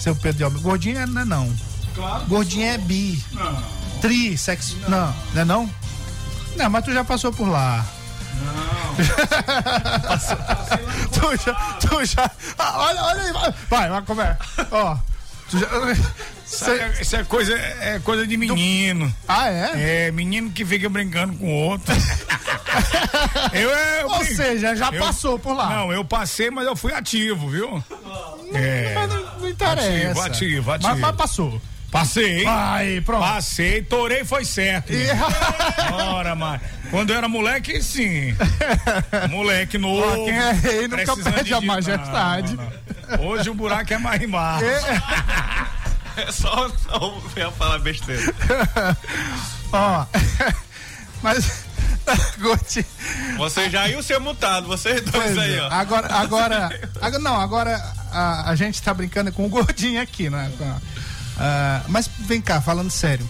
Seu 0.00 0.14
Pedro 0.16 0.38
de 0.38 0.44
Almeida. 0.44 0.64
Gordinho 0.68 0.98
é- 0.98 1.06
não 1.06 1.22
é 1.22 1.24
não. 1.24 1.52
Gordinho 2.28 2.66
é 2.66 2.76
bi. 2.78 3.22
Tri, 4.00 4.36
sexo. 4.36 4.76
Não, 4.88 5.14
não 5.32 5.42
é 5.42 5.44
não? 5.44 5.70
Não, 6.56 6.70
mas 6.70 6.84
tu 6.84 6.92
já 6.92 7.04
passou 7.04 7.32
por 7.32 7.48
lá. 7.48 7.84
tu 11.12 11.36
já, 11.44 11.54
tu 11.80 12.04
já. 12.04 12.30
Ah, 12.58 12.74
olha, 12.78 13.02
olha 13.02 13.22
aí, 13.22 13.32
vai, 13.32 13.54
vai, 13.68 13.88
vai 13.90 14.02
como 14.02 14.20
é? 14.20 14.36
Ó. 14.70 14.96
Já, 15.48 15.66
Isso 16.46 16.70
é, 16.70 17.02
isso 17.02 17.16
é 17.16 17.24
coisa, 17.24 17.54
é 17.58 17.98
coisa 18.04 18.24
de 18.24 18.36
menino. 18.36 19.12
Ah, 19.26 19.48
é? 19.50 20.06
É, 20.06 20.10
menino 20.12 20.50
que 20.52 20.64
fica 20.64 20.88
brincando 20.88 21.34
com 21.34 21.52
outro. 21.52 21.92
eu, 23.52 23.74
é, 23.74 24.02
eu 24.02 24.08
Ou 24.08 24.24
seja, 24.24 24.76
já 24.76 24.90
eu- 24.92 25.00
passou 25.00 25.38
por 25.40 25.56
lá. 25.56 25.68
Não, 25.68 25.92
eu 25.92 26.04
passei, 26.04 26.48
mas 26.50 26.64
eu 26.64 26.76
fui 26.76 26.92
ativo, 26.92 27.48
viu? 27.48 27.82
É. 28.54 28.94
Mas 28.94 29.10
não, 29.12 29.38
não 29.40 29.48
interessa. 29.48 29.90
Ativo, 29.90 30.20
ativo, 30.20 30.70
ativo. 30.70 30.88
Mas, 30.88 31.00
mas 31.00 31.16
passou. 31.16 31.60
Passei. 31.90 32.44
Vai, 32.44 33.00
pronto. 33.00 33.20
Passei, 33.20 33.82
torei 33.82 34.24
foi 34.24 34.44
certo. 34.44 34.92
Ora, 36.14 36.34
mas 36.34 36.60
quando 36.90 37.10
eu 37.10 37.16
era 37.16 37.28
moleque, 37.28 37.82
sim. 37.82 38.34
Moleque 39.30 39.78
novo. 39.78 40.22
Ó, 40.22 40.24
quem 40.26 40.36
é 40.36 40.52
rei 40.52 40.88
nunca 40.88 41.16
perde 41.16 41.44
de 41.44 41.54
a 41.54 41.60
majestade. 41.60 42.54
Não, 42.54 42.64
não, 42.64 42.70
não. 42.70 42.95
Hoje 43.20 43.50
o 43.50 43.54
buraco 43.54 43.92
é 43.92 43.98
mais 43.98 44.20
embaixo. 44.22 44.64
É 46.16 46.32
só 46.32 46.66
não 46.90 47.22
eu 47.36 47.52
falar 47.52 47.78
besteira. 47.80 48.34
Ó. 49.70 50.06
Mas. 51.22 51.66
Goti. 52.38 52.86
Você 53.36 53.68
já 53.68 53.86
ia 53.86 54.02
ser 54.02 54.18
multado, 54.18 54.66
vocês 54.66 55.02
dois 55.02 55.12
Pois 55.12 55.36
aí, 55.38 55.56
é. 55.56 55.60
ó. 55.62 55.68
Agora, 55.70 56.14
agora, 56.14 56.80
agora- 57.02 57.18
não, 57.18 57.38
agora 57.38 57.76
a, 58.10 58.48
a 58.50 58.54
gente 58.56 58.80
tá 58.80 58.94
brincando 58.94 59.30
com 59.30 59.44
o 59.44 59.48
gordinho 59.50 60.00
aqui, 60.00 60.30
né? 60.30 60.50
A- 60.58 60.76
ah, 61.38 61.82
mas 61.88 62.08
vem 62.20 62.40
cá, 62.40 62.62
falando 62.62 62.90
sério. 62.90 63.28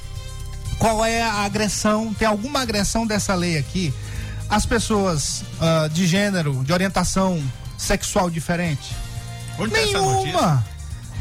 Qual 0.78 1.04
é 1.04 1.22
a 1.22 1.42
agressão? 1.44 2.14
Tem 2.14 2.28
alguma 2.28 2.60
agressão 2.60 3.04
dessa 3.04 3.34
lei 3.34 3.58
aqui? 3.58 3.92
As 4.48 4.64
pessoas 4.64 5.42
ah, 5.60 5.88
de 5.90 6.06
gênero, 6.06 6.62
de 6.62 6.72
orientação 6.72 7.42
sexual 7.76 8.30
diferente? 8.30 8.94
Onde 9.58 9.72
tá? 9.72 9.80
Nenhuma. 9.80 10.64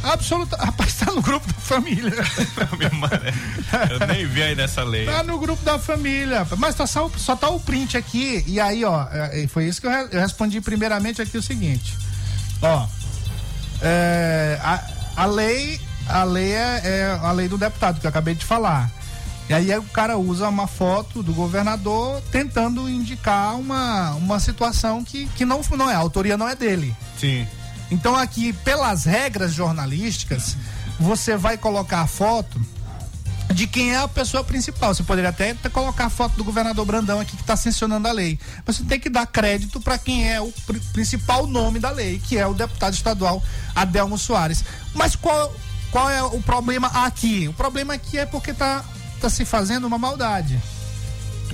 Absoluta. 0.04 0.56
Rapaz, 0.58 0.94
tá 0.96 1.12
no 1.12 1.22
grupo 1.22 1.48
da 1.48 1.60
família. 1.60 2.14
Eu 3.90 4.08
nem 4.08 4.26
vi 4.28 4.44
aí 4.44 4.56
nessa 4.56 4.84
lei. 4.84 5.06
Tá 5.06 5.24
no 5.24 5.40
grupo 5.40 5.64
da 5.64 5.80
família. 5.80 6.46
Mas 6.58 6.76
tá 6.76 6.86
só, 6.86 7.10
só 7.18 7.36
tá 7.36 7.50
o 7.50 7.60
print 7.60 7.98
aqui. 7.98 8.44
E 8.46 8.60
aí, 8.60 8.86
ó, 8.86 9.08
é, 9.12 9.48
foi 9.48 9.66
isso 9.66 9.82
que 9.82 9.88
eu 9.88 10.10
respondi 10.12 10.62
primeiramente 10.62 11.22
aqui 11.22 11.38
o 11.38 11.42
seguinte. 11.42 11.98
Ó. 12.62 12.88
é, 13.82 14.60
a, 14.62 14.84
a 15.18 15.26
lei. 15.26 15.82
A 16.08 16.24
lei 16.24 16.52
é, 16.52 16.82
é 16.84 17.20
a 17.20 17.32
lei 17.32 17.48
do 17.48 17.58
deputado, 17.58 18.00
que 18.00 18.06
eu 18.06 18.10
acabei 18.10 18.36
de 18.36 18.46
falar. 18.46 18.92
E 19.50 19.54
aí 19.54 19.76
o 19.78 19.84
cara 19.84 20.18
usa 20.18 20.48
uma 20.48 20.68
foto 20.68 21.24
do 21.24 21.34
governador 21.34 22.22
tentando 22.32 22.88
indicar 22.88 23.56
uma, 23.56 24.12
uma 24.12 24.40
situação 24.40 25.04
que, 25.04 25.26
que 25.30 25.46
não, 25.46 25.62
não 25.76 25.90
é, 25.90 25.96
a 25.96 26.00
autoria 26.00 26.38
não 26.38 26.48
é 26.48 26.56
dele. 26.56 26.96
Sim. 27.18 27.48
Então 27.92 28.16
aqui, 28.16 28.52
pelas 28.52 29.04
regras 29.04 29.54
jornalísticas, 29.54 30.58
você 31.00 31.38
vai 31.38 31.58
colocar 31.58 32.02
a 32.02 32.08
foto 32.08 32.60
de 33.54 33.68
quem 33.68 33.94
é 33.94 33.98
a 33.98 34.08
pessoa 34.08 34.44
principal. 34.44 34.94
Você 34.94 35.04
poderia 35.04 35.30
até 35.30 35.54
colocar 35.72 36.06
a 36.06 36.10
foto 36.10 36.36
do 36.36 36.44
governador 36.44 36.86
Brandão 36.86 37.20
aqui 37.20 37.36
que 37.36 37.42
está 37.42 37.56
sancionando 37.56 38.08
a 38.08 38.12
lei. 38.12 38.40
Mas 38.66 38.78
você 38.78 38.84
tem 38.84 39.00
que 39.00 39.10
dar 39.10 39.26
crédito 39.26 39.80
para 39.80 39.98
quem 39.98 40.30
é 40.30 40.42
o 40.42 40.52
pr 40.52 40.78
principal 40.94 41.48
nome 41.48 41.80
da 41.80 41.90
lei, 41.90 42.20
que 42.20 42.38
é 42.38 42.46
o 42.48 42.54
deputado 42.54 42.94
estadual 42.94 43.42
Adelmo 43.76 44.18
Soares. 44.18 44.64
Mas 44.94 45.16
qual, 45.16 45.54
qual 45.92 46.10
é 46.10 46.24
o 46.24 46.42
problema 46.42 46.88
aqui? 46.88 47.48
O 47.48 47.54
problema 47.54 47.94
aqui 47.94 48.18
é 48.18 48.26
porque 48.26 48.52
está 48.52 48.84
tá 49.22 49.30
se 49.30 49.46
fazendo 49.46 49.86
uma 49.86 49.98
maldade. 49.98 50.60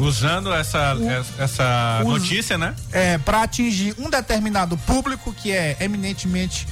Usando 0.02 0.54
essa, 0.54 0.96
o, 0.96 1.42
essa 1.42 2.02
notícia, 2.04 2.58
né? 2.58 2.76
É, 2.92 3.18
para 3.18 3.44
atingir 3.44 3.96
um 3.98 4.10
determinado 4.10 4.78
público 4.78 5.34
que 5.34 5.52
é 5.52 5.78
eminentemente, 5.80 6.68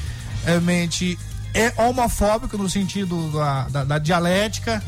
eminentemente 0.46 1.18
é 1.54 1.74
homofóbico 1.82 2.58
no 2.58 2.70
sentido 2.70 3.32
da, 3.32 3.68
da, 3.70 3.84
da 3.84 3.98
dialética, 3.98 4.84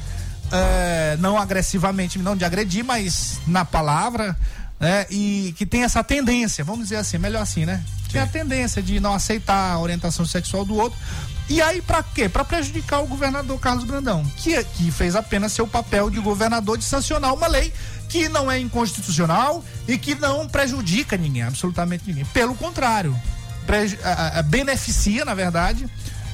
é, 0.52 1.18
não 1.20 1.38
agressivamente, 1.38 2.20
não 2.20 2.36
de 2.36 2.46
agredir, 2.46 2.84
mas 2.84 3.40
na 3.48 3.64
palavra, 3.64 4.38
né? 4.80 5.06
E 5.10 5.54
que 5.58 5.66
tem 5.66 5.84
essa 5.84 6.04
tendência, 6.04 6.64
vamos 6.64 6.84
dizer 6.84 6.98
assim, 6.98 7.18
melhor 7.18 7.42
assim, 7.42 7.66
né? 7.66 7.84
Tem 8.12 8.22
a 8.22 8.28
tendência 8.28 8.82
de 8.82 9.00
não 9.00 9.14
aceitar 9.14 9.74
a 9.74 9.80
orientação 9.80 10.26
sexual 10.26 10.66
do 10.66 10.76
outro. 10.76 11.00
E 11.52 11.62
aí, 11.62 11.82
para 11.82 12.02
quê? 12.02 12.30
Para 12.30 12.46
prejudicar 12.46 13.02
o 13.02 13.08
governador 13.08 13.60
Carlos 13.60 13.84
Brandão, 13.84 14.24
que, 14.38 14.64
que 14.64 14.90
fez 14.90 15.18
apenas 15.18 15.52
seu 15.52 15.68
papel 15.68 16.10
de 16.10 16.18
governador 16.22 16.78
de 16.78 16.86
sancionar 16.86 17.34
uma 17.34 17.46
lei 17.46 17.74
que 18.08 18.30
não 18.30 18.50
é 18.50 18.58
inconstitucional 18.58 19.62
e 19.86 19.98
que 19.98 20.16
não 20.16 20.48
prejudica 20.48 21.18
ninguém, 21.18 21.44
absolutamente 21.44 22.06
ninguém. 22.08 22.24
Pelo 22.24 22.56
contrário, 22.56 23.14
a, 24.02 24.40
a, 24.40 24.42
beneficia, 24.42 25.26
na 25.26 25.34
verdade, 25.34 25.86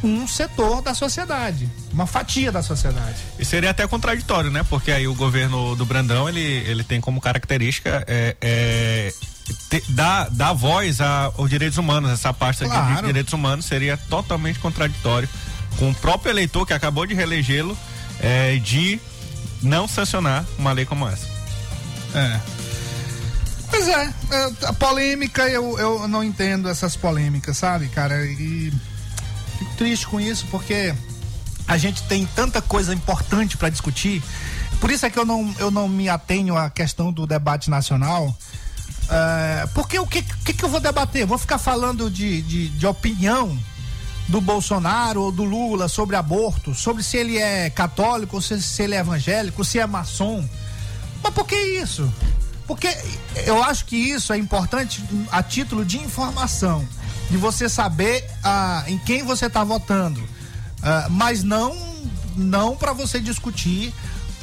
um 0.03 0.27
setor 0.27 0.83
da 0.83 0.93
sociedade, 0.93 1.67
uma 1.91 2.05
fatia 2.05 2.51
da 2.51 2.61
sociedade. 2.61 3.17
E 3.39 3.43
seria 3.43 3.71
até 3.71 3.87
contraditório, 3.87 4.51
né? 4.51 4.63
Porque 4.69 4.91
aí 4.91 5.07
o 5.07 5.15
governo 5.15 5.75
do 5.75 5.83
Brandão 5.83 6.29
ele, 6.29 6.41
ele 6.41 6.83
tem 6.83 7.01
como 7.01 7.19
característica 7.19 8.05
é, 8.07 8.37
é 8.39 9.13
te, 9.69 9.83
dar, 9.89 10.29
dar 10.29 10.53
voz 10.53 11.01
a, 11.01 11.31
aos 11.37 11.49
direitos 11.49 11.77
humanos. 11.77 12.11
Essa 12.11 12.33
parte 12.33 12.63
claro. 12.63 13.01
de 13.01 13.07
direitos 13.07 13.33
humanos 13.33 13.65
seria 13.65 13.97
totalmente 13.97 14.59
contraditório 14.59 15.29
com 15.77 15.91
o 15.91 15.95
próprio 15.95 16.31
eleitor 16.31 16.65
que 16.65 16.73
acabou 16.73 17.05
de 17.05 17.13
relegê-lo 17.13 17.77
é, 18.19 18.55
de 18.57 18.99
não 19.61 19.87
sancionar 19.87 20.45
uma 20.57 20.71
lei 20.71 20.85
como 20.85 21.07
essa. 21.07 21.27
É. 22.15 22.39
Pois 23.69 23.87
é, 23.87 24.13
é 24.31 24.65
a 24.65 24.73
polêmica, 24.73 25.47
eu, 25.49 25.77
eu 25.77 26.07
não 26.07 26.23
entendo 26.23 26.69
essas 26.69 26.95
polêmicas, 26.95 27.57
sabe, 27.57 27.89
cara? 27.89 28.25
E 28.25 28.71
Fico 29.57 29.73
triste 29.75 30.07
com 30.07 30.19
isso 30.19 30.45
porque 30.51 30.93
a 31.67 31.77
gente 31.77 32.03
tem 32.03 32.25
tanta 32.35 32.61
coisa 32.61 32.93
importante 32.93 33.57
para 33.57 33.69
discutir. 33.69 34.23
Por 34.79 34.91
isso 34.91 35.05
é 35.05 35.09
que 35.09 35.17
eu 35.17 35.25
não, 35.25 35.53
eu 35.57 35.71
não 35.71 35.89
me 35.89 36.07
atenho 36.07 36.55
à 36.55 36.69
questão 36.69 37.11
do 37.11 37.25
debate 37.25 37.69
nacional. 37.69 38.35
É, 39.09 39.67
porque 39.73 39.97
o 39.99 40.05
que, 40.05 40.21
que, 40.21 40.53
que, 40.53 40.63
eu 40.65 40.69
vou 40.69 40.79
debater? 40.79 41.25
Vou 41.25 41.37
ficar 41.37 41.57
falando 41.57 42.09
de, 42.09 42.41
de, 42.41 42.69
de 42.69 42.87
opinião 42.87 43.57
do 44.27 44.41
Bolsonaro 44.41 45.21
ou 45.21 45.31
do 45.31 45.43
Lula 45.43 45.87
sobre 45.87 46.15
aborto, 46.15 46.75
sobre 46.75 47.01
se 47.01 47.15
ele 47.15 47.37
é 47.37 47.69
católico, 47.69 48.35
ou 48.35 48.41
se, 48.41 48.61
se 48.61 48.83
ele 48.83 48.95
é 48.95 48.99
evangélico, 48.99 49.63
se 49.63 49.79
é 49.79 49.87
maçom. 49.87 50.47
Mas 51.23 51.33
por 51.33 51.47
que 51.47 51.55
isso? 51.55 52.11
Porque 52.67 52.89
eu 53.45 53.63
acho 53.63 53.85
que 53.85 53.95
isso 53.95 54.33
é 54.33 54.37
importante 54.37 55.01
a 55.31 55.41
título 55.41 55.85
de 55.85 55.97
informação 55.97 56.85
de 57.29 57.37
você 57.37 57.69
saber 57.69 58.29
ah, 58.43 58.83
em 58.87 58.97
quem 58.97 59.23
você 59.23 59.45
está 59.45 59.63
votando, 59.63 60.21
ah, 60.83 61.07
mas 61.09 61.43
não 61.43 61.97
não 62.35 62.77
para 62.77 62.93
você 62.93 63.19
discutir 63.19 63.91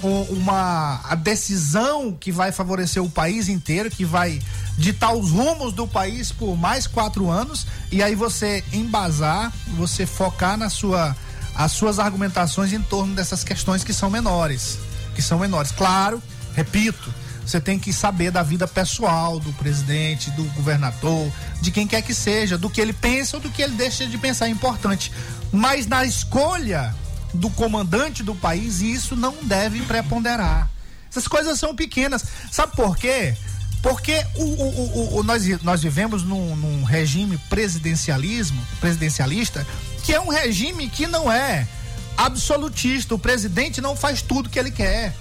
uma 0.03 1.01
a 1.05 1.15
decisão 1.15 2.13
que 2.13 2.31
vai 2.31 2.53
favorecer 2.53 3.03
o 3.03 3.09
país 3.09 3.49
inteiro, 3.49 3.91
que 3.91 4.05
vai 4.05 4.41
ditar 4.77 5.15
os 5.15 5.31
rumos 5.31 5.73
do 5.73 5.87
país 5.87 6.33
por 6.33 6.57
mais 6.57 6.87
quatro 6.87 7.31
anos 7.31 7.67
e 7.91 8.03
aí 8.03 8.15
você 8.15 8.65
embasar, 8.73 9.53
você 9.77 10.05
focar 10.05 10.57
na 10.57 10.69
sua 10.69 11.17
as 11.55 11.71
suas 11.71 12.01
argumentações 12.01 12.73
em 12.73 12.83
torno 12.83 13.15
dessas 13.15 13.45
questões 13.45 13.85
que 13.85 13.93
são 13.93 14.11
menores, 14.11 14.77
que 15.15 15.23
são 15.23 15.39
menores. 15.39 15.71
Claro, 15.71 16.21
repito, 16.53 17.15
você 17.47 17.61
tem 17.61 17.79
que 17.79 17.93
saber 17.93 18.31
da 18.31 18.43
vida 18.43 18.67
pessoal 18.67 19.39
do 19.39 19.53
presidente, 19.53 20.31
do 20.33 20.43
governador, 20.55 21.31
de 21.61 21.71
quem 21.71 21.87
quer 21.87 22.03
que 22.03 22.15
seja, 22.15 22.59
do 22.59 22.69
que 22.69 22.81
ele 22.81 22.93
pensa 22.93 23.37
ou 23.37 23.43
do 23.43 23.51
que 23.51 23.63
ele 23.63 23.75
deixa 23.77 24.07
de 24.07 24.19
pensar 24.19 24.47
é 24.47 24.51
importante. 24.51 25.13
Mas 25.53 25.87
na 25.87 26.05
escolha 26.05 26.95
do 27.35 27.51
comandante 27.51 28.23
do 28.23 28.35
país, 28.35 28.81
isso 28.81 29.17
não 29.17 29.35
deve 29.43 29.83
preponderar. 29.83 30.71
Essas 31.11 31.29
coisas 31.29 31.59
são 31.59 31.75
pequenas. 31.75 32.25
Sabe 32.51 32.75
por 32.75 32.97
quê? 32.97 33.35
Porque 33.83 34.25
o, 34.35 34.43
o, 34.43 35.19
o, 35.19 35.23
nós, 35.23 35.47
nós 35.63 35.83
vivemos 35.83 36.23
num, 36.23 36.57
num 36.57 36.85
regime 36.85 37.37
presidencialismo, 37.51 38.61
presidencialista, 38.81 39.67
que 40.03 40.15
é 40.15 40.21
um 40.21 40.29
regime 40.29 40.89
que 40.89 41.07
não 41.07 41.31
é 41.31 41.69
absolutista. 42.17 43.15
O 43.15 43.19
presidente 43.19 43.81
não 43.81 43.95
faz 43.95 44.23
tudo 44.23 44.49
que 44.49 44.59
ele 44.59 44.71
quer. 44.71 45.15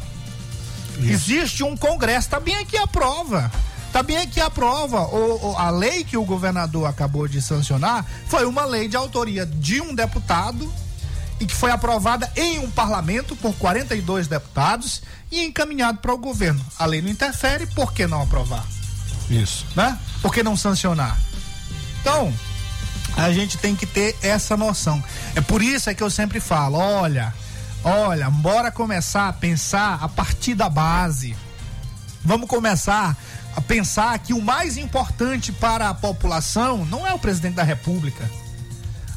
Isso. 0.97 1.12
Existe 1.12 1.63
um 1.63 1.76
Congresso, 1.76 2.30
tá 2.30 2.39
bem 2.39 2.56
aqui 2.56 2.78
a 2.78 2.88
prova. 2.88 3.52
Tá 3.91 4.02
bem 4.02 4.17
aqui 4.17 4.39
a 4.39 4.49
prova. 4.49 5.02
O, 5.02 5.52
o, 5.52 5.58
a 5.58 5.69
lei 5.69 6.04
que 6.04 6.17
o 6.17 6.23
governador 6.23 6.88
acabou 6.88 7.28
de 7.28 7.41
sancionar 7.41 8.06
foi 8.28 8.45
uma 8.45 8.65
lei 8.65 8.88
de 8.88 8.95
autoria 8.95 9.45
de 9.45 9.82
um 9.82 9.93
deputado 9.93 10.71
e 11.43 11.45
que 11.45 11.53
foi 11.53 11.71
aprovada 11.71 12.32
em 12.36 12.60
um 12.60 12.71
parlamento 12.71 13.36
por 13.36 13.53
42 13.56 14.27
deputados 14.27 15.01
e 15.32 15.43
encaminhado 15.43 15.99
para 15.99 16.13
o 16.13 16.17
governo. 16.17 16.63
A 16.79 16.86
lei 16.86 17.01
não 17.01 17.10
interfere, 17.10 17.67
por 17.67 17.93
que 17.93 18.08
não 18.08 18.21
aprovar? 18.21 18.65
Isso. 19.29 19.65
Né? 19.75 19.97
Por 20.21 20.34
que 20.34 20.41
não 20.41 20.56
sancionar? 20.58 21.17
Então, 22.01 22.34
a 23.15 23.32
gente 23.32 23.58
tem 23.58 23.75
que 23.75 23.86
ter 23.86 24.15
essa 24.21 24.58
noção. 24.58 25.03
É 25.36 25.41
por 25.41 25.62
isso 25.62 25.89
é 25.89 25.93
que 25.93 26.01
eu 26.01 26.10
sempre 26.10 26.39
falo, 26.39 26.77
olha, 26.77 27.34
Olha, 27.84 28.29
bora 28.29 28.71
começar 28.71 29.27
a 29.27 29.34
pensar 29.34 29.99
a 30.01 30.08
partir 30.08 30.56
da 30.56 30.69
base. 30.69 31.36
Vamos 32.23 32.47
começar 32.47 33.17
a 33.58 33.60
pensar 33.60 34.17
que 34.19 34.34
o 34.34 34.41
mais 34.41 34.77
importante 34.77 35.51
para 35.51 35.89
a 35.89 35.93
população 35.93 36.86
não 36.86 37.06
é 37.06 37.13
o 37.13 37.19
presidente 37.19 37.56
da 37.56 37.63
República. 37.63 38.29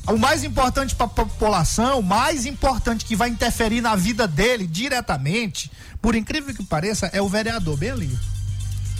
O 0.09 0.17
mais 0.17 0.45
importante 0.45 0.95
para 0.95 1.07
a 1.07 1.09
população, 1.09 1.99
o 1.99 2.03
mais 2.03 2.47
importante 2.47 3.05
que 3.05 3.17
vai 3.17 3.29
interferir 3.29 3.81
na 3.81 3.97
vida 3.97 4.29
dele 4.29 4.65
diretamente, 4.67 5.71
por 6.01 6.15
incrível 6.15 6.55
que 6.55 6.63
pareça, 6.63 7.11
é 7.13 7.21
o 7.21 7.29
vereador, 7.29 7.77
bem 7.77 7.91
ali. 7.91 8.19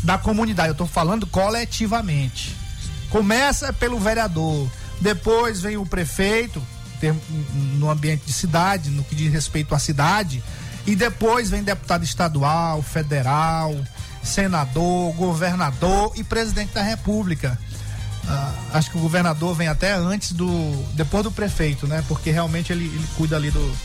Da 0.03 0.19
comunidade, 0.19 0.71
eu 0.71 0.73
estou 0.73 0.87
falando 0.87 1.25
coletivamente. 1.27 2.57
Começa 3.09 3.73
pelo 3.73 4.01
vereador, 4.01 4.69
depois 5.01 5.61
vem 5.61 5.77
o 5.77 5.87
prefeito, 5.87 6.61
no 7.75 7.89
ambiente 7.89 8.25
de 8.27 8.33
cidade, 8.33 8.91
no 8.91 9.05
que 9.05 9.15
diz 9.15 9.33
respeito 9.33 9.75
à 9.77 9.79
cidade, 9.79 10.43
e 10.85 10.97
depois 10.97 11.51
vem 11.51 11.63
deputado 11.63 12.03
estadual, 12.03 12.83
federal, 12.83 13.75
senador, 14.25 15.13
governador 15.15 16.13
e 16.17 16.25
presidente 16.25 16.75
da 16.75 16.83
República. 16.83 17.57
Uh, 18.27 18.77
acho 18.77 18.91
que 18.91 18.97
o 18.97 19.01
governador 19.01 19.55
vem 19.55 19.69
até 19.69 19.95
antes 19.95 20.33
do. 20.33 20.49
depois 20.95 21.23
do 21.23 21.31
prefeito, 21.31 21.87
né? 21.87 22.05
Porque 22.09 22.31
realmente 22.31 22.73
ele, 22.73 22.87
ele 22.87 23.07
cuida 23.17 23.37
ali 23.37 23.51
do. 23.51 23.77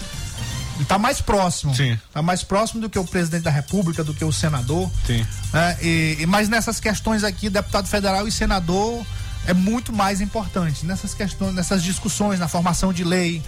Ele 0.77 0.85
tá 0.85 0.97
mais 0.97 1.21
próximo. 1.21 1.75
Sim. 1.75 1.97
Tá 2.11 2.23
mais 2.23 2.43
próximo 2.43 2.81
do 2.81 2.89
que 2.89 2.97
o 2.97 3.05
presidente 3.05 3.43
da 3.43 3.51
República, 3.51 4.03
do 4.03 4.15
que 4.15 4.25
o 4.25 4.31
senador. 4.31 4.89
Sim. 5.05 5.25
Né? 5.53 5.77
E, 5.81 6.17
e, 6.21 6.25
mas 6.25 6.49
nessas 6.49 6.79
questões 6.79 7.23
aqui, 7.23 7.51
deputado 7.51 7.87
federal 7.87 8.27
e 8.27 8.31
senador 8.31 9.05
é 9.45 9.53
muito 9.53 9.93
mais 9.93 10.21
importante 10.21 10.85
nessas 10.85 11.13
questões, 11.13 11.53
nessas 11.53 11.83
discussões, 11.83 12.39
na 12.39 12.47
formação 12.47 12.91
de 12.91 13.03
lei, 13.03 13.43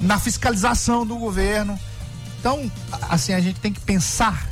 na 0.00 0.18
fiscalização 0.18 1.06
do 1.06 1.16
governo. 1.16 1.78
Então, 2.40 2.70
assim, 3.08 3.34
a 3.34 3.40
gente 3.40 3.60
tem 3.60 3.72
que 3.72 3.80
pensar 3.80 4.48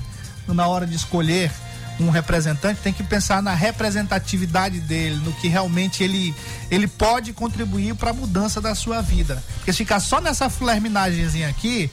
na 0.47 0.67
hora 0.67 0.87
de 0.87 0.95
escolher 0.95 1.51
um 1.99 2.11
representante, 2.11 2.81
tem 2.81 2.93
que 2.93 3.03
pensar 3.03 3.43
na 3.43 3.55
representatividade 3.55 4.81
dele, 4.81 5.17
no 5.17 5.33
que 5.33 5.49
realmente 5.49 6.03
ele, 6.03 6.35
ele 6.71 6.87
pode 6.87 7.33
contribuir 7.33 7.95
para 7.95 8.11
a 8.11 8.15
mudança 8.15 8.61
da 8.61 8.75
sua 8.75 9.01
vida. 9.01 9.43
Porque 9.57 9.73
se 9.73 9.79
ficar 9.79 10.01
só 10.01 10.21
nessa 10.21 10.51
flerminagemzinha 10.51 11.49
aqui, 11.49 11.91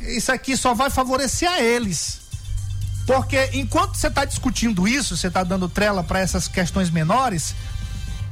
isso 0.00 0.30
aqui 0.30 0.56
só 0.56 0.74
vai 0.74 0.90
favorecer 0.90 1.50
a 1.50 1.60
eles. 1.60 2.20
Porque 3.06 3.50
enquanto 3.54 3.96
você 3.96 4.08
está 4.08 4.24
discutindo 4.24 4.86
isso, 4.86 5.16
você 5.16 5.28
está 5.28 5.42
dando 5.42 5.68
trela 5.68 6.04
para 6.04 6.18
essas 6.18 6.46
questões 6.46 6.90
menores, 6.90 7.54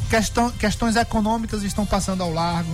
Questão, 0.09 0.50
questões 0.52 0.94
econômicas 0.94 1.62
estão 1.62 1.85
passando 1.85 2.22
ao 2.22 2.33
largo. 2.33 2.70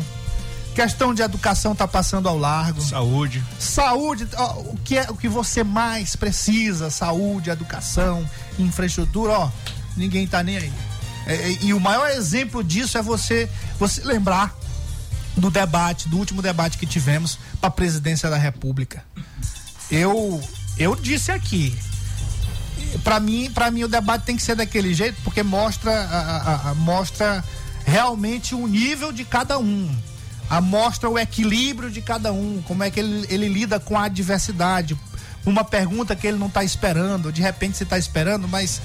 Questão 0.74 1.12
de 1.12 1.20
educação 1.20 1.74
tá 1.74 1.86
passando 1.86 2.28
ao 2.28 2.38
largo. 2.38 2.80
Saúde. 2.80 3.42
Saúde, 3.58 4.26
ó, 4.36 4.52
o 4.60 4.78
que 4.82 4.96
é 4.96 5.10
o 5.10 5.14
que 5.14 5.28
você 5.28 5.62
mais 5.62 6.16
precisa? 6.16 6.90
Saúde, 6.90 7.50
educação, 7.50 8.28
infraestrutura, 8.58 9.32
ó, 9.32 9.50
ninguém 9.96 10.26
tá 10.26 10.42
nem 10.42 10.56
aí. 10.56 10.72
É, 11.26 11.34
é, 11.34 11.58
e 11.62 11.74
o 11.74 11.80
maior 11.80 12.08
exemplo 12.10 12.64
disso 12.64 12.96
é 12.96 13.02
você 13.02 13.48
você 13.78 14.02
lembrar 14.02 14.54
do 15.36 15.50
debate, 15.50 16.08
do 16.08 16.18
último 16.18 16.42
debate 16.42 16.78
que 16.78 16.86
tivemos 16.86 17.38
para 17.60 17.68
a 17.68 17.70
presidência 17.70 18.28
da 18.30 18.36
República. 18.36 19.04
Eu 19.90 20.40
eu 20.78 20.96
disse 20.96 21.30
aqui, 21.30 21.76
para 23.04 23.20
mim, 23.20 23.50
para 23.50 23.70
mim 23.70 23.84
o 23.84 23.88
debate 23.88 24.24
tem 24.24 24.36
que 24.36 24.42
ser 24.42 24.56
daquele 24.56 24.94
jeito 24.94 25.20
porque 25.22 25.42
mostra 25.42 25.92
a, 25.92 26.36
a, 26.36 26.70
a, 26.70 26.74
mostra 26.74 27.44
realmente 27.84 28.54
o 28.54 28.66
nível 28.66 29.12
de 29.12 29.24
cada 29.24 29.58
um. 29.58 29.94
A 30.52 30.60
mostra 30.60 31.08
o 31.08 31.18
equilíbrio 31.18 31.90
de 31.90 32.02
cada 32.02 32.30
um, 32.30 32.60
como 32.68 32.84
é 32.84 32.90
que 32.90 33.00
ele, 33.00 33.26
ele 33.30 33.48
lida 33.48 33.80
com 33.80 33.96
a 33.96 34.04
adversidade. 34.04 34.94
Uma 35.46 35.64
pergunta 35.64 36.14
que 36.14 36.26
ele 36.26 36.36
não 36.36 36.48
está 36.48 36.62
esperando, 36.62 37.32
de 37.32 37.40
repente 37.40 37.78
você 37.78 37.84
está 37.84 37.96
esperando, 37.96 38.46
mas 38.46 38.82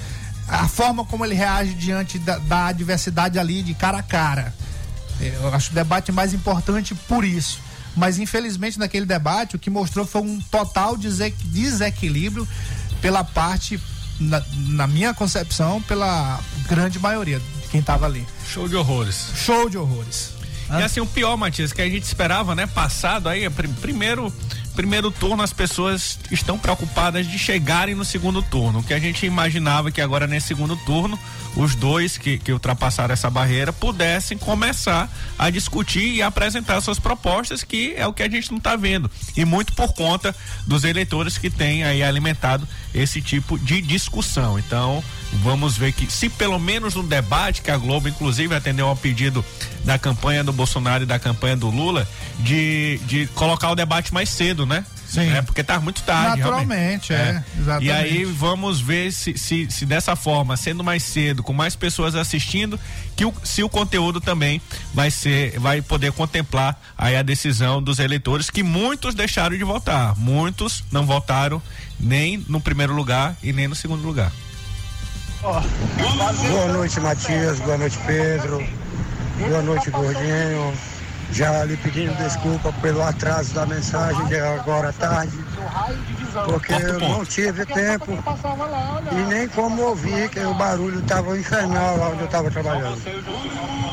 a 0.48 0.66
forma 0.66 1.04
como 1.04 1.26
ele 1.26 1.34
reage 1.34 1.74
diante 1.74 2.18
da, 2.18 2.38
da 2.38 2.68
adversidade 2.68 3.38
ali 3.38 3.62
de 3.62 3.74
cara 3.74 3.98
a 3.98 4.02
cara. 4.02 4.54
Eu 5.20 5.52
acho 5.52 5.70
o 5.70 5.74
debate 5.74 6.10
mais 6.10 6.32
importante 6.32 6.94
por 6.94 7.22
isso. 7.22 7.60
Mas 7.94 8.18
infelizmente 8.18 8.78
naquele 8.78 9.04
debate 9.04 9.54
o 9.54 9.58
que 9.58 9.68
mostrou 9.68 10.06
foi 10.06 10.22
um 10.22 10.40
total 10.50 10.96
desequilíbrio 10.96 12.48
pela 13.02 13.22
parte, 13.22 13.78
na, 14.18 14.42
na 14.68 14.86
minha 14.86 15.12
concepção, 15.12 15.82
pela 15.82 16.40
grande 16.66 16.98
maioria 16.98 17.38
de 17.38 17.68
quem 17.68 17.80
estava 17.80 18.06
ali. 18.06 18.26
Show 18.46 18.66
de 18.66 18.74
horrores. 18.74 19.32
Show 19.36 19.68
de 19.68 19.76
horrores. 19.76 20.37
E 20.70 20.82
assim, 20.82 21.00
o 21.00 21.06
pior, 21.06 21.36
Matias, 21.36 21.72
que 21.72 21.80
a 21.80 21.88
gente 21.88 22.02
esperava, 22.02 22.54
né? 22.54 22.66
Passado 22.66 23.28
aí, 23.28 23.48
primeiro 23.80 24.32
primeiro 24.78 25.10
turno 25.10 25.42
as 25.42 25.52
pessoas 25.52 26.20
estão 26.30 26.56
preocupadas 26.56 27.26
de 27.26 27.36
chegarem 27.36 27.96
no 27.96 28.04
segundo 28.04 28.40
turno. 28.40 28.78
O 28.78 28.82
que 28.84 28.94
a 28.94 28.98
gente 29.00 29.26
imaginava 29.26 29.90
que 29.90 30.00
agora 30.00 30.24
nesse 30.24 30.46
segundo 30.46 30.76
turno 30.76 31.18
os 31.56 31.74
dois 31.74 32.16
que, 32.16 32.38
que 32.38 32.52
ultrapassaram 32.52 33.12
essa 33.12 33.28
barreira 33.28 33.72
pudessem 33.72 34.38
começar 34.38 35.10
a 35.36 35.50
discutir 35.50 36.14
e 36.14 36.22
apresentar 36.22 36.80
suas 36.80 37.00
propostas, 37.00 37.64
que 37.64 37.92
é 37.96 38.06
o 38.06 38.12
que 38.12 38.22
a 38.22 38.30
gente 38.30 38.52
não 38.52 38.58
está 38.58 38.76
vendo. 38.76 39.10
E 39.36 39.44
muito 39.44 39.72
por 39.72 39.92
conta 39.94 40.32
dos 40.64 40.84
eleitores 40.84 41.36
que 41.38 41.50
têm 41.50 41.82
aí 41.82 42.00
alimentado 42.00 42.68
esse 42.94 43.20
tipo 43.20 43.58
de 43.58 43.80
discussão. 43.80 44.60
Então, 44.60 45.02
vamos 45.32 45.76
ver 45.76 45.92
que 45.92 46.10
se 46.10 46.28
pelo 46.28 46.58
menos 46.58 46.94
no 46.94 47.02
debate 47.02 47.62
que 47.62 47.70
a 47.70 47.76
Globo 47.76 48.08
inclusive 48.08 48.54
atendeu 48.54 48.88
ao 48.88 48.96
pedido 48.96 49.44
da 49.84 49.98
campanha 49.98 50.42
do 50.42 50.52
Bolsonaro 50.52 51.04
e 51.04 51.06
da 51.06 51.18
campanha 51.18 51.56
do 51.56 51.70
Lula 51.70 52.06
de, 52.40 52.98
de 53.06 53.26
colocar 53.28 53.70
o 53.70 53.74
debate 53.74 54.12
mais 54.12 54.28
cedo, 54.28 54.66
né? 54.66 54.84
Sim. 55.08 55.32
É 55.32 55.40
porque 55.40 55.64
tá 55.64 55.80
muito 55.80 56.02
tarde. 56.02 56.40
Naturalmente, 56.42 57.14
é. 57.14 57.42
é. 57.66 57.78
E 57.80 57.90
aí 57.90 58.24
vamos 58.24 58.78
ver 58.78 59.10
se, 59.10 59.38
se, 59.38 59.66
se, 59.70 59.86
dessa 59.86 60.14
forma, 60.14 60.54
sendo 60.54 60.84
mais 60.84 61.02
cedo, 61.02 61.42
com 61.42 61.54
mais 61.54 61.74
pessoas 61.74 62.14
assistindo, 62.14 62.78
que 63.16 63.24
o, 63.24 63.32
se 63.42 63.62
o 63.62 63.70
conteúdo 63.70 64.20
também 64.20 64.60
vai 64.92 65.10
ser, 65.10 65.58
vai 65.58 65.80
poder 65.80 66.12
contemplar 66.12 66.78
aí 66.96 67.16
a 67.16 67.22
decisão 67.22 67.82
dos 67.82 67.98
eleitores 67.98 68.50
que 68.50 68.62
muitos 68.62 69.14
deixaram 69.14 69.56
de 69.56 69.64
votar. 69.64 70.14
Muitos 70.18 70.84
não 70.92 71.06
votaram 71.06 71.62
nem 71.98 72.44
no 72.46 72.60
primeiro 72.60 72.92
lugar 72.92 73.34
e 73.42 73.50
nem 73.50 73.66
no 73.66 73.74
segundo 73.74 74.06
lugar. 74.06 74.30
Boa 75.40 76.68
noite, 76.72 77.00
Matias. 77.00 77.60
Boa 77.60 77.78
noite, 77.78 77.98
Pedro. 78.06 78.66
Boa 79.48 79.62
noite, 79.62 79.90
Gordinho. 79.90 80.74
Já 81.30 81.64
lhe 81.64 81.76
pedindo 81.76 82.16
desculpa 82.16 82.72
pelo 82.80 83.02
atraso 83.02 83.52
da 83.54 83.66
mensagem 83.66 84.24
de 84.26 84.40
agora 84.40 84.88
à 84.88 84.92
tarde, 84.92 85.38
porque 86.46 86.72
eu 86.72 86.98
não 87.00 87.22
tive 87.24 87.66
tempo 87.66 88.18
e 89.12 89.28
nem 89.28 89.46
como 89.48 89.82
ouvir, 89.82 90.30
que 90.30 90.40
o 90.40 90.54
barulho 90.54 91.00
estava 91.00 91.38
infernal 91.38 91.98
lá 91.98 92.08
onde 92.08 92.20
eu 92.20 92.26
estava 92.26 92.50
trabalhando. 92.50 92.98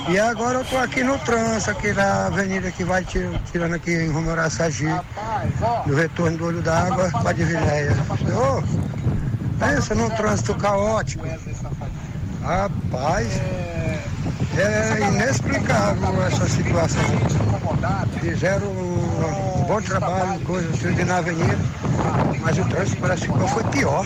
E 0.08 0.18
agora 0.18 0.60
eu 0.60 0.62
estou 0.62 0.80
aqui 0.80 1.04
no 1.04 1.20
trânsito, 1.20 1.72
aqui 1.72 1.92
na 1.92 2.28
avenida 2.28 2.72
que 2.72 2.86
vai 2.86 3.04
tirando 3.04 3.74
aqui 3.74 3.92
em 3.92 4.12
Rumo 4.12 4.32
Araçagi, 4.32 4.88
no 5.86 5.96
retorno 5.96 6.38
do 6.38 6.46
Olho 6.46 6.62
d'Água 6.62 7.12
para 7.12 7.34
Divinéia. 7.34 7.98
Oh, 8.34 8.95
pensa 9.60 9.96
num 9.96 10.10
trânsito 10.10 10.56
caótico. 10.56 11.26
Rapaz, 12.44 13.28
é 14.58 15.08
inexplicável 15.08 16.24
essa 16.26 16.48
situação. 16.48 17.04
Fizeram 18.20 18.68
um 18.68 19.66
bom 19.68 19.82
trabalho, 19.82 20.40
coisa 20.42 20.70
assim, 20.70 21.04
na 21.04 21.18
avenida, 21.18 21.58
mas 22.42 22.58
o 22.58 22.66
trânsito 22.66 23.02
parece 23.02 23.28
que 23.28 23.48
foi 23.50 23.64
pior. 23.66 24.06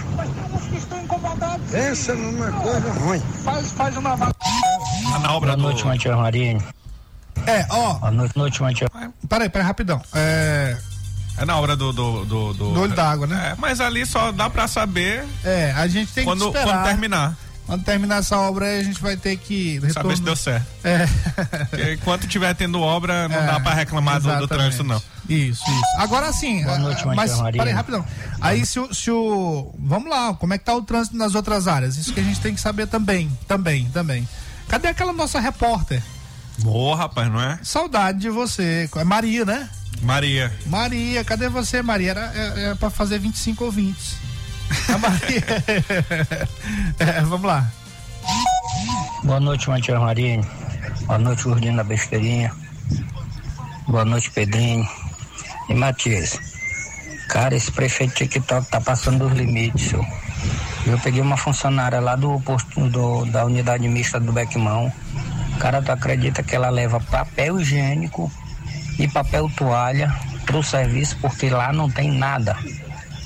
Pensa 1.71 2.15
numa 2.15 2.51
coisa 2.51 2.91
ruim. 2.93 3.19
Faz, 3.43 3.71
faz 3.71 3.97
uma. 3.97 4.15
Na 4.15 5.33
obra 5.33 5.55
Boa 5.55 5.69
noite, 5.69 5.85
Matias 5.85 6.15
Marinho. 6.15 6.63
É, 7.45 7.65
ó. 7.69 7.93
Boa 7.95 8.11
noite, 8.35 8.61
Matias. 8.61 8.89
Peraí, 9.27 9.49
peraí, 9.49 9.67
rapidão. 9.67 10.01
É. 10.13 10.77
É 11.39 11.45
na 11.45 11.57
hora 11.57 11.75
do. 11.75 11.93
Do, 11.93 12.25
do, 12.25 12.53
do, 12.53 12.73
do 12.73 12.79
olho 12.81 12.93
d'água, 12.93 13.25
né? 13.25 13.51
É, 13.51 13.55
mas 13.57 13.79
ali 13.79 14.05
só 14.05 14.31
dá 14.31 14.49
pra 14.49 14.67
saber. 14.67 15.25
É, 15.43 15.71
a 15.75 15.87
gente 15.87 16.11
tem 16.11 16.25
quando, 16.25 16.51
que 16.51 16.57
esperar. 16.57 16.77
Quando 16.77 16.85
terminar. 16.85 17.37
Quando 17.65 17.83
terminar 17.83 18.17
essa 18.17 18.35
obra 18.35 18.65
aí, 18.65 18.79
a 18.79 18.83
gente 18.83 18.99
vai 18.99 19.15
ter 19.15 19.37
que. 19.37 19.75
Retorno... 19.75 19.93
Saber 19.93 20.15
se 20.17 20.23
deu 20.23 20.35
certo. 20.35 20.65
É. 20.83 21.05
Porque 21.69 21.93
enquanto 21.93 22.27
tiver 22.27 22.53
tendo 22.55 22.81
obra, 22.81 23.29
não 23.29 23.37
é, 23.37 23.45
dá 23.45 23.59
pra 23.59 23.75
reclamar 23.75 24.19
do, 24.19 24.37
do, 24.39 24.47
trânsito, 24.47 24.83
não. 24.83 24.99
Isso, 25.29 25.63
isso. 25.69 25.97
Agora 25.99 26.33
sim. 26.33 26.63
Boa 26.63 26.79
noite, 26.79 27.05
mas 27.05 27.39
peraí, 27.51 27.71
rapidão. 27.71 28.03
Aí 28.41 28.65
se 28.65 28.79
o, 28.79 28.91
se 28.91 29.11
o. 29.11 29.71
Vamos 29.77 30.09
lá, 30.09 30.33
como 30.33 30.53
é 30.53 30.57
que 30.57 30.65
tá 30.65 30.73
o 30.73 30.81
trânsito 30.81 31.15
nas 31.15 31.35
outras 31.35 31.67
áreas? 31.67 31.95
Isso 31.95 32.11
que 32.11 32.19
a 32.19 32.23
gente 32.23 32.39
tem 32.41 32.55
que 32.55 32.59
saber 32.59 32.87
também. 32.87 33.29
Também, 33.47 33.85
também. 33.93 34.27
Cadê 34.67 34.87
aquela 34.87 35.13
nossa 35.13 35.39
repórter? 35.39 36.01
Boa, 36.57 36.95
rapaz, 36.95 37.31
não 37.31 37.39
é? 37.39 37.59
Saudade 37.61 38.19
de 38.19 38.29
você. 38.29 38.89
É 38.95 39.03
Maria, 39.03 39.45
né? 39.45 39.69
Maria. 40.01 40.51
Maria, 40.65 41.23
cadê 41.23 41.49
você, 41.49 41.81
Maria? 41.81 42.11
Era, 42.11 42.21
era, 42.33 42.59
era 42.59 42.75
pra 42.75 42.89
fazer 42.89 43.19
25 43.19 43.65
ouvintes. 43.65 44.15
A 44.87 44.97
Maria. 44.97 45.43
é, 46.99 47.21
vamos 47.21 47.45
lá. 47.45 47.69
Boa 49.23 49.39
noite, 49.39 49.69
Matias 49.69 49.99
Marinho. 49.99 50.45
Boa 51.05 51.19
noite, 51.19 51.43
Gordinho 51.43 51.75
da 51.75 51.83
Besteirinha. 51.83 52.51
Boa 53.87 54.05
noite, 54.05 54.31
Pedrinho. 54.31 54.87
E 55.67 55.73
Matias, 55.73 56.39
cara, 57.27 57.55
esse 57.55 57.71
prefeito 57.71 58.11
de 58.11 58.27
TikTok 58.27 58.69
tá 58.69 58.79
passando 58.79 59.27
dos 59.27 59.37
limites, 59.37 59.89
senhor. 59.89 60.05
Eu 60.85 60.97
peguei 60.99 61.21
uma 61.21 61.37
funcionária 61.37 61.99
lá 61.99 62.15
do 62.15 62.39
posto 62.41 62.89
do, 62.89 63.25
da 63.25 63.45
unidade 63.45 63.87
mista 63.87 64.19
do 64.19 64.31
Beckmão. 64.31 64.91
Cara, 65.59 65.81
tu 65.81 65.91
acredita 65.91 66.41
que 66.41 66.55
ela 66.55 66.69
leva 66.69 66.99
papel 66.99 67.59
higiênico 67.59 68.31
e 68.99 69.07
papel 69.07 69.49
toalha 69.55 70.13
pro 70.45 70.61
serviço 70.61 71.17
porque 71.21 71.49
lá 71.49 71.71
não 71.71 71.89
tem 71.89 72.11
nada. 72.11 72.55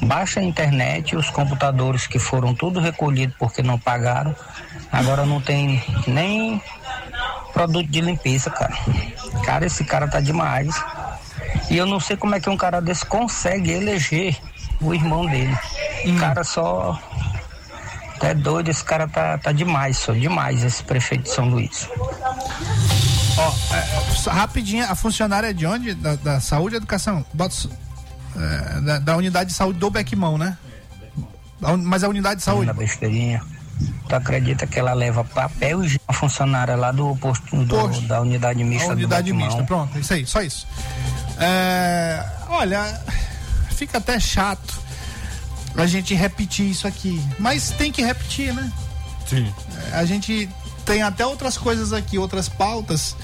Baixa 0.03 0.39
a 0.39 0.43
internet, 0.43 1.15
os 1.15 1.29
computadores 1.29 2.05
que 2.07 2.19
foram 2.19 2.53
tudo 2.53 2.79
recolhidos 2.79 3.35
porque 3.39 3.63
não 3.63 3.79
pagaram, 3.79 4.35
agora 4.91 5.25
não 5.25 5.41
tem 5.41 5.83
nem 6.07 6.61
produto 7.53 7.87
de 7.87 8.01
limpeza, 8.01 8.49
cara. 8.49 8.73
Cara, 9.43 9.65
esse 9.65 9.83
cara 9.83 10.07
tá 10.07 10.19
demais. 10.19 10.75
E 11.69 11.77
eu 11.77 11.85
não 11.85 11.99
sei 11.99 12.17
como 12.17 12.35
é 12.35 12.39
que 12.39 12.49
um 12.49 12.57
cara 12.57 12.81
desse 12.81 13.05
consegue 13.05 13.71
eleger 13.71 14.37
o 14.81 14.93
irmão 14.93 15.25
dele. 15.25 15.57
Hum. 16.05 16.17
Cara, 16.19 16.43
só. 16.43 16.99
É 18.21 18.33
doido, 18.33 18.69
esse 18.69 18.83
cara 18.83 19.05
tá, 19.05 19.37
tá 19.37 19.51
demais, 19.51 19.97
só 19.97 20.13
demais, 20.13 20.63
esse 20.63 20.81
prefeito 20.81 21.23
de 21.23 21.29
São 21.29 21.49
Luís. 21.49 21.89
Ó, 23.37 23.53
é, 23.73 24.29
é 24.29 24.31
rapidinho, 24.31 24.85
a 24.89 24.95
funcionária 24.95 25.47
é 25.47 25.53
de 25.53 25.65
onde? 25.65 25.93
Da, 25.93 26.15
da 26.15 26.39
saúde 26.39 26.75
e 26.75 26.77
educação? 26.77 27.25
Bota, 27.33 27.55
é, 28.35 28.81
da, 28.81 28.99
da, 28.99 29.17
unidade 29.17 29.49
de 29.49 29.55
saúde 29.55 29.79
do 29.79 29.89
Beckmão, 29.89 30.37
né? 30.37 30.57
Mas 31.83 32.03
a 32.03 32.09
unidade 32.09 32.39
de 32.39 32.43
saúde. 32.43 32.67
Na 32.67 32.73
besteirinha. 32.73 33.41
Tu 34.07 34.15
acredita 34.15 34.67
que 34.67 34.79
ela 34.79 34.93
leva 34.93 35.23
papel 35.23 35.83
e 35.83 35.99
a 36.07 36.13
funcionária 36.13 36.75
lá 36.75 36.91
do 36.91 37.15
posto, 37.15 37.65
do, 37.65 37.75
posto. 37.75 38.01
da 38.03 38.21
unidade 38.21 38.63
mista 38.63 38.91
a 38.91 38.95
unidade 38.95 39.31
do 39.31 39.35
mista, 39.35 39.63
pronto, 39.63 39.97
isso 39.97 40.13
aí, 40.13 40.25
só 40.25 40.41
isso. 40.41 40.67
É, 41.39 42.23
olha, 42.49 43.01
fica 43.71 43.97
até 43.97 44.19
chato 44.19 44.81
a 45.75 45.87
gente 45.87 46.13
repetir 46.13 46.69
isso 46.69 46.87
aqui, 46.87 47.19
mas 47.39 47.71
tem 47.71 47.91
que 47.91 48.03
repetir, 48.03 48.53
né? 48.53 48.71
Sim. 49.27 49.51
A 49.91 50.05
gente 50.05 50.47
tem 50.85 51.01
até 51.01 51.25
outras 51.25 51.57
coisas 51.57 51.93
aqui, 51.93 52.17
outras 52.17 52.47
pautas 52.47 53.15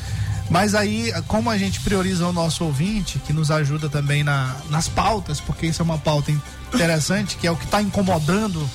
mas 0.49 0.73
aí, 0.73 1.13
como 1.27 1.49
a 1.49 1.57
gente 1.57 1.79
prioriza 1.81 2.25
o 2.25 2.33
nosso 2.33 2.65
ouvinte, 2.65 3.19
que 3.19 3.31
nos 3.31 3.51
ajuda 3.51 3.87
também 3.87 4.23
na, 4.23 4.55
nas 4.69 4.87
pautas, 4.87 5.39
porque 5.39 5.67
isso 5.67 5.81
é 5.81 5.85
uma 5.85 5.99
pauta 5.99 6.31
interessante, 6.31 7.37
que 7.37 7.45
é 7.45 7.51
o 7.51 7.55
que 7.55 7.65
está 7.65 7.81
incomodando 7.81 8.67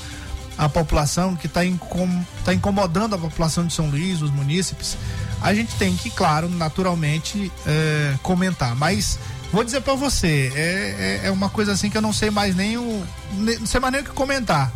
a 0.56 0.68
população, 0.68 1.34
que 1.34 1.48
está 1.48 1.64
incom 1.64 2.08
tá 2.44 2.54
incomodando 2.54 3.14
a 3.16 3.18
população 3.18 3.66
de 3.66 3.72
São 3.72 3.90
Luís, 3.90 4.22
os 4.22 4.30
munícipes, 4.30 4.96
a 5.42 5.52
gente 5.52 5.74
tem 5.74 5.96
que, 5.96 6.10
claro, 6.10 6.48
naturalmente, 6.48 7.50
é, 7.66 8.14
comentar. 8.22 8.76
Mas 8.76 9.18
vou 9.52 9.64
dizer 9.64 9.80
para 9.80 9.94
você, 9.94 10.52
é, 10.54 11.20
é, 11.24 11.26
é, 11.26 11.30
uma 11.32 11.50
coisa 11.50 11.72
assim 11.72 11.90
que 11.90 11.98
eu 11.98 12.02
não 12.02 12.12
sei 12.12 12.30
mais 12.30 12.54
nem 12.54 12.78
o. 12.78 13.04
não 13.32 13.66
sei 13.66 13.80
mais 13.80 13.92
nem 13.92 14.02
o 14.02 14.04
que 14.04 14.12
comentar. 14.12 14.72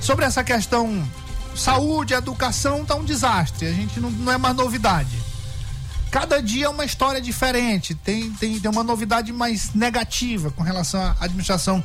Sobre 0.00 0.24
essa 0.24 0.42
questão 0.42 1.06
saúde, 1.54 2.14
educação, 2.14 2.84
tá 2.84 2.94
um 2.94 3.04
desastre. 3.04 3.66
A 3.66 3.72
gente 3.72 4.00
não, 4.00 4.10
não 4.10 4.32
é 4.32 4.38
mais 4.38 4.56
novidade. 4.56 5.16
Cada 6.10 6.42
dia 6.42 6.66
é 6.66 6.68
uma 6.68 6.84
história 6.84 7.20
diferente. 7.20 7.94
Tem, 7.94 8.30
tem, 8.32 8.58
tem 8.58 8.70
uma 8.70 8.82
novidade 8.82 9.32
mais 9.32 9.72
negativa 9.74 10.50
com 10.50 10.62
relação 10.62 11.00
à 11.00 11.16
administração 11.20 11.84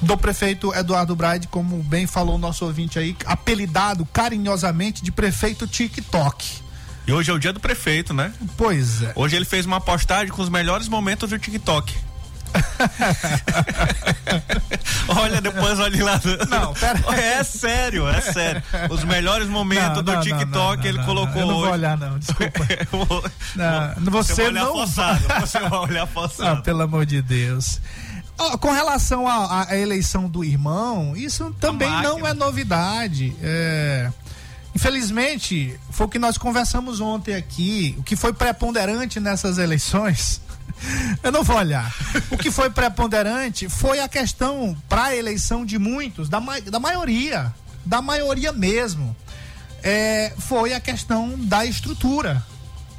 do 0.00 0.16
prefeito 0.16 0.74
Eduardo 0.74 1.14
Braide, 1.14 1.46
como 1.46 1.82
bem 1.82 2.06
falou 2.06 2.36
o 2.36 2.38
nosso 2.38 2.64
ouvinte 2.64 2.98
aí, 2.98 3.14
apelidado 3.26 4.06
carinhosamente 4.06 5.02
de 5.02 5.12
prefeito 5.12 5.66
TikTok. 5.66 6.62
E 7.06 7.12
hoje 7.12 7.30
é 7.30 7.34
o 7.34 7.38
dia 7.38 7.52
do 7.52 7.60
prefeito, 7.60 8.14
né? 8.14 8.32
Pois 8.56 9.02
é. 9.02 9.12
Hoje 9.14 9.36
ele 9.36 9.44
fez 9.44 9.66
uma 9.66 9.80
postagem 9.80 10.28
com 10.32 10.42
os 10.42 10.48
melhores 10.48 10.88
momentos 10.88 11.30
do 11.30 11.38
TikTok. 11.38 12.09
olha, 15.08 15.40
depois 15.40 15.78
olhe 15.78 16.02
lá. 16.02 16.20
Não, 16.48 16.74
pera. 16.74 17.00
É 17.20 17.42
sério, 17.42 18.08
é 18.08 18.20
sério. 18.20 18.62
Os 18.90 19.04
melhores 19.04 19.48
momentos 19.48 19.96
não, 19.96 20.02
do 20.02 20.12
não, 20.12 20.20
TikTok 20.20 20.82
não, 20.82 20.88
ele 20.88 20.98
colocou 21.04 21.40
eu 21.40 21.46
não 21.46 21.56
hoje. 21.56 21.64
vou 21.64 21.72
olhar, 21.72 21.98
não, 21.98 22.18
desculpa. 22.18 22.60
não, 23.56 23.94
você, 24.10 24.34
você 24.34 24.42
vai 24.42 24.50
olhar 24.50 24.64
não 24.64 24.72
forçado. 24.72 25.20
Você 25.40 25.60
vai 25.60 25.78
olhar 25.78 26.06
forçado. 26.06 26.58
Ah, 26.58 26.62
pelo 26.62 26.82
amor 26.82 27.06
de 27.06 27.22
Deus. 27.22 27.80
Oh, 28.38 28.56
com 28.56 28.72
relação 28.72 29.26
à 29.28 29.66
eleição 29.76 30.26
do 30.26 30.42
irmão, 30.42 31.14
isso 31.14 31.54
também 31.60 31.90
não 32.02 32.26
é 32.26 32.32
novidade. 32.32 33.36
É, 33.42 34.10
infelizmente, 34.74 35.78
foi 35.90 36.06
o 36.06 36.08
que 36.08 36.18
nós 36.18 36.38
conversamos 36.38 37.00
ontem 37.00 37.34
aqui. 37.34 37.94
O 37.98 38.02
que 38.02 38.16
foi 38.16 38.32
preponderante 38.32 39.20
nessas 39.20 39.58
eleições 39.58 40.40
Eu 41.22 41.30
não 41.30 41.42
vou 41.42 41.56
olhar. 41.56 41.94
O 42.30 42.36
que 42.36 42.50
foi 42.50 42.70
preponderante 42.70 43.68
foi 43.68 44.00
a 44.00 44.08
questão 44.08 44.76
para 44.88 45.04
a 45.04 45.16
eleição 45.16 45.64
de 45.64 45.78
muitos, 45.78 46.28
da, 46.28 46.40
da 46.40 46.80
maioria, 46.80 47.54
da 47.84 48.00
maioria 48.00 48.52
mesmo. 48.52 49.14
É, 49.82 50.32
foi 50.38 50.74
a 50.74 50.80
questão 50.80 51.38
da 51.38 51.64
estrutura, 51.64 52.44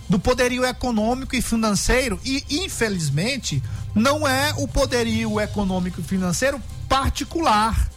do 0.10 0.20
poderio 0.20 0.66
econômico 0.66 1.36
e 1.36 1.42
financeiro, 1.42 2.20
e 2.26 2.44
infelizmente 2.50 3.62
não 3.94 4.28
é 4.28 4.54
o 4.58 4.68
poderio 4.68 5.40
econômico 5.40 6.02
e 6.02 6.04
financeiro 6.04 6.62
particular, 6.88 7.90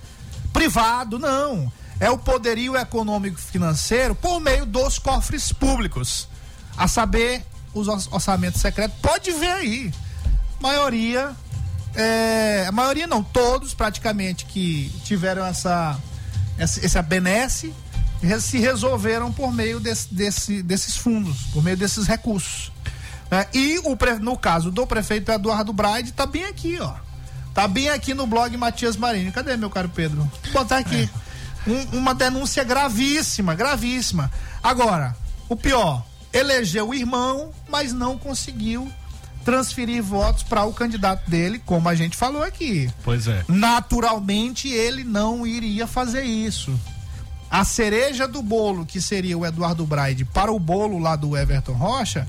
privado, 0.52 1.18
não. 1.18 1.72
É 1.98 2.10
o 2.10 2.18
poderio 2.18 2.76
econômico 2.76 3.38
e 3.38 3.42
financeiro 3.42 4.14
por 4.14 4.40
meio 4.40 4.66
dos 4.66 4.98
cofres 4.98 5.52
públicos. 5.52 6.28
A 6.76 6.88
saber, 6.88 7.44
os 7.74 7.88
orçamentos 7.88 8.60
secretos, 8.60 8.96
pode 9.02 9.30
ver 9.32 9.52
aí. 9.52 9.92
Maioria, 10.60 11.32
é, 11.94 12.64
a 12.66 12.72
maioria 12.72 13.06
não, 13.06 13.22
todos 13.22 13.74
praticamente 13.74 14.46
que 14.46 14.90
tiveram 15.04 15.44
essa, 15.44 15.98
essa, 16.56 16.84
essa 16.84 17.02
benesse 17.02 17.74
se 18.40 18.58
resolveram 18.58 19.30
por 19.30 19.52
meio 19.52 19.78
desse, 19.78 20.12
desse, 20.12 20.62
desses 20.62 20.96
fundos, 20.96 21.42
por 21.52 21.62
meio 21.62 21.76
desses 21.76 22.06
recursos. 22.06 22.72
É, 23.30 23.46
e 23.52 23.78
o, 23.80 23.96
no 24.20 24.36
caso 24.38 24.70
do 24.70 24.86
prefeito 24.86 25.30
Eduardo 25.30 25.72
Braide, 25.72 26.12
tá 26.12 26.24
bem 26.24 26.44
aqui, 26.44 26.78
ó. 26.80 26.94
Tá 27.52 27.68
bem 27.68 27.88
aqui 27.88 28.14
no 28.14 28.26
blog 28.26 28.56
Matias 28.56 28.96
Marinho. 28.96 29.30
Cadê 29.32 29.56
meu 29.56 29.70
caro 29.70 29.88
Pedro? 29.88 30.28
Vou 30.44 30.52
botar 30.52 30.78
aqui. 30.78 31.08
É. 31.66 31.70
Um, 31.70 31.98
uma 31.98 32.14
denúncia 32.14 32.64
gravíssima, 32.64 33.54
gravíssima. 33.54 34.30
Agora, 34.62 35.16
o 35.48 35.56
pior, 35.56 36.04
elegeu 36.34 36.88
o 36.88 36.94
irmão, 36.94 37.50
mas 37.68 37.92
não 37.92 38.18
conseguiu 38.18 38.90
transferir 39.44 40.02
votos 40.02 40.42
para 40.42 40.64
o 40.64 40.72
candidato 40.72 41.30
dele, 41.30 41.62
como 41.64 41.88
a 41.88 41.94
gente 41.94 42.16
falou 42.16 42.42
aqui. 42.42 42.90
Pois 43.04 43.28
é. 43.28 43.44
Naturalmente 43.46 44.68
ele 44.68 45.04
não 45.04 45.46
iria 45.46 45.86
fazer 45.86 46.24
isso. 46.24 46.78
A 47.50 47.64
cereja 47.64 48.26
do 48.26 48.42
bolo, 48.42 48.84
que 48.84 49.00
seria 49.00 49.38
o 49.38 49.46
Eduardo 49.46 49.86
Braide, 49.86 50.24
para 50.24 50.50
o 50.50 50.58
bolo 50.58 50.98
lá 50.98 51.14
do 51.14 51.36
Everton 51.36 51.74
Rocha, 51.74 52.26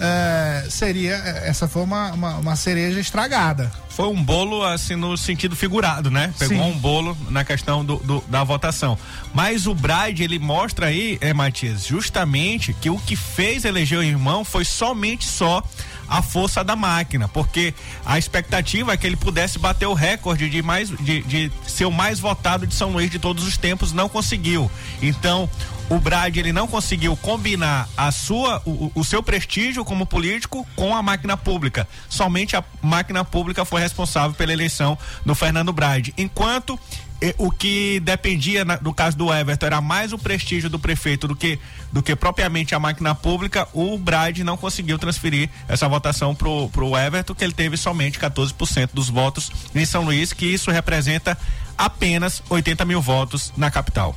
é, 0.00 0.66
seria. 0.68 1.14
É, 1.14 1.48
essa 1.48 1.66
foi 1.66 1.82
uma, 1.82 2.12
uma, 2.12 2.36
uma, 2.36 2.56
cereja 2.56 3.00
estragada. 3.00 3.70
Foi 3.88 4.08
um 4.08 4.22
bolo, 4.22 4.62
assim, 4.62 4.94
no 4.94 5.16
sentido 5.16 5.56
figurado, 5.56 6.10
né? 6.10 6.34
Pegou 6.38 6.58
Sim. 6.58 6.70
um 6.70 6.78
bolo 6.78 7.16
na 7.30 7.44
questão 7.44 7.84
do, 7.84 7.96
do, 7.96 8.24
da 8.28 8.44
votação. 8.44 8.98
Mas 9.32 9.66
o 9.66 9.74
Bride, 9.74 10.22
ele 10.22 10.38
mostra 10.38 10.86
aí, 10.86 11.16
é, 11.20 11.32
Matias, 11.32 11.86
justamente 11.86 12.74
que 12.74 12.90
o 12.90 12.98
que 12.98 13.16
fez 13.16 13.64
eleger 13.64 13.98
o 13.98 14.02
irmão 14.02 14.44
foi 14.44 14.64
somente 14.64 15.26
só 15.26 15.62
a 16.08 16.22
força 16.22 16.62
da 16.62 16.76
máquina, 16.76 17.26
porque 17.26 17.74
a 18.04 18.18
expectativa 18.18 18.92
é 18.92 18.96
que 18.96 19.06
ele 19.06 19.16
pudesse 19.16 19.58
bater 19.58 19.86
o 19.86 19.94
recorde 19.94 20.48
de 20.48 20.62
mais 20.62 20.88
de, 20.88 21.22
de 21.22 21.52
ser 21.66 21.84
o 21.84 21.90
mais 21.90 22.20
votado 22.20 22.66
de 22.66 22.74
São 22.74 22.90
Luís 22.90 23.10
de 23.10 23.18
todos 23.18 23.46
os 23.46 23.56
tempos, 23.56 23.92
não 23.92 24.08
conseguiu. 24.08 24.70
Então, 25.02 25.48
o 25.88 25.98
Brad 25.98 26.36
ele 26.36 26.52
não 26.52 26.66
conseguiu 26.66 27.16
combinar 27.16 27.88
a 27.96 28.10
sua 28.10 28.60
o, 28.64 28.90
o, 28.94 29.04
seu 29.04 29.22
prestígio 29.22 29.84
como 29.84 30.04
político 30.04 30.66
com 30.74 30.94
a 30.94 31.02
máquina 31.02 31.36
pública. 31.36 31.86
Somente 32.08 32.56
a 32.56 32.64
máquina 32.82 33.24
pública 33.24 33.64
foi 33.64 33.80
responsável 33.80 34.34
pela 34.34 34.52
eleição 34.52 34.98
do 35.24 35.34
Fernando 35.34 35.72
Brad. 35.72 36.08
Enquanto 36.18 36.78
eh, 37.20 37.34
o 37.38 37.50
que 37.50 38.00
dependia 38.00 38.64
na, 38.64 38.78
no 38.80 38.92
caso 38.92 39.16
do 39.16 39.32
Everton 39.32 39.66
era 39.66 39.80
mais 39.80 40.12
o 40.12 40.18
prestígio 40.18 40.68
do 40.68 40.78
prefeito 40.78 41.28
do 41.28 41.36
que 41.36 41.58
do 41.92 42.02
que 42.02 42.16
propriamente 42.16 42.74
a 42.74 42.80
máquina 42.80 43.14
pública, 43.14 43.68
o 43.72 43.96
Brad 43.96 44.38
não 44.38 44.56
conseguiu 44.56 44.98
transferir 44.98 45.48
essa 45.68 45.88
votação 45.88 46.34
pro, 46.34 46.68
pro 46.70 46.96
Everton, 46.96 47.34
que 47.34 47.44
ele 47.44 47.54
teve 47.54 47.76
somente 47.76 48.18
14% 48.18 48.90
dos 48.92 49.08
votos 49.08 49.52
em 49.74 49.84
São 49.84 50.04
Luís, 50.04 50.32
que 50.32 50.46
isso 50.46 50.70
representa 50.70 51.38
apenas 51.78 52.42
80 52.50 52.84
mil 52.84 53.00
votos 53.00 53.52
na 53.56 53.70
capital. 53.70 54.14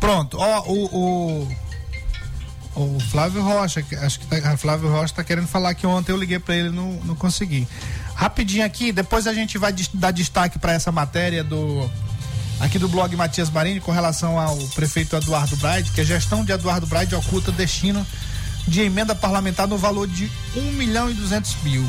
Pronto, 0.00 0.38
ó, 0.38 0.62
o, 0.66 1.48
o, 2.76 2.96
o 2.96 3.00
Flávio 3.10 3.42
Rocha, 3.42 3.84
acho 4.00 4.20
que 4.20 4.26
tá, 4.26 4.56
Flávio 4.56 4.90
Rocha 4.90 5.14
tá 5.14 5.24
querendo 5.24 5.48
falar 5.48 5.74
que 5.74 5.86
ontem 5.86 6.12
eu 6.12 6.16
liguei 6.16 6.38
para 6.38 6.54
ele 6.54 6.70
não, 6.70 6.92
não 7.04 7.14
consegui. 7.14 7.66
Rapidinho 8.14 8.64
aqui, 8.64 8.92
depois 8.92 9.26
a 9.26 9.32
gente 9.32 9.58
vai 9.58 9.74
dar 9.94 10.10
destaque 10.10 10.58
para 10.58 10.72
essa 10.72 10.90
matéria 10.92 11.42
do 11.42 11.88
aqui 12.60 12.78
do 12.78 12.88
blog 12.88 13.14
Matias 13.14 13.50
Marini 13.50 13.80
com 13.80 13.92
relação 13.92 14.38
ao 14.38 14.56
prefeito 14.74 15.14
Eduardo 15.16 15.56
Braide, 15.56 15.90
que 15.92 16.00
a 16.00 16.04
gestão 16.04 16.44
de 16.44 16.52
Eduardo 16.52 16.86
Braide 16.86 17.14
oculta 17.14 17.52
destino 17.52 18.04
de 18.66 18.82
emenda 18.82 19.14
parlamentar 19.14 19.66
no 19.66 19.78
valor 19.78 20.06
de 20.06 20.30
1 20.56 20.72
milhão 20.72 21.10
e 21.10 21.14
200 21.14 21.62
mil. 21.62 21.86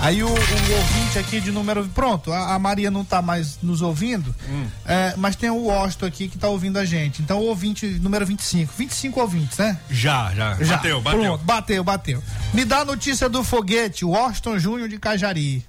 Aí 0.00 0.22
o, 0.22 0.28
o, 0.28 0.30
ouvinte 0.32 1.18
aqui 1.18 1.40
de 1.40 1.52
número. 1.52 1.86
Pronto, 1.88 2.32
a, 2.32 2.54
a 2.54 2.58
Maria 2.58 2.90
não 2.90 3.02
está 3.02 3.20
mais 3.20 3.58
nos 3.62 3.82
ouvindo, 3.82 4.34
hum. 4.48 4.66
é, 4.86 5.12
mas 5.18 5.36
tem 5.36 5.50
o 5.50 5.68
Osto 5.68 6.06
aqui 6.06 6.26
que 6.26 6.36
está 6.36 6.48
ouvindo 6.48 6.78
a 6.78 6.84
gente. 6.86 7.20
Então 7.20 7.38
o 7.38 7.44
ouvinte 7.44 7.86
número 7.86 8.24
25. 8.24 8.72
25 8.76 9.20
ouvintes, 9.20 9.58
né? 9.58 9.78
Já, 9.90 10.32
já. 10.34 10.54
já. 10.54 10.76
Bateu, 10.76 11.00
bateu. 11.02 11.20
Pronto, 11.20 11.44
bateu, 11.44 11.84
bateu. 11.84 12.22
Me 12.54 12.64
dá 12.64 12.78
a 12.78 12.84
notícia 12.84 13.28
do 13.28 13.44
foguete, 13.44 14.04
o 14.04 14.16
Austin 14.16 14.58
Júnior 14.58 14.88
de 14.88 14.98
Cajari. 14.98 15.66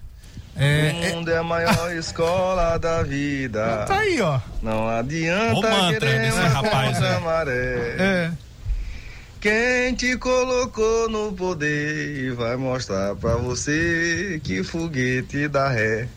É, 0.56 1.12
o 1.12 1.16
mundo 1.16 1.32
é, 1.32 1.36
é 1.36 1.38
a 1.38 1.44
maior 1.44 1.92
escola 1.96 2.78
da 2.78 3.04
vida. 3.04 3.86
Tá 3.86 4.00
aí, 4.00 4.22
ó. 4.22 4.40
Não 4.62 4.88
adianta 4.88 6.00
querer 6.00 6.34
uma 6.34 6.48
rapaz, 6.48 7.00
né? 7.00 7.20
maré. 7.20 7.96
É. 8.00 8.32
Quem 9.42 9.96
te 9.96 10.16
colocou 10.18 11.10
no 11.10 11.34
poder 11.34 12.36
vai 12.36 12.56
mostrar 12.56 13.16
pra 13.16 13.38
você 13.38 14.40
que 14.44 14.64
foguete 14.64 15.48
dá 15.48 15.68
ré. 15.68 16.08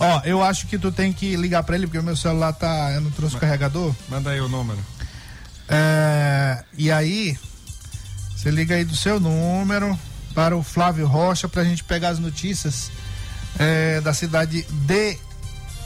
Ó, 0.00 0.20
eu 0.24 0.42
acho 0.42 0.66
que 0.66 0.76
tu 0.76 0.90
tem 0.90 1.12
que 1.12 1.36
ligar 1.36 1.62
pra 1.62 1.76
ele, 1.76 1.86
porque 1.86 2.00
o 2.00 2.02
meu 2.02 2.16
celular 2.16 2.52
tá. 2.52 2.90
Eu 2.90 3.02
não 3.02 3.10
trouxe 3.12 3.36
o 3.36 3.38
carregador. 3.38 3.94
Manda 4.08 4.30
aí 4.30 4.40
o 4.40 4.48
número. 4.48 4.80
É, 5.68 6.64
e 6.76 6.90
aí, 6.90 7.38
você 8.36 8.50
liga 8.50 8.74
aí 8.74 8.84
do 8.84 8.96
seu 8.96 9.20
número 9.20 9.96
para 10.34 10.56
o 10.56 10.62
Flávio 10.64 11.06
Rocha 11.06 11.48
pra 11.48 11.62
gente 11.62 11.84
pegar 11.84 12.08
as 12.08 12.18
notícias 12.18 12.90
é, 13.60 14.00
da 14.00 14.12
cidade 14.12 14.66
de 14.68 15.16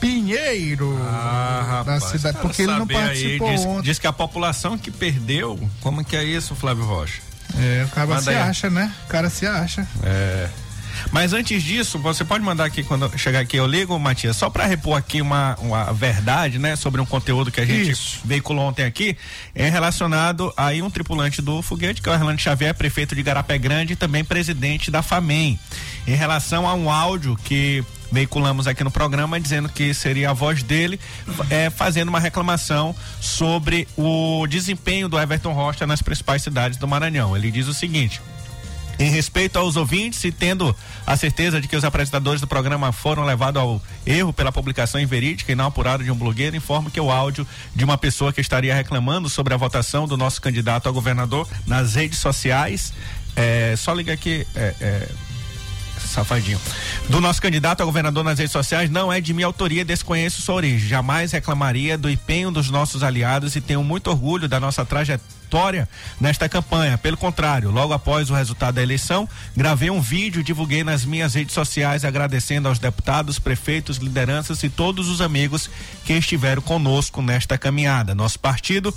Pinheiro. 0.00 0.96
Ah, 1.02 1.64
rapaz, 1.68 2.02
da 2.02 2.08
cidade, 2.08 2.38
porque 2.40 2.62
ele 2.62 2.72
não 2.72 2.86
participou 2.86 3.48
aí, 3.48 3.56
diz, 3.56 3.82
diz, 3.82 3.98
que 3.98 4.06
a 4.06 4.12
população 4.12 4.78
que 4.78 4.90
perdeu, 4.90 5.58
como 5.80 6.04
que 6.04 6.16
é 6.16 6.24
isso, 6.24 6.54
Flávio 6.54 6.84
Rocha? 6.84 7.20
É, 7.56 7.84
o 7.84 7.88
cara 7.88 8.06
Manda 8.06 8.22
se 8.22 8.30
aí. 8.30 8.36
acha, 8.36 8.70
né? 8.70 8.92
O 9.04 9.08
cara 9.08 9.30
se 9.30 9.46
acha. 9.46 9.86
É. 10.02 10.48
Mas 11.12 11.32
antes 11.32 11.62
disso, 11.62 11.98
você 11.98 12.24
pode 12.24 12.44
mandar 12.44 12.64
aqui 12.64 12.82
quando 12.82 13.16
chegar 13.16 13.40
aqui, 13.40 13.56
eu 13.56 13.66
ligo, 13.66 13.98
Matias, 13.98 14.36
só 14.36 14.50
para 14.50 14.66
repor 14.66 14.96
aqui 14.96 15.20
uma, 15.20 15.56
uma 15.60 15.92
verdade, 15.92 16.58
né, 16.58 16.76
sobre 16.76 17.00
um 17.00 17.06
conteúdo 17.06 17.50
que 17.50 17.60
a 17.60 17.64
gente 17.64 17.90
Isso. 17.90 18.20
veiculou 18.24 18.66
ontem 18.66 18.84
aqui, 18.84 19.16
é 19.54 19.68
relacionado 19.68 20.52
aí 20.56 20.82
um 20.82 20.90
tripulante 20.90 21.40
do 21.40 21.62
foguete, 21.62 22.02
que 22.02 22.08
é 22.08 22.12
o 22.12 22.14
Orlando 22.14 22.40
Xavier, 22.40 22.74
prefeito 22.74 23.14
de 23.14 23.22
Garapé 23.22 23.58
Grande 23.58 23.92
e 23.92 23.96
também 23.96 24.24
presidente 24.24 24.90
da 24.90 25.02
FAMEM, 25.02 25.58
em 26.06 26.14
relação 26.14 26.68
a 26.68 26.74
um 26.74 26.90
áudio 26.90 27.36
que 27.44 27.84
veiculamos 28.10 28.66
aqui 28.66 28.82
no 28.82 28.90
programa, 28.90 29.40
dizendo 29.40 29.68
que 29.68 29.92
seria 29.92 30.30
a 30.30 30.32
voz 30.32 30.62
dele 30.62 30.98
é, 31.50 31.70
fazendo 31.70 32.08
uma 32.08 32.20
reclamação 32.20 32.94
sobre 33.20 33.86
o 33.96 34.46
desempenho 34.46 35.08
do 35.08 35.18
Everton 35.18 35.52
Rocha 35.52 35.86
nas 35.86 36.02
principais 36.02 36.42
cidades 36.42 36.78
do 36.78 36.88
Maranhão. 36.88 37.36
Ele 37.36 37.50
diz 37.50 37.66
o 37.66 37.74
seguinte. 37.74 38.20
Em 38.98 39.10
respeito 39.10 39.56
aos 39.56 39.76
ouvintes 39.76 40.24
e 40.24 40.32
tendo 40.32 40.74
a 41.06 41.16
certeza 41.16 41.60
de 41.60 41.68
que 41.68 41.76
os 41.76 41.84
apresentadores 41.84 42.40
do 42.40 42.48
programa 42.48 42.90
foram 42.90 43.24
levados 43.24 43.62
ao 43.62 43.80
erro 44.04 44.32
pela 44.32 44.50
publicação 44.50 45.00
inverídica 45.00 45.52
e 45.52 45.54
não 45.54 45.66
apurada 45.66 46.02
de 46.02 46.10
um 46.10 46.16
blogueiro, 46.16 46.56
informo 46.56 46.90
que 46.90 47.00
o 47.00 47.08
áudio 47.08 47.46
de 47.76 47.84
uma 47.84 47.96
pessoa 47.96 48.32
que 48.32 48.40
estaria 48.40 48.74
reclamando 48.74 49.28
sobre 49.28 49.54
a 49.54 49.56
votação 49.56 50.08
do 50.08 50.16
nosso 50.16 50.42
candidato 50.42 50.88
a 50.88 50.92
governador 50.92 51.46
nas 51.64 51.94
redes 51.94 52.18
sociais. 52.18 52.92
É, 53.36 53.76
só 53.76 53.92
liga 53.94 54.12
aqui. 54.12 54.44
É, 54.56 54.74
é, 54.80 55.08
safadinho. 56.06 56.60
Do 57.08 57.20
nosso 57.20 57.40
candidato 57.40 57.82
a 57.82 57.84
governador 57.86 58.22
nas 58.22 58.38
redes 58.38 58.52
sociais 58.52 58.90
não 58.90 59.12
é 59.12 59.20
de 59.20 59.32
minha 59.32 59.46
autoria, 59.46 59.84
desconheço 59.84 60.42
sua 60.42 60.56
origem. 60.56 60.88
Jamais 60.88 61.32
reclamaria 61.32 61.96
do 61.98 62.10
empenho 62.10 62.50
dos 62.50 62.70
nossos 62.70 63.02
aliados 63.02 63.56
e 63.56 63.60
tenho 63.60 63.82
muito 63.82 64.08
orgulho 64.10 64.48
da 64.48 64.60
nossa 64.60 64.84
trajetória 64.84 65.37
vitória 65.48 65.88
nesta 66.20 66.46
campanha. 66.46 66.98
Pelo 66.98 67.16
contrário, 67.16 67.70
logo 67.70 67.94
após 67.94 68.28
o 68.28 68.34
resultado 68.34 68.74
da 68.74 68.82
eleição, 68.82 69.26
gravei 69.56 69.88
um 69.88 69.98
vídeo 69.98 70.40
e 70.40 70.44
divulguei 70.44 70.84
nas 70.84 71.06
minhas 71.06 71.34
redes 71.34 71.54
sociais 71.54 72.04
agradecendo 72.04 72.68
aos 72.68 72.78
deputados, 72.78 73.38
prefeitos, 73.38 73.96
lideranças 73.96 74.62
e 74.62 74.68
todos 74.68 75.08
os 75.08 75.22
amigos 75.22 75.70
que 76.04 76.12
estiveram 76.12 76.60
conosco 76.60 77.22
nesta 77.22 77.56
caminhada. 77.56 78.14
Nosso 78.14 78.38
partido, 78.38 78.94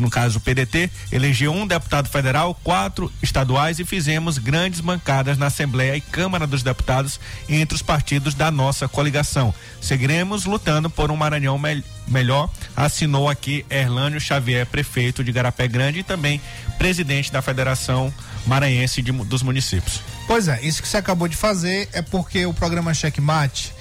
no 0.00 0.10
caso 0.10 0.38
o 0.38 0.40
PDT, 0.40 0.90
elegeu 1.12 1.52
um 1.52 1.64
deputado 1.64 2.08
federal, 2.08 2.58
quatro 2.64 3.12
estaduais 3.22 3.78
e 3.78 3.84
fizemos 3.84 4.36
grandes 4.36 4.80
bancadas 4.80 5.38
na 5.38 5.46
Assembleia 5.46 5.96
e 5.96 6.00
Câmara 6.00 6.44
dos 6.44 6.64
Deputados 6.64 7.20
entre 7.48 7.76
os 7.76 7.82
partidos 7.82 8.34
da 8.34 8.50
nossa 8.50 8.88
coligação. 8.88 9.54
Seguiremos 9.80 10.44
lutando 10.44 10.90
por 10.90 11.12
um 11.12 11.16
Maranhão 11.16 11.56
melhor 11.56 11.93
melhor, 12.06 12.50
assinou 12.76 13.28
aqui 13.28 13.64
Erlânio 13.70 14.20
Xavier, 14.20 14.66
prefeito 14.66 15.24
de 15.24 15.32
Garapé 15.32 15.66
Grande 15.66 16.00
e 16.00 16.02
também 16.02 16.40
presidente 16.78 17.32
da 17.32 17.40
Federação 17.40 18.12
Maranhense 18.46 19.00
de, 19.00 19.12
dos 19.12 19.42
Municípios. 19.42 20.00
Pois 20.26 20.48
é, 20.48 20.60
isso 20.62 20.82
que 20.82 20.88
você 20.88 20.96
acabou 20.96 21.28
de 21.28 21.36
fazer 21.36 21.88
é 21.92 22.02
porque 22.02 22.44
o 22.46 22.52
programa 22.52 22.92
Checkmate 22.92 23.72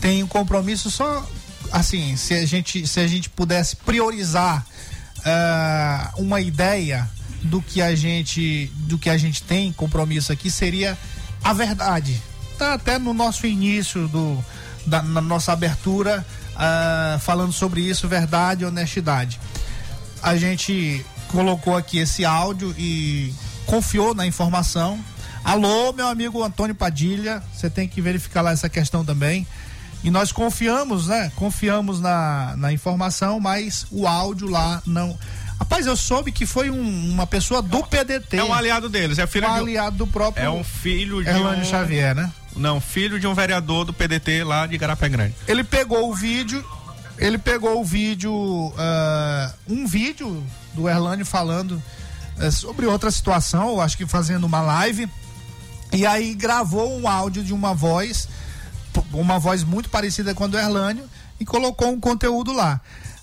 tem 0.00 0.22
um 0.22 0.28
compromisso 0.28 0.90
só 0.90 1.26
assim, 1.72 2.16
se 2.16 2.34
a 2.34 2.46
gente 2.46 2.86
se 2.86 3.00
a 3.00 3.06
gente 3.06 3.30
pudesse 3.30 3.76
priorizar 3.76 4.64
uh, 5.18 6.20
uma 6.22 6.40
ideia 6.40 7.08
do 7.42 7.60
que 7.62 7.80
a 7.80 7.94
gente 7.94 8.70
do 8.74 8.98
que 8.98 9.08
a 9.08 9.16
gente 9.16 9.42
tem 9.42 9.72
compromisso 9.72 10.32
aqui 10.32 10.50
seria 10.50 10.96
a 11.42 11.52
verdade. 11.52 12.20
Tá 12.58 12.74
até 12.74 12.98
no 12.98 13.14
nosso 13.14 13.46
início 13.46 14.06
do 14.08 14.44
da, 14.86 15.02
na 15.02 15.20
nossa 15.20 15.52
abertura 15.52 16.24
uh, 16.54 17.18
falando 17.20 17.52
sobre 17.52 17.80
isso, 17.80 18.08
verdade 18.08 18.62
e 18.62 18.66
honestidade. 18.66 19.40
A 20.22 20.36
gente 20.36 21.04
colocou 21.28 21.76
aqui 21.76 21.98
esse 21.98 22.24
áudio 22.24 22.74
e 22.78 23.34
confiou 23.66 24.14
na 24.14 24.26
informação. 24.26 24.98
Alô, 25.44 25.92
meu 25.92 26.06
amigo 26.06 26.42
Antônio 26.42 26.74
Padilha, 26.74 27.42
você 27.52 27.68
tem 27.68 27.88
que 27.88 28.00
verificar 28.00 28.42
lá 28.42 28.52
essa 28.52 28.68
questão 28.68 29.04
também. 29.04 29.46
E 30.04 30.10
nós 30.10 30.32
confiamos, 30.32 31.06
né? 31.06 31.30
Confiamos 31.36 32.00
na, 32.00 32.54
na 32.56 32.72
informação, 32.72 33.38
mas 33.38 33.86
o 33.90 34.06
áudio 34.06 34.48
lá 34.48 34.82
não. 34.84 35.16
Rapaz, 35.58 35.86
eu 35.86 35.96
soube 35.96 36.32
que 36.32 36.44
foi 36.44 36.70
um, 36.70 37.10
uma 37.12 37.26
pessoa 37.26 37.62
do 37.62 37.84
PDT. 37.84 38.36
É 38.36 38.44
um 38.44 38.52
aliado 38.52 38.88
deles, 38.88 39.18
é 39.18 39.26
filho 39.28 39.48
um 39.48 39.52
aliado 39.52 39.96
do 39.96 40.06
próprio. 40.06 40.44
É 40.44 40.50
um 40.50 40.64
filho 40.64 41.22
de 41.22 41.30
Erlânio 41.30 41.62
um, 41.62 41.64
Xavier, 41.64 42.16
né? 42.16 42.32
Não, 42.56 42.80
filho 42.80 43.18
de 43.18 43.26
um 43.26 43.34
vereador 43.34 43.84
do 43.84 43.92
PDT 43.92 44.44
lá 44.44 44.66
de 44.66 44.76
Garapé 44.76 45.08
Grande. 45.08 45.34
Ele 45.48 45.64
pegou 45.64 46.10
o 46.10 46.14
vídeo, 46.14 46.64
ele 47.18 47.38
pegou 47.38 47.80
o 47.80 47.84
vídeo, 47.84 48.32
uh, 48.32 49.54
um 49.68 49.86
vídeo 49.86 50.44
do 50.74 50.88
Erlânio 50.88 51.24
falando 51.24 51.82
uh, 52.38 52.52
sobre 52.52 52.86
outra 52.86 53.10
situação, 53.10 53.80
acho 53.80 53.96
que 53.96 54.06
fazendo 54.06 54.44
uma 54.44 54.60
live, 54.60 55.08
e 55.92 56.06
aí 56.06 56.34
gravou 56.34 56.98
um 56.98 57.08
áudio 57.08 57.42
de 57.42 57.52
uma 57.52 57.74
voz, 57.74 58.28
uma 59.12 59.38
voz 59.38 59.64
muito 59.64 59.88
parecida 59.88 60.34
com 60.34 60.44
a 60.44 60.46
do 60.46 60.58
Erlânio, 60.58 61.04
e 61.40 61.44
colocou 61.44 61.90
um 61.90 62.00
conteúdo 62.00 62.52
lá. 62.52 62.80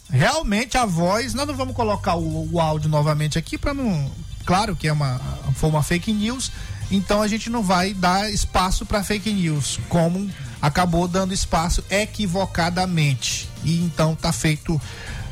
Realmente 0.09 0.75
a 0.77 0.85
voz, 0.85 1.35
nós 1.35 1.47
não 1.47 1.55
vamos 1.55 1.75
colocar 1.75 2.15
o, 2.15 2.51
o 2.51 2.59
áudio 2.59 2.89
novamente 2.89 3.37
aqui 3.37 3.57
para 3.59 3.75
não, 3.75 4.11
claro 4.43 4.75
que 4.75 4.87
é 4.87 4.93
uma, 4.93 5.21
foi 5.53 5.69
uma 5.69 5.83
fake 5.83 6.11
news, 6.11 6.51
então 6.91 7.21
a 7.21 7.27
gente 7.27 7.49
não 7.49 7.61
vai 7.61 7.93
dar 7.93 8.31
espaço 8.31 8.85
para 8.85 9.03
fake 9.03 9.31
news, 9.31 9.79
como 9.89 10.29
acabou 10.61 11.07
dando 11.07 11.33
espaço 11.33 11.83
equivocadamente. 11.89 13.49
E 13.63 13.83
então 13.83 14.15
tá 14.15 14.31
feito 14.31 14.79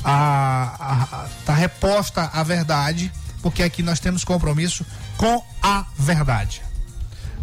a, 0.04 0.74
a 0.78 1.28
tá 1.44 1.54
reposta 1.54 2.30
a 2.32 2.42
verdade, 2.42 3.12
porque 3.42 3.62
aqui 3.62 3.82
nós 3.82 3.98
temos 3.98 4.24
compromisso 4.24 4.84
com 5.16 5.44
a 5.62 5.84
verdade. 5.96 6.62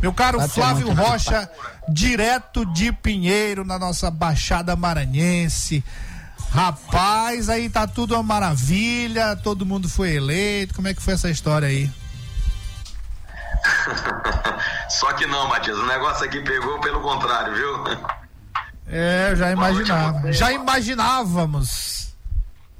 Meu 0.02 0.14
caro 0.14 0.40
Flávio 0.48 0.94
Rocha, 0.94 1.50
direto 1.90 2.66
de 2.66 2.92
Pinheiro, 2.92 3.66
na 3.66 3.80
nossa 3.80 4.12
Baixada 4.12 4.76
Maranhense. 4.76 5.84
Rapaz, 6.52 7.50
aí 7.50 7.70
tá 7.70 7.88
tudo 7.88 8.14
uma 8.14 8.24
maravilha, 8.24 9.36
todo 9.36 9.66
mundo 9.66 9.90
foi 9.90 10.16
eleito. 10.16 10.74
Como 10.74 10.88
é 10.88 10.94
que 10.94 11.02
foi 11.02 11.14
essa 11.14 11.30
história 11.30 11.68
aí? 11.68 11.92
Só 14.90 15.14
que 15.14 15.26
não, 15.26 15.48
Matias, 15.48 15.78
o 15.78 15.86
negócio 15.86 16.26
aqui 16.26 16.42
pegou 16.42 16.80
pelo 16.80 17.02
contrário, 17.02 17.54
viu? 17.54 17.84
É, 18.88 19.32
eu 19.32 19.36
já 19.36 19.52
imaginava. 19.52 20.32
Já 20.32 20.52
imaginávamos. 20.52 22.14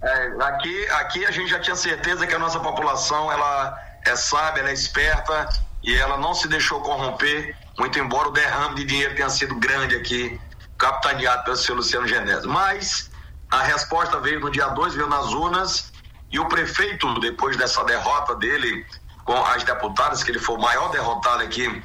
É, 0.02 0.28
aqui, 0.44 0.88
aqui 0.90 1.26
a 1.26 1.32
gente 1.32 1.50
já 1.50 1.60
tinha 1.60 1.76
certeza 1.76 2.28
que 2.28 2.36
a 2.36 2.40
nossa 2.40 2.60
população 2.60 3.32
ela 3.32 3.78
é 4.06 4.16
sábia, 4.16 4.62
ela 4.62 4.70
é 4.70 4.74
esperta 4.74 5.50
e 5.84 5.96
ela 5.96 6.18
não 6.18 6.34
se 6.34 6.48
deixou 6.48 6.82
corromper, 6.82 7.56
muito 7.78 7.98
embora 8.00 8.30
o 8.30 8.32
derrame 8.32 8.76
de 8.76 8.86
dinheiro 8.86 9.16
tenha 9.16 9.30
sido 9.30 9.56
grande 9.56 9.96
aqui, 9.96 10.40
capitaneado 10.78 11.44
pelo 11.44 11.56
senhor 11.56 11.78
Luciano 11.78 12.08
Genésio. 12.08 12.50
Mas 12.50 13.10
a 13.50 13.64
resposta 13.64 14.20
veio 14.20 14.40
no 14.40 14.52
dia 14.52 14.68
2, 14.68 14.94
veio 14.94 15.08
nas 15.08 15.28
urnas, 15.28 15.92
e 16.32 16.40
o 16.40 16.48
prefeito, 16.48 17.20
depois 17.20 17.56
dessa 17.56 17.84
derrota 17.84 18.36
dele, 18.36 18.86
com 19.26 19.44
as 19.44 19.64
deputadas, 19.64 20.24
que 20.24 20.32
ele 20.32 20.40
foi 20.40 20.56
o 20.56 20.62
maior 20.62 20.90
derrotado 20.92 21.44
aqui 21.44 21.84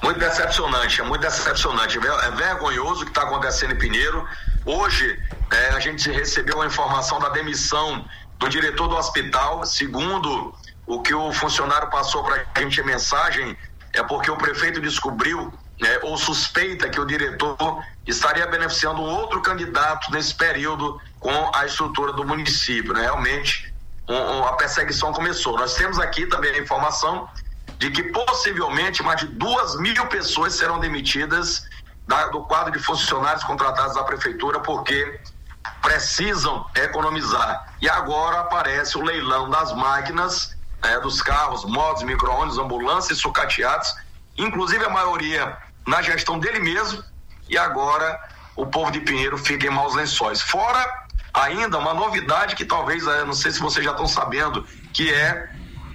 muito 0.08 0.20
decepcionante, 0.20 1.02
é 1.02 1.04
muito 1.04 1.22
decepcionante. 1.22 1.98
É 1.98 2.32
vergonhoso 2.32 3.02
o 3.02 3.06
que 3.06 3.12
está 3.12 3.24
acontecendo 3.24 3.74
em 3.74 3.78
Pinheiro. 3.78 4.28
Hoje, 4.66 5.20
é, 5.52 5.70
a 5.70 5.80
gente 5.80 6.10
recebeu 6.10 6.62
a 6.62 6.66
informação 6.66 7.20
da 7.20 7.30
demissão 7.30 8.06
do 8.40 8.50
diretor 8.50 8.88
do 8.88 8.96
hospital. 8.96 9.66
Segundo 9.66 10.54
o 10.86 11.02
que 11.02 11.14
o 11.14 11.32
funcionário 11.34 11.90
passou 11.90 12.24
para 12.24 12.46
a 12.56 12.60
gente 12.62 12.80
em 12.80 12.86
mensagem, 12.86 13.58
é 13.94 14.02
porque 14.04 14.32
o 14.32 14.38
prefeito 14.38 14.80
descobriu 14.80 15.54
né, 15.80 16.00
ou 16.04 16.18
suspeita 16.18 16.90
que 16.90 17.00
o 17.00 17.06
diretor 17.06 17.84
estaria 18.06 18.48
beneficiando 18.48 19.02
um 19.02 19.10
outro 19.10 19.42
candidato 19.42 20.12
nesse 20.12 20.34
período 20.34 21.00
com 21.20 21.52
a 21.54 21.66
estrutura 21.66 22.14
do 22.14 22.26
município. 22.26 22.94
Né? 22.94 23.02
Realmente, 23.02 23.74
a 24.08 24.54
perseguição 24.54 25.12
começou. 25.12 25.58
Nós 25.58 25.76
temos 25.76 26.00
aqui 26.00 26.26
também 26.28 26.56
a 26.56 26.60
informação 26.60 27.30
de 27.78 27.92
que 27.92 28.04
possivelmente 28.04 29.04
mais 29.04 29.20
de 29.20 29.28
duas 29.28 29.76
mil 29.78 30.08
pessoas 30.08 30.54
serão 30.56 30.80
demitidas 30.80 31.68
da, 32.08 32.28
do 32.28 32.44
quadro 32.46 32.72
de 32.72 32.80
funcionários 32.80 33.44
contratados 33.44 33.96
da 33.96 34.04
prefeitura 34.04 34.60
porque 34.62 35.20
precisam 35.82 36.66
economizar. 36.76 37.74
E 37.82 37.90
agora 37.90 38.40
aparece 38.40 38.98
o 38.98 39.02
leilão 39.02 39.50
das 39.50 39.74
máquinas, 39.74 40.56
né, 40.82 41.00
dos 41.00 41.22
carros, 41.22 41.66
motos, 41.66 42.04
micro-ônibus, 42.04 42.58
ambulâncias, 42.58 43.20
sucateados, 43.20 43.94
inclusive 44.38 44.84
a 44.86 44.90
maioria 44.90 45.58
na 45.86 46.02
gestão 46.02 46.40
dele 46.40 46.60
mesmo, 46.60 47.04
e 47.50 47.58
agora 47.58 48.20
o 48.56 48.66
povo 48.66 48.92
de 48.92 49.00
Pinheiro 49.02 49.38
fica 49.38 49.68
em 49.68 49.70
maus 49.70 49.94
lençóis. 49.96 50.42
Fora 50.42 51.07
ainda 51.38 51.78
uma 51.78 51.94
novidade 51.94 52.56
que 52.56 52.66
talvez, 52.66 53.06
eh, 53.06 53.24
não 53.24 53.34
sei 53.34 53.52
se 53.52 53.60
vocês 53.60 53.86
já 53.86 53.92
estão 53.92 54.08
sabendo, 54.08 54.66
que 54.94 55.14
é 55.14 55.50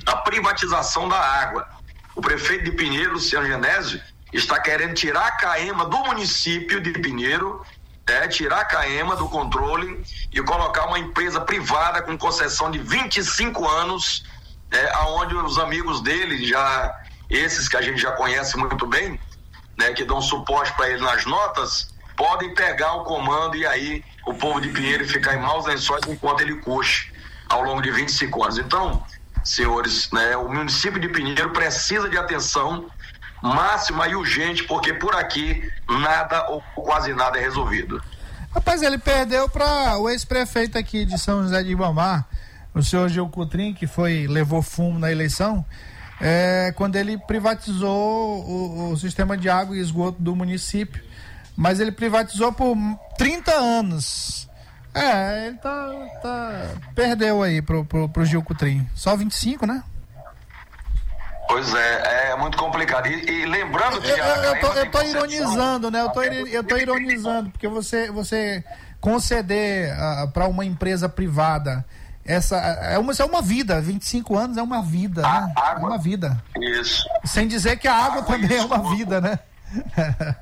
a 0.07 0.17
privatização 0.17 1.09
da 1.09 1.19
água. 1.19 1.69
O 2.15 2.21
prefeito 2.21 2.65
de 2.65 2.73
Pinheiro, 2.73 3.15
Luciano 3.15 3.47
Genésio, 3.47 4.01
está 4.33 4.61
querendo 4.61 4.95
tirar 4.95 5.27
a 5.27 5.33
Caema 5.33 5.87
do 5.87 5.99
município 5.99 6.81
de 6.81 6.93
Pinheiro, 6.93 7.65
é, 8.07 8.29
tirar 8.29 8.61
a 8.61 8.65
Caema 8.65 9.17
do 9.17 9.29
controle 9.29 10.03
e 10.33 10.43
colocar 10.43 10.87
uma 10.87 10.99
empresa 10.99 11.41
privada 11.41 12.03
com 12.03 12.17
concessão 12.17 12.71
de 12.71 12.79
25 12.79 13.69
anos, 13.69 14.25
é, 14.71 14.91
aonde 14.95 15.35
os 15.35 15.59
amigos 15.59 16.01
dele, 16.01 16.47
já 16.47 16.99
esses 17.29 17.69
que 17.69 17.77
a 17.77 17.83
gente 17.83 18.01
já 18.01 18.13
conhece 18.13 18.57
muito 18.57 18.87
bem, 18.87 19.19
né, 19.79 19.93
que 19.93 20.05
dão 20.05 20.21
suporte 20.21 20.73
para 20.75 20.91
ele 20.91 21.03
nas 21.03 21.25
notas, 21.25 21.95
podem 22.17 22.55
pegar 22.55 22.95
o 22.95 23.05
comando 23.05 23.57
e 23.57 23.67
aí 23.67 24.05
o 24.27 24.35
povo 24.35 24.61
de 24.61 24.69
Pinheiro 24.69 25.07
ficar 25.07 25.35
em 25.35 25.41
maus 25.41 25.67
lençóis 25.67 26.03
enquanto 26.09 26.41
ele 26.41 26.57
coxe 26.57 27.13
ao 27.49 27.63
longo 27.63 27.83
de 27.83 27.91
25 27.91 28.43
anos. 28.43 28.59
Então, 28.59 29.05
senhores, 29.45 30.11
né, 30.13 30.37
o 30.37 30.49
município 30.49 31.01
de 31.01 31.09
Pinheiro 31.09 31.51
precisa 31.51 32.09
de 32.09 32.17
atenção 32.17 32.89
máxima 33.43 34.07
e 34.09 34.15
urgente, 34.15 34.63
porque 34.65 34.95
por 34.95 35.15
aqui 35.17 35.69
nada 35.89 36.49
ou 36.49 36.63
quase 36.77 37.13
nada 37.13 37.39
é 37.39 37.43
resolvido. 37.43 38.01
Rapaz, 38.55 38.83
ele 38.83 38.99
perdeu 38.99 39.49
para 39.49 39.99
o 39.99 40.09
ex-prefeito 40.09 40.79
aqui 40.79 41.05
de 41.05 41.19
São 41.19 41.43
José 41.43 41.63
de 41.63 41.71
Ibamar, 41.71 42.27
o 42.75 42.83
senhor 42.83 43.09
Gil 43.09 43.29
Cutrim, 43.29 43.75
que 43.75 43.87
foi 43.87 44.27
levou 44.29 44.63
fumo 44.63 44.99
na 44.99 45.11
eleição, 45.11 45.65
é, 46.21 46.73
quando 46.77 46.97
ele 46.97 47.19
privatizou 47.19 48.45
o, 48.45 48.93
o 48.93 48.97
sistema 48.97 49.37
de 49.37 49.49
água 49.49 49.77
e 49.77 49.81
esgoto 49.81 50.23
do 50.23 50.37
município. 50.37 51.03
Mas 51.57 51.81
ele 51.81 51.93
privatizou 51.93 52.53
por 52.53 52.77
30 53.17 53.53
anos. 53.53 54.49
É, 54.95 55.47
ele 55.47 55.57
tá, 55.57 55.89
tá 56.23 56.69
perdeu 56.95 57.43
aí 57.43 57.63
pro, 57.63 57.85
pro, 57.85 58.09
pro 58.09 58.25
Gil 58.25 58.43
Cutrim. 58.43 58.87
Só 58.95 59.17
25, 59.17 59.67
né? 59.67 59.83
Pois 61.49 61.75
é, 61.75 62.31
é 62.31 62.37
muito 62.37 62.57
complicado. 62.57 63.07
E, 63.07 63.31
e 63.31 63.47
lembrando 63.47 64.01
que. 64.01 64.11
Eu, 64.11 64.17
eu, 64.17 64.61
tô, 64.61 64.67
eu 64.73 64.91
tô 64.91 65.03
ironizando, 65.03 65.91
né? 65.91 66.01
Eu 66.01 66.11
tô, 66.11 66.23
eu 66.23 66.65
tô 66.65 66.77
ironizando, 66.77 67.51
porque 67.51 67.69
você, 67.69 68.11
você 68.11 68.65
conceder 69.01 69.95
uh, 69.95 70.31
para 70.31 70.47
uma 70.47 70.65
empresa 70.65 71.09
privada 71.09 71.85
essa 72.25 72.57
é 72.57 72.99
uma, 72.99 73.13
é 73.13 73.25
uma 73.25 73.43
vida, 73.43 73.81
25 73.81 74.37
anos 74.39 74.57
é 74.57 74.63
uma 74.63 74.81
vida, 74.81 75.27
a, 75.27 75.41
né? 75.41 75.53
Água. 75.57 75.83
É 75.83 75.87
uma 75.87 75.99
vida. 75.99 76.43
Isso. 76.57 77.05
Sem 77.25 77.49
dizer 77.49 77.79
que 77.79 77.89
a 77.89 77.95
água, 77.95 78.21
água 78.21 78.23
também 78.23 78.59
é 78.59 78.65
uma 78.65 78.95
vida, 78.95 79.21
né? 79.21 79.39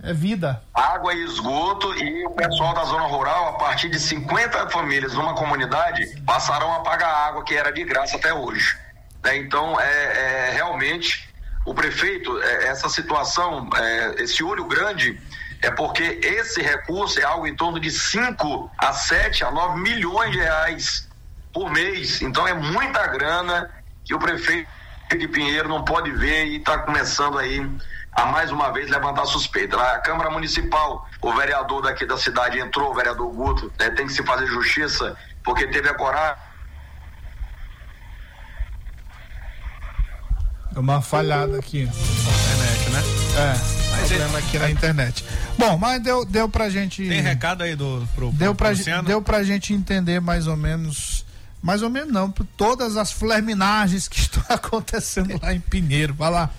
É 0.00 0.12
vida. 0.12 0.62
Água 0.72 1.12
e 1.14 1.24
esgoto 1.24 1.94
e 1.94 2.26
o 2.26 2.30
pessoal 2.30 2.74
da 2.74 2.84
zona 2.84 3.06
rural, 3.06 3.48
a 3.48 3.52
partir 3.52 3.88
de 3.88 4.00
50 4.00 4.68
famílias 4.70 5.14
numa 5.14 5.34
comunidade, 5.34 6.20
passarão 6.22 6.72
a 6.72 6.80
pagar 6.80 7.08
água 7.08 7.44
que 7.44 7.54
era 7.54 7.72
de 7.72 7.84
graça 7.84 8.16
até 8.16 8.32
hoje. 8.32 8.76
Né? 9.22 9.36
Então, 9.36 9.80
é, 9.80 9.84
é, 9.84 10.50
realmente, 10.52 11.28
o 11.64 11.74
prefeito, 11.74 12.40
é, 12.42 12.68
essa 12.68 12.88
situação, 12.88 13.68
é, 13.76 14.22
esse 14.22 14.42
olho 14.42 14.64
grande, 14.64 15.20
é 15.60 15.70
porque 15.70 16.02
esse 16.22 16.60
recurso 16.60 17.20
é 17.20 17.24
algo 17.24 17.46
em 17.46 17.54
torno 17.54 17.78
de 17.78 17.90
5 17.90 18.70
a 18.78 18.92
7 18.92 19.44
a 19.44 19.50
9 19.50 19.80
milhões 19.80 20.32
de 20.32 20.38
reais 20.38 21.08
por 21.52 21.70
mês. 21.70 22.20
Então, 22.22 22.46
é 22.48 22.54
muita 22.54 23.06
grana 23.06 23.70
que 24.04 24.14
o 24.14 24.18
prefeito 24.18 24.68
de 25.16 25.28
Pinheiro 25.28 25.68
não 25.68 25.84
pode 25.84 26.10
ver 26.10 26.46
e 26.46 26.56
está 26.56 26.78
começando 26.78 27.38
aí 27.38 27.64
a 28.12 28.26
mais 28.26 28.50
uma 28.50 28.70
vez 28.70 28.90
levantar 28.90 29.24
suspeita. 29.26 29.76
Na 29.76 29.98
Câmara 29.98 30.30
Municipal, 30.30 31.08
o 31.20 31.32
vereador 31.32 31.82
daqui 31.82 32.06
da 32.06 32.18
cidade 32.18 32.58
entrou, 32.58 32.90
o 32.90 32.94
vereador 32.94 33.32
Guto, 33.32 33.72
né, 33.78 33.90
tem 33.90 34.06
que 34.06 34.12
se 34.12 34.22
fazer 34.24 34.46
justiça, 34.46 35.16
porque 35.42 35.66
teve 35.66 35.88
a 35.88 35.94
coragem. 35.94 36.36
É 40.74 40.78
uma 40.78 41.02
falhada 41.02 41.58
aqui. 41.58 41.82
Internet, 41.82 42.90
né? 42.90 43.02
É. 43.36 43.82
Mas 43.92 44.08
problema 44.08 44.38
aqui 44.38 44.58
na 44.58 44.70
internet. 44.70 45.24
Bom, 45.58 45.76
mas 45.76 46.02
deu, 46.02 46.24
deu 46.24 46.48
pra 46.48 46.70
gente. 46.70 47.06
Tem 47.06 47.20
recado 47.20 47.62
aí 47.62 47.76
do 47.76 48.08
pro, 48.14 48.30
pro 48.30 48.38
deu, 48.38 48.54
pra, 48.54 48.70
Luciano? 48.70 49.06
deu 49.06 49.20
pra 49.20 49.42
gente 49.42 49.74
entender 49.74 50.20
mais 50.20 50.46
ou 50.46 50.56
menos. 50.56 51.24
Mais 51.62 51.82
ou 51.82 51.90
menos 51.90 52.12
não, 52.12 52.30
por 52.30 52.44
todas 52.56 52.96
as 52.96 53.12
flerminagens 53.12 54.08
que 54.08 54.18
estão 54.20 54.42
acontecendo 54.48 55.38
lá 55.42 55.52
em 55.52 55.60
Pinheiro. 55.60 56.14
Vai 56.14 56.30
lá. 56.30 56.50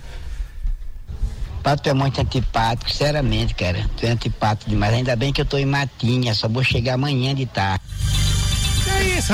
Pato, 1.63 1.81
tu 1.83 1.89
é 1.89 1.93
muito 1.93 2.19
antipático, 2.19 2.91
sinceramente, 2.91 3.55
cara. 3.55 3.89
Tu 3.97 4.05
é 4.05 4.09
antipático 4.09 4.69
demais. 4.69 4.93
Ainda 4.93 5.15
bem 5.15 5.31
que 5.31 5.39
eu 5.41 5.45
tô 5.45 5.57
em 5.57 5.65
Matinha, 5.65 6.35
só 6.35 6.49
vou 6.49 6.63
chegar 6.63 6.95
amanhã 6.95 7.33
de 7.33 7.45
tarde. 7.45 7.81
Que 8.83 8.89
é 8.89 9.03
isso, 9.17 9.33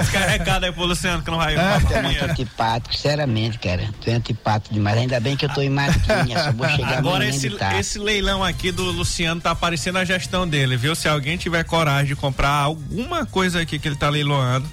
Descarregado 0.00 0.64
aí 0.64 0.72
pro 0.72 0.86
Luciano 0.86 1.22
que 1.22 1.30
não 1.30 1.36
vai. 1.36 1.54
Ah, 1.54 1.78
tu 1.86 1.92
é 1.92 2.00
muito 2.00 2.24
antipático, 2.24 2.94
sinceramente, 2.94 3.58
cara. 3.58 3.90
Tu 4.00 4.08
é 4.08 4.14
antipático 4.14 4.72
demais. 4.72 4.96
Ainda 4.96 5.20
bem 5.20 5.36
que 5.36 5.44
eu 5.44 5.50
tô 5.50 5.60
em 5.60 5.68
Matinha, 5.68 6.44
só 6.44 6.52
vou 6.52 6.66
chegar 6.70 6.96
Agora 6.96 7.16
amanhã 7.16 7.28
esse, 7.28 7.50
de 7.50 7.56
tarde. 7.58 7.80
esse 7.80 7.98
leilão 7.98 8.42
aqui 8.42 8.72
do 8.72 8.84
Luciano 8.84 9.38
tá 9.42 9.50
aparecendo 9.50 9.98
a 9.98 10.04
gestão 10.04 10.48
dele, 10.48 10.78
viu? 10.78 10.94
Se 10.96 11.06
alguém 11.08 11.36
tiver 11.36 11.62
coragem 11.64 12.06
de 12.06 12.16
comprar 12.16 12.48
alguma 12.48 13.26
coisa 13.26 13.60
aqui 13.60 13.78
que 13.78 13.86
ele 13.86 13.96
tá 13.96 14.08
leiloando, 14.08 14.66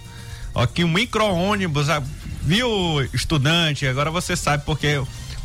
ó, 0.55 0.63
aqui 0.63 0.85
um 0.85 0.89
micro-ônibus, 0.89 1.87
viu, 2.41 2.69
estudante? 3.13 3.85
Agora 3.85 4.09
você 4.09 4.37
sabe 4.37 4.63
porque 4.65 5.01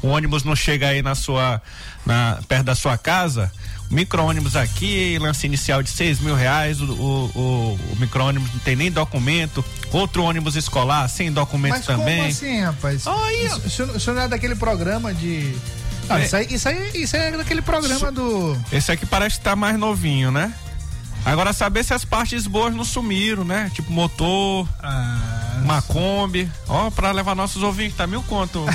o 0.06 0.08
ônibus 0.08 0.44
não 0.44 0.54
chega 0.54 0.88
aí 0.88 1.02
na 1.02 1.14
sua, 1.14 1.60
na, 2.04 2.38
perto 2.48 2.64
da 2.64 2.74
sua 2.74 2.96
casa, 2.96 3.50
micro-ônibus 3.90 4.56
aqui, 4.56 5.18
lance 5.18 5.46
inicial 5.46 5.82
de 5.82 5.90
seis 5.90 6.20
mil 6.20 6.34
reais, 6.34 6.80
o, 6.80 6.84
o, 6.84 7.30
o, 7.34 7.78
o 7.92 7.96
micro-ônibus 7.98 8.52
não 8.52 8.60
tem 8.60 8.76
nem 8.76 8.90
documento, 8.90 9.64
outro 9.92 10.22
ônibus 10.22 10.56
escolar 10.56 11.08
sem 11.08 11.32
documento 11.32 11.76
Mas 11.76 11.86
também. 11.86 12.18
Como 12.18 12.28
assim, 12.28 12.60
rapaz? 12.60 13.06
Oh, 13.06 13.30
isso, 13.30 13.62
isso, 13.66 13.96
isso 13.96 14.12
não 14.12 14.22
é 14.22 14.28
daquele 14.28 14.54
programa 14.54 15.12
de. 15.12 15.54
Não, 16.08 16.16
é. 16.16 16.24
isso, 16.24 16.36
aí, 16.36 16.46
isso, 16.50 16.68
aí, 16.68 16.90
isso 16.94 17.16
aí 17.16 17.22
é 17.22 17.36
daquele 17.36 17.62
programa 17.62 17.96
isso, 17.96 18.12
do. 18.12 18.56
Esse 18.72 18.92
aqui 18.92 19.04
parece 19.06 19.38
estar 19.38 19.50
tá 19.50 19.56
mais 19.56 19.78
novinho, 19.78 20.30
né? 20.30 20.52
Agora 21.26 21.52
saber 21.52 21.84
se 21.84 21.92
as 21.92 22.04
partes 22.04 22.46
boas 22.46 22.72
não 22.72 22.84
sumiram, 22.84 23.44
né? 23.44 23.68
Tipo 23.74 23.90
motor, 23.90 24.68
ah, 24.80 25.58
uma 25.60 25.82
Kombi. 25.82 26.48
Ó, 26.68 26.88
pra 26.88 27.10
levar 27.10 27.34
nossos 27.34 27.64
ouvintes, 27.64 27.96
tá 27.96 28.06
mil 28.06 28.22
conto, 28.22 28.64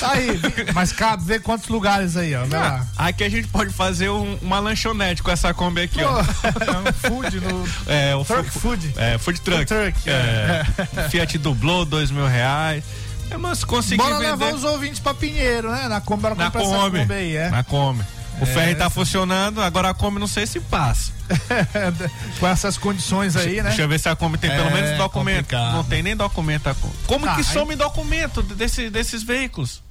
Tá 0.00 0.10
aí, 0.10 0.40
mas 0.74 0.90
cabe 0.90 1.22
ver 1.24 1.40
quantos 1.40 1.68
lugares 1.68 2.16
aí, 2.16 2.34
ó. 2.34 2.42
Ah, 2.52 2.84
aqui 2.96 3.22
a 3.22 3.28
gente 3.28 3.46
pode 3.46 3.72
fazer 3.72 4.10
um, 4.10 4.36
uma 4.42 4.58
lanchonete 4.58 5.22
com 5.22 5.30
essa 5.30 5.54
Kombi 5.54 5.82
aqui, 5.82 6.02
ó. 6.02 6.18
É 6.18 6.24
um 6.24 6.92
food 6.92 7.40
no. 7.40 7.68
É, 7.86 8.16
o 8.16 8.24
truck 8.24 8.50
food. 8.50 8.92
É, 8.96 9.16
food 9.18 9.40
truck. 9.40 9.66
Food 9.68 9.92
truck 9.92 10.10
é. 10.10 10.66
é. 10.96 11.08
Fiat 11.08 11.38
dublou, 11.38 11.84
dois 11.84 12.10
mil 12.10 12.26
reais. 12.26 12.82
É, 13.30 13.36
mas 13.36 13.62
consegui 13.62 14.02
Bora 14.02 14.16
vender... 14.16 14.30
levar 14.30 14.54
os 14.54 14.64
ouvintes 14.64 14.98
pra 14.98 15.14
Pinheiro, 15.14 15.70
né? 15.70 15.86
Na 15.86 16.00
Kombi, 16.00 16.22
na 16.36 16.50
Kombi. 16.50 17.00
Kombi 17.00 17.14
aí, 17.14 17.36
é. 17.36 17.50
Na 17.50 17.62
Kombi. 17.62 18.02
O 18.40 18.44
é, 18.44 18.46
ferry 18.46 18.74
tá 18.74 18.88
funcionando, 18.88 19.60
agora 19.60 19.90
a 19.90 19.94
Kombi 19.94 20.18
não 20.20 20.26
sei 20.26 20.46
se 20.46 20.60
passa. 20.60 21.12
Com 22.38 22.46
essas 22.46 22.78
condições 22.78 23.36
aí, 23.36 23.56
né? 23.56 23.68
Deixa 23.68 23.82
eu 23.82 23.88
ver 23.88 23.98
se 23.98 24.08
a 24.08 24.16
Kombi 24.16 24.38
tem 24.38 24.50
é, 24.50 24.56
pelo 24.56 24.70
menos 24.70 24.96
documento. 24.96 25.36
Complicado. 25.36 25.72
Não 25.74 25.84
tem 25.84 26.02
nem 26.02 26.16
documento. 26.16 26.76
Como 27.06 27.26
tá, 27.26 27.36
que 27.36 27.44
some 27.44 27.72
aí... 27.72 27.76
documento 27.76 28.42
desse, 28.42 28.90
desses 28.90 29.22
veículos? 29.22 29.82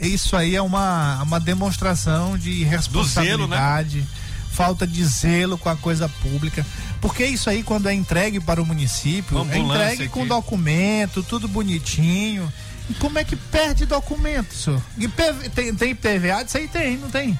Isso 0.00 0.36
aí 0.36 0.54
é 0.54 0.62
uma, 0.62 1.22
uma 1.22 1.40
demonstração 1.40 2.36
de 2.36 2.64
responsabilidade, 2.64 4.00
zelo, 4.00 4.02
né? 4.02 4.20
falta 4.50 4.86
de 4.86 5.02
zelo 5.04 5.56
com 5.56 5.68
a 5.68 5.76
coisa 5.76 6.08
pública. 6.08 6.66
Porque 7.00 7.24
isso 7.24 7.48
aí, 7.48 7.62
quando 7.62 7.88
é 7.88 7.94
entregue 7.94 8.40
para 8.40 8.60
o 8.60 8.66
município, 8.66 9.38
é 9.50 9.58
entregue 9.58 10.02
aqui. 10.04 10.08
com 10.08 10.26
documento, 10.26 11.22
tudo 11.22 11.48
bonitinho 11.48 12.52
Como 12.98 13.18
é 13.18 13.24
que 13.24 13.36
perde 13.36 13.86
documento, 13.86 14.54
senhor? 14.54 14.82
E 14.98 15.08
PV, 15.08 15.48
tem, 15.50 15.74
tem 15.74 15.94
PVA 15.94 16.44
disso 16.44 16.58
aí? 16.58 16.68
Tem, 16.68 16.96
não 16.96 17.08
tem? 17.08 17.38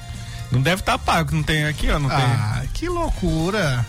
Não 0.51 0.61
deve 0.61 0.81
estar 0.81 0.97
tá 0.97 0.99
pago, 0.99 1.33
não 1.33 1.43
tem 1.43 1.65
aqui, 1.65 1.89
ó, 1.89 1.97
não 1.97 2.09
ah, 2.11 2.59
tem. 2.59 2.69
que 2.73 2.89
loucura. 2.89 3.85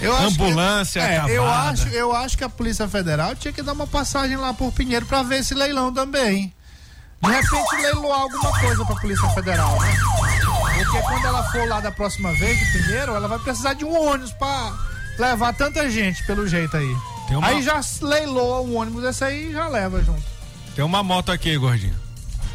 Eu 0.00 0.16
Ambulância, 0.16 1.02
acho 1.02 1.26
que, 1.26 1.32
é, 1.32 1.36
eu 1.36 1.46
acho, 1.46 1.88
eu 1.88 2.14
acho 2.14 2.38
que 2.38 2.44
a 2.44 2.48
Polícia 2.48 2.86
Federal 2.86 3.34
tinha 3.34 3.52
que 3.52 3.62
dar 3.62 3.72
uma 3.72 3.86
passagem 3.86 4.36
lá 4.36 4.54
por 4.54 4.72
Pinheiro 4.72 5.04
para 5.06 5.24
ver 5.24 5.40
esse 5.40 5.54
leilão 5.54 5.92
também. 5.92 6.54
De 7.20 7.30
repente 7.30 7.82
leiloar 7.82 8.20
alguma 8.20 8.60
coisa 8.60 8.84
pra 8.84 8.94
Polícia 8.94 9.28
Federal, 9.30 9.76
né? 9.80 9.96
Porque 10.84 11.02
quando 11.02 11.24
ela 11.26 11.42
for 11.50 11.68
lá 11.68 11.80
da 11.80 11.90
próxima 11.90 12.32
vez 12.34 12.56
de 12.58 12.78
Pinheiro, 12.78 13.12
ela 13.12 13.26
vai 13.26 13.40
precisar 13.40 13.74
de 13.74 13.84
um 13.84 14.08
ônibus 14.08 14.32
pra 14.34 14.72
levar 15.18 15.52
tanta 15.52 15.90
gente, 15.90 16.24
pelo 16.24 16.46
jeito 16.46 16.76
aí. 16.76 16.96
Uma... 17.30 17.48
Aí 17.48 17.62
já 17.62 17.80
leiloa 18.00 18.60
um 18.60 18.76
ônibus 18.76 19.02
desse 19.02 19.24
aí 19.24 19.50
e 19.50 19.52
já 19.52 19.66
leva 19.66 20.02
junto. 20.02 20.22
Tem 20.76 20.84
uma 20.84 21.02
moto 21.02 21.32
aqui, 21.32 21.56
gordinho. 21.56 21.96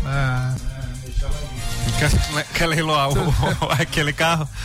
Ah. 0.06 0.56
Quer, 2.00 2.46
quer 2.54 2.68
leiloar 2.68 3.10
o, 3.10 3.72
aquele 3.80 4.14
carro? 4.14 4.48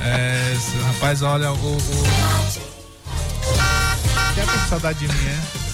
É, 0.00 0.54
rapaz, 0.92 1.22
olha, 1.22 1.52
o. 1.52 1.76
o... 1.76 1.80
Quer 4.34 4.46
ter 4.46 4.68
saudade 4.68 4.98
de 4.98 5.08
mim, 5.08 5.28
é? 5.28 5.66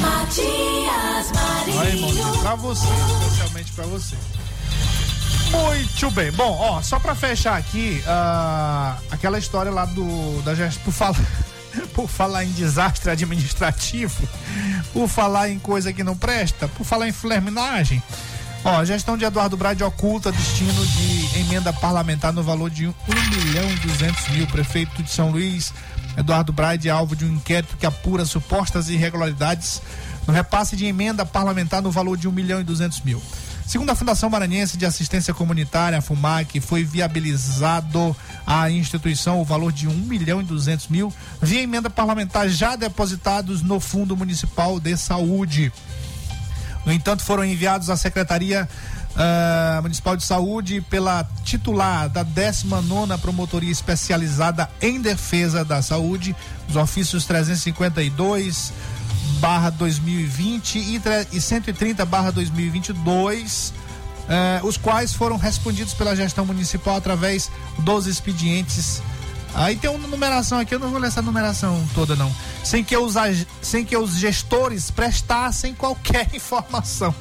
Matias 0.00 1.32
Marinho. 1.32 1.78
Olha, 1.78 1.88
irmãozinho, 1.88 2.38
pra 2.38 2.54
você, 2.54 2.86
especialmente 3.22 3.72
pra 3.72 3.86
você. 3.86 4.16
Muito 5.50 6.10
bem. 6.10 6.32
Bom, 6.32 6.56
ó, 6.58 6.82
só 6.82 6.98
pra 6.98 7.14
fechar 7.14 7.56
aqui, 7.56 8.02
uh, 8.06 9.02
aquela 9.10 9.38
história 9.38 9.70
lá 9.70 9.84
do. 9.84 10.42
Da. 10.42 10.52
Por 10.84 10.92
falar, 10.92 11.20
por 11.94 12.08
falar 12.08 12.44
em 12.44 12.52
desastre 12.52 13.10
administrativo, 13.10 14.28
por 14.92 15.08
falar 15.08 15.50
em 15.50 15.58
coisa 15.58 15.92
que 15.92 16.02
não 16.02 16.16
presta, 16.16 16.68
por 16.68 16.84
falar 16.84 17.08
em 17.08 17.12
flerminagem. 17.12 18.02
Ó, 18.64 18.78
a 18.78 18.84
gestão 18.84 19.14
de 19.14 19.26
Eduardo 19.26 19.58
Brade 19.58 19.84
oculta 19.84 20.32
destino 20.32 20.86
de 20.86 21.38
emenda 21.38 21.70
parlamentar 21.70 22.32
no 22.32 22.42
valor 22.42 22.70
de 22.70 22.86
1 22.86 22.94
milhão 23.36 23.70
e 23.70 23.76
200 23.76 24.28
mil. 24.30 24.46
Prefeito 24.46 25.02
de 25.02 25.10
São 25.10 25.30
Luís, 25.30 25.70
Eduardo 26.16 26.50
Brade, 26.50 26.88
é 26.88 26.90
alvo 26.90 27.14
de 27.14 27.26
um 27.26 27.34
inquérito 27.34 27.76
que 27.76 27.84
apura 27.84 28.24
supostas 28.24 28.88
irregularidades 28.88 29.82
no 30.26 30.32
repasse 30.32 30.76
de 30.76 30.86
emenda 30.86 31.26
parlamentar 31.26 31.82
no 31.82 31.90
valor 31.90 32.16
de 32.16 32.26
1 32.26 32.32
milhão 32.32 32.58
e 32.58 32.64
200 32.64 33.02
mil. 33.02 33.22
Segundo 33.66 33.90
a 33.90 33.94
Fundação 33.94 34.30
Maranhense 34.30 34.78
de 34.78 34.86
Assistência 34.86 35.34
Comunitária, 35.34 35.98
a 35.98 36.02
FUMAC, 36.02 36.58
foi 36.58 36.84
viabilizado 36.84 38.16
à 38.46 38.70
instituição 38.70 39.42
o 39.42 39.44
valor 39.44 39.72
de 39.72 39.86
1 39.86 39.92
milhão 39.92 40.40
e 40.40 40.44
200 40.44 40.88
mil 40.88 41.12
via 41.40 41.60
emenda 41.60 41.90
parlamentar 41.90 42.48
já 42.48 42.76
depositados 42.76 43.60
no 43.60 43.78
Fundo 43.78 44.16
Municipal 44.16 44.80
de 44.80 44.96
Saúde. 44.96 45.70
No 46.84 46.92
entanto, 46.92 47.22
foram 47.22 47.44
enviados 47.44 47.88
à 47.88 47.96
Secretaria 47.96 48.68
uh, 49.14 49.82
Municipal 49.82 50.16
de 50.16 50.24
Saúde 50.24 50.80
pela 50.82 51.26
titular 51.42 52.08
da 52.08 52.22
19 52.22 53.18
Promotoria 53.18 53.70
Especializada 53.70 54.68
em 54.80 55.00
Defesa 55.00 55.64
da 55.64 55.80
Saúde, 55.82 56.36
os 56.68 56.76
ofícios 56.76 57.24
352 57.24 58.72
barra 59.40 59.70
2020 59.70 60.78
e, 60.78 61.02
e 61.32 61.40
130 61.40 62.04
barra 62.04 62.30
2022, 62.30 63.72
uh, 64.62 64.66
os 64.66 64.76
quais 64.76 65.12
foram 65.12 65.36
respondidos 65.36 65.94
pela 65.94 66.14
gestão 66.14 66.44
municipal 66.44 66.96
através 66.96 67.50
dos 67.78 68.06
expedientes 68.06 69.02
Aí 69.54 69.76
tem 69.76 69.88
uma 69.88 70.08
numeração 70.08 70.58
aqui, 70.58 70.74
eu 70.74 70.80
não 70.80 70.90
vou 70.90 70.98
ler 70.98 71.08
essa 71.08 71.22
numeração 71.22 71.86
toda 71.94 72.16
não. 72.16 72.34
Sem 72.64 72.82
que 72.82 72.96
os, 72.96 73.14
sem 73.62 73.84
que 73.84 73.96
os 73.96 74.16
gestores 74.16 74.90
prestassem 74.90 75.74
qualquer 75.74 76.28
informação. 76.34 77.14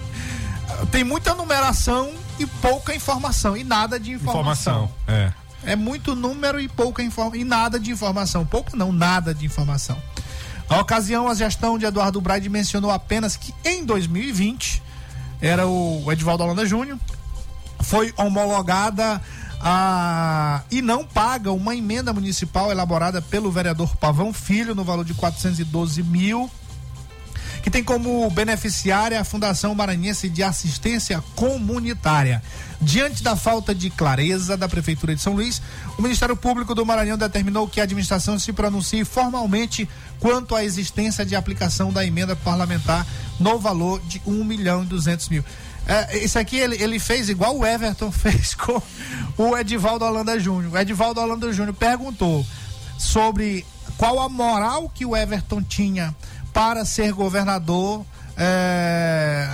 Tem 0.92 1.04
muita 1.04 1.36
numeração 1.36 2.12
e 2.40 2.46
pouca 2.46 2.96
informação 2.96 3.56
e 3.56 3.64
nada 3.64 4.00
de 4.00 4.12
informação. 4.12 4.86
Informação, 4.86 4.92
é. 5.08 5.32
É 5.66 5.76
muito 5.76 6.16
número 6.16 6.60
e 6.60 6.68
pouca 6.68 7.04
informação 7.04 7.40
e 7.40 7.44
nada 7.44 7.80
de 7.80 7.92
informação. 7.92 8.46
Pouca 8.46 8.76
não, 8.76 8.92
nada 8.92 9.34
de 9.34 9.46
informação. 9.46 9.98
Na 10.70 10.80
ocasião, 10.80 11.28
a 11.28 11.36
gestão 11.36 11.78
de 11.78 11.86
Eduardo 11.86 12.20
Braide 12.20 12.50
mencionou 12.50 12.90
apenas 12.90 13.36
que 13.36 13.54
em 13.64 13.86
2020 13.86 14.82
era 15.40 15.68
o 15.68 16.12
Edvaldo 16.12 16.44
Holanda 16.44 16.66
Júnior 16.66 16.98
foi 17.84 18.14
homologada 18.18 19.22
a, 19.64 20.62
e 20.70 20.82
não 20.82 21.06
paga 21.06 21.52
uma 21.54 21.74
emenda 21.74 22.12
municipal 22.12 22.70
elaborada 22.70 23.22
pelo 23.22 23.50
vereador 23.50 23.96
Pavão 23.96 24.34
Filho 24.34 24.76
no 24.76 24.84
valor 24.84 25.06
de 25.06 25.14
412 25.14 26.04
mil 26.04 26.52
que 27.64 27.70
tem 27.70 27.82
como 27.82 28.30
beneficiária 28.30 29.20
a 29.22 29.24
Fundação 29.24 29.74
Maranhense 29.74 30.28
de 30.28 30.44
Assistência 30.44 31.24
Comunitária. 31.34 32.44
Diante 32.82 33.24
da 33.24 33.38
falta 33.38 33.74
de 33.74 33.90
clareza 33.90 34.58
da 34.58 34.68
Prefeitura 34.68 35.16
de 35.16 35.22
São 35.22 35.32
Luís, 35.32 35.62
o 35.98 36.02
Ministério 36.02 36.36
Público 36.36 36.76
do 36.76 36.86
Maranhão 36.86 37.18
determinou 37.18 37.66
que 37.66 37.80
a 37.80 37.84
administração 37.84 38.38
se 38.38 38.52
pronuncie 38.52 39.06
formalmente 39.06 39.88
quanto 40.20 40.54
à 40.54 40.66
existência 40.66 41.26
de 41.26 41.38
aplicação 41.38 41.94
da 41.94 42.06
emenda 42.06 42.36
parlamentar 42.36 43.08
no 43.40 43.58
valor 43.58 44.02
de 44.02 44.22
um 44.28 44.44
milhão 44.44 44.84
e 44.84 44.86
duzentos 44.86 45.30
mil. 45.30 45.44
É, 45.88 46.18
isso 46.20 46.40
aqui 46.40 46.58
ele, 46.58 46.82
ele 46.82 47.00
fez 47.00 47.30
igual 47.30 47.58
o 47.58 47.66
Everton 47.66 48.10
fez 48.12 48.54
com 48.54 48.82
o 49.38 49.58
Edivaldo 49.58 50.06
Holanda 50.06 50.40
Júnior. 50.40 50.74
O 50.74 50.78
Edivaldo 50.78 51.20
Holanda 51.20 51.52
Júnior 51.52 51.76
perguntou 51.76 52.46
sobre 52.98 53.66
qual 53.98 54.20
a 54.20 54.30
moral 54.30 54.90
que 54.90 55.06
o 55.06 55.16
Everton 55.16 55.62
tinha 55.62 56.16
para 56.54 56.86
ser 56.86 57.12
governador 57.12 58.06
é, 58.36 59.48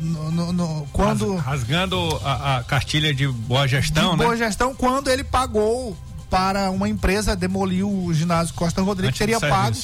no, 0.00 0.32
no, 0.32 0.52
no, 0.52 0.88
quando 0.92 1.36
rasgando 1.36 2.20
a, 2.24 2.56
a, 2.56 2.64
cartilha 2.64 3.14
de 3.14 3.28
boa 3.28 3.66
gestão, 3.68 4.12
de 4.12 4.18
né? 4.18 4.24
boa 4.24 4.36
gestão 4.36 4.74
quando 4.74 5.08
ele 5.08 5.22
pagou 5.22 5.96
para 6.28 6.70
uma 6.70 6.88
empresa 6.88 7.36
demolir 7.36 7.86
o 7.86 8.12
ginásio 8.12 8.52
Costa 8.54 8.82
Rodrigues 8.82 9.16
teria 9.16 9.38
pago 9.38 9.76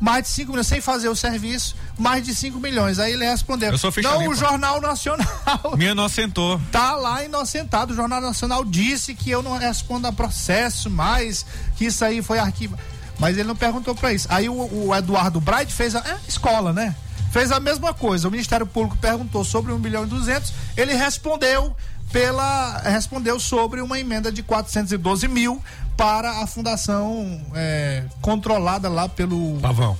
mais 0.00 0.24
de 0.24 0.30
5 0.30 0.50
milhões, 0.50 0.66
sem 0.66 0.80
fazer 0.80 1.08
o 1.08 1.14
serviço, 1.14 1.76
mais 1.98 2.24
de 2.24 2.34
5 2.34 2.58
milhões. 2.58 2.98
Aí 2.98 3.12
ele 3.12 3.24
respondeu: 3.24 3.70
Não, 4.02 4.28
o 4.28 4.34
Jornal 4.34 4.80
Nacional. 4.80 5.76
Me 5.76 5.86
inocentou. 5.86 6.60
Tá 6.72 6.94
lá 6.94 7.22
inocentado. 7.24 7.92
O 7.92 7.96
Jornal 7.96 8.20
Nacional 8.20 8.64
disse 8.64 9.14
que 9.14 9.28
eu 9.30 9.42
não 9.42 9.58
respondo 9.58 10.06
a 10.06 10.12
processo 10.12 10.88
mais, 10.88 11.44
que 11.76 11.86
isso 11.86 12.04
aí 12.04 12.22
foi 12.22 12.38
arquivo. 12.38 12.78
Mas 13.18 13.36
ele 13.36 13.48
não 13.48 13.56
perguntou 13.56 13.94
para 13.94 14.12
isso. 14.12 14.26
Aí 14.30 14.48
o, 14.48 14.54
o 14.54 14.94
Eduardo 14.94 15.40
Bright 15.40 15.72
fez 15.72 15.94
a 15.94 15.98
é, 15.98 16.18
escola, 16.26 16.72
né? 16.72 16.94
Fez 17.30 17.52
a 17.52 17.60
mesma 17.60 17.92
coisa. 17.92 18.28
O 18.28 18.30
Ministério 18.30 18.66
Público 18.66 18.96
perguntou 18.96 19.44
sobre 19.44 19.72
1 19.72 19.78
bilhão 19.78 20.04
e 20.04 20.06
200, 20.06 20.52
ele 20.76 20.94
respondeu 20.94 21.76
pela 22.12 22.78
respondeu 22.80 23.38
sobre 23.38 23.80
uma 23.80 23.98
emenda 23.98 24.30
de 24.32 24.42
412 24.42 25.28
mil 25.28 25.62
para 25.96 26.42
a 26.42 26.46
fundação 26.46 27.40
é, 27.54 28.04
controlada 28.20 28.88
lá 28.88 29.08
pelo 29.08 29.58
Pavão. 29.60 29.98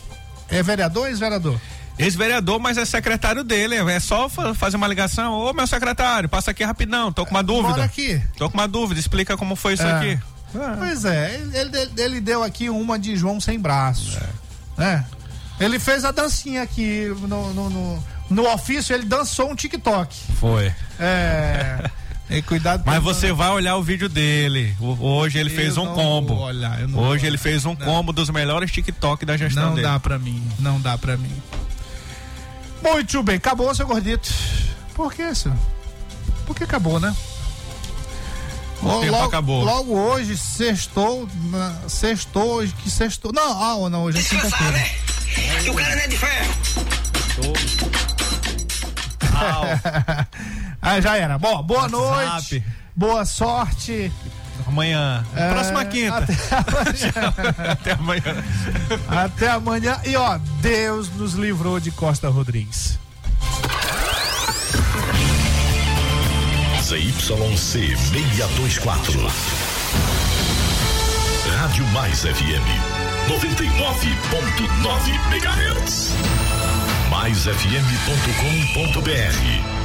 É 0.49 0.63
vereador 0.63 1.03
ou 1.03 1.09
ex-vereador? 1.09 1.61
Ex-vereador, 1.99 2.59
mas 2.59 2.79
é 2.79 2.85
secretário 2.85 3.45
dele. 3.45 3.77
É 3.77 4.01
só 4.01 4.29
fazer 4.55 4.77
uma 4.77 4.89
ligação. 4.89 5.35
Ô, 5.35 5.53
meu 5.53 5.67
secretário, 5.67 6.29
passa 6.29 6.51
aqui 6.51 6.65
rapidão. 6.65 7.13
Tô 7.13 7.27
com 7.27 7.33
uma 7.33 7.43
dúvida. 7.43 7.75
Bora 7.75 7.85
aqui. 7.85 8.21
Tô 8.37 8.49
com 8.49 8.57
uma 8.57 8.67
dúvida. 8.67 8.99
Explica 8.99 9.37
como 9.37 9.55
foi 9.55 9.75
isso 9.75 9.83
é. 9.83 9.93
aqui. 9.93 10.19
É. 10.55 10.77
Pois 10.79 11.05
é, 11.05 11.41
ele, 11.53 11.91
ele 11.99 12.21
deu 12.21 12.43
aqui 12.43 12.71
uma 12.71 12.99
de 12.99 13.15
João 13.17 13.41
sem 13.41 13.59
braço. 13.59 14.19
É. 14.19 14.81
Né? 14.81 15.05
Ele 15.61 15.79
fez 15.79 16.05
a 16.05 16.11
dancinha 16.11 16.63
aqui 16.63 17.15
no, 17.21 17.53
no, 17.53 17.71
no, 17.71 18.05
no 18.31 18.49
ofício, 18.51 18.95
ele 18.95 19.05
dançou 19.05 19.51
um 19.51 19.55
TikTok. 19.55 20.17
Foi. 20.39 20.73
É. 20.99 21.91
E 22.31 22.41
cuidado 22.43 22.85
Mas 22.87 23.03
você 23.03 23.33
vai 23.33 23.51
olhar 23.51 23.76
o 23.76 23.83
vídeo 23.83 24.09
dele. 24.09 24.74
Hoje 24.81 25.37
ele 25.37 25.51
eu 25.51 25.57
fez 25.57 25.76
um 25.76 25.87
combo. 25.87 26.35
Olhar, 26.35 26.78
Hoje 26.95 27.26
ele 27.26 27.37
fez 27.37 27.66
um 27.66 27.74
não. 27.74 27.85
combo 27.85 28.12
dos 28.12 28.31
melhores 28.31 28.70
TikTok 28.70 29.26
da 29.26 29.37
gestão 29.37 29.64
não 29.64 29.74
dele. 29.74 29.87
Não 29.87 29.95
dá 29.95 30.01
pra 30.01 30.18
mim. 30.18 30.43
Não 30.61 30.81
dá 30.81 30.97
pra 30.97 31.16
mim. 31.16 31.43
Muito 32.81 33.22
bem, 33.24 33.35
acabou, 33.35 33.74
seu 33.74 33.87
gordito. 33.87 34.33
Por 34.95 35.12
que, 35.12 35.35
senhor? 35.35 35.59
Por 36.47 36.55
que 36.55 36.62
acabou, 36.62 37.01
né? 37.01 37.14
O 38.81 38.87
logo, 38.87 39.01
tempo 39.01 39.16
acabou. 39.16 39.64
Logo 39.64 39.93
hoje, 39.93 40.37
sextou, 40.37 41.28
sextou, 41.89 42.55
hoje 42.55 42.72
que 42.74 42.91
sextou. 42.91 43.33
Não, 43.33 43.87
ah, 43.87 43.91
não, 43.91 44.05
hoje 44.05 44.18
é 44.18 44.22
quinta-feira. 44.22 45.70
o 45.70 45.74
cara 45.74 45.97
não 45.97 46.03
é 46.03 46.07
de 46.07 46.16
ferro. 46.16 46.55
ah, 50.83 51.01
já 51.01 51.16
era. 51.16 51.39
Bom, 51.39 51.62
boa 51.62 51.83
WhatsApp. 51.83 52.55
noite. 52.55 52.64
Boa 52.97 53.24
sorte. 53.24 54.12
Amanhã. 54.66 55.24
É, 55.35 55.51
Próxima 55.51 55.85
quinta. 55.85 56.26
Até 56.26 56.33
amanhã. 56.62 57.62
até 57.72 57.93
amanhã. 57.93 58.45
Até 59.09 59.49
amanhã. 59.49 60.01
E 60.05 60.16
ó, 60.16 60.39
Deus 60.61 61.11
nos 61.16 61.35
livrou 61.35 61.81
de 61.81 61.91
Costa 61.91 62.28
Rodrigues. 62.28 62.99
ZYC 66.83 67.97
624. 67.97 69.31
Rádio 71.59 71.87
Mais 71.89 72.20
FM 72.20 73.01
99.9 73.28 75.11
MHz. 75.31 76.11
Mais 77.11 77.47
maisfm.com.br. 77.47 78.20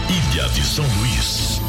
Ilha 0.08 0.48
de 0.50 0.64
São 0.64 0.86
Luís, 1.00 1.60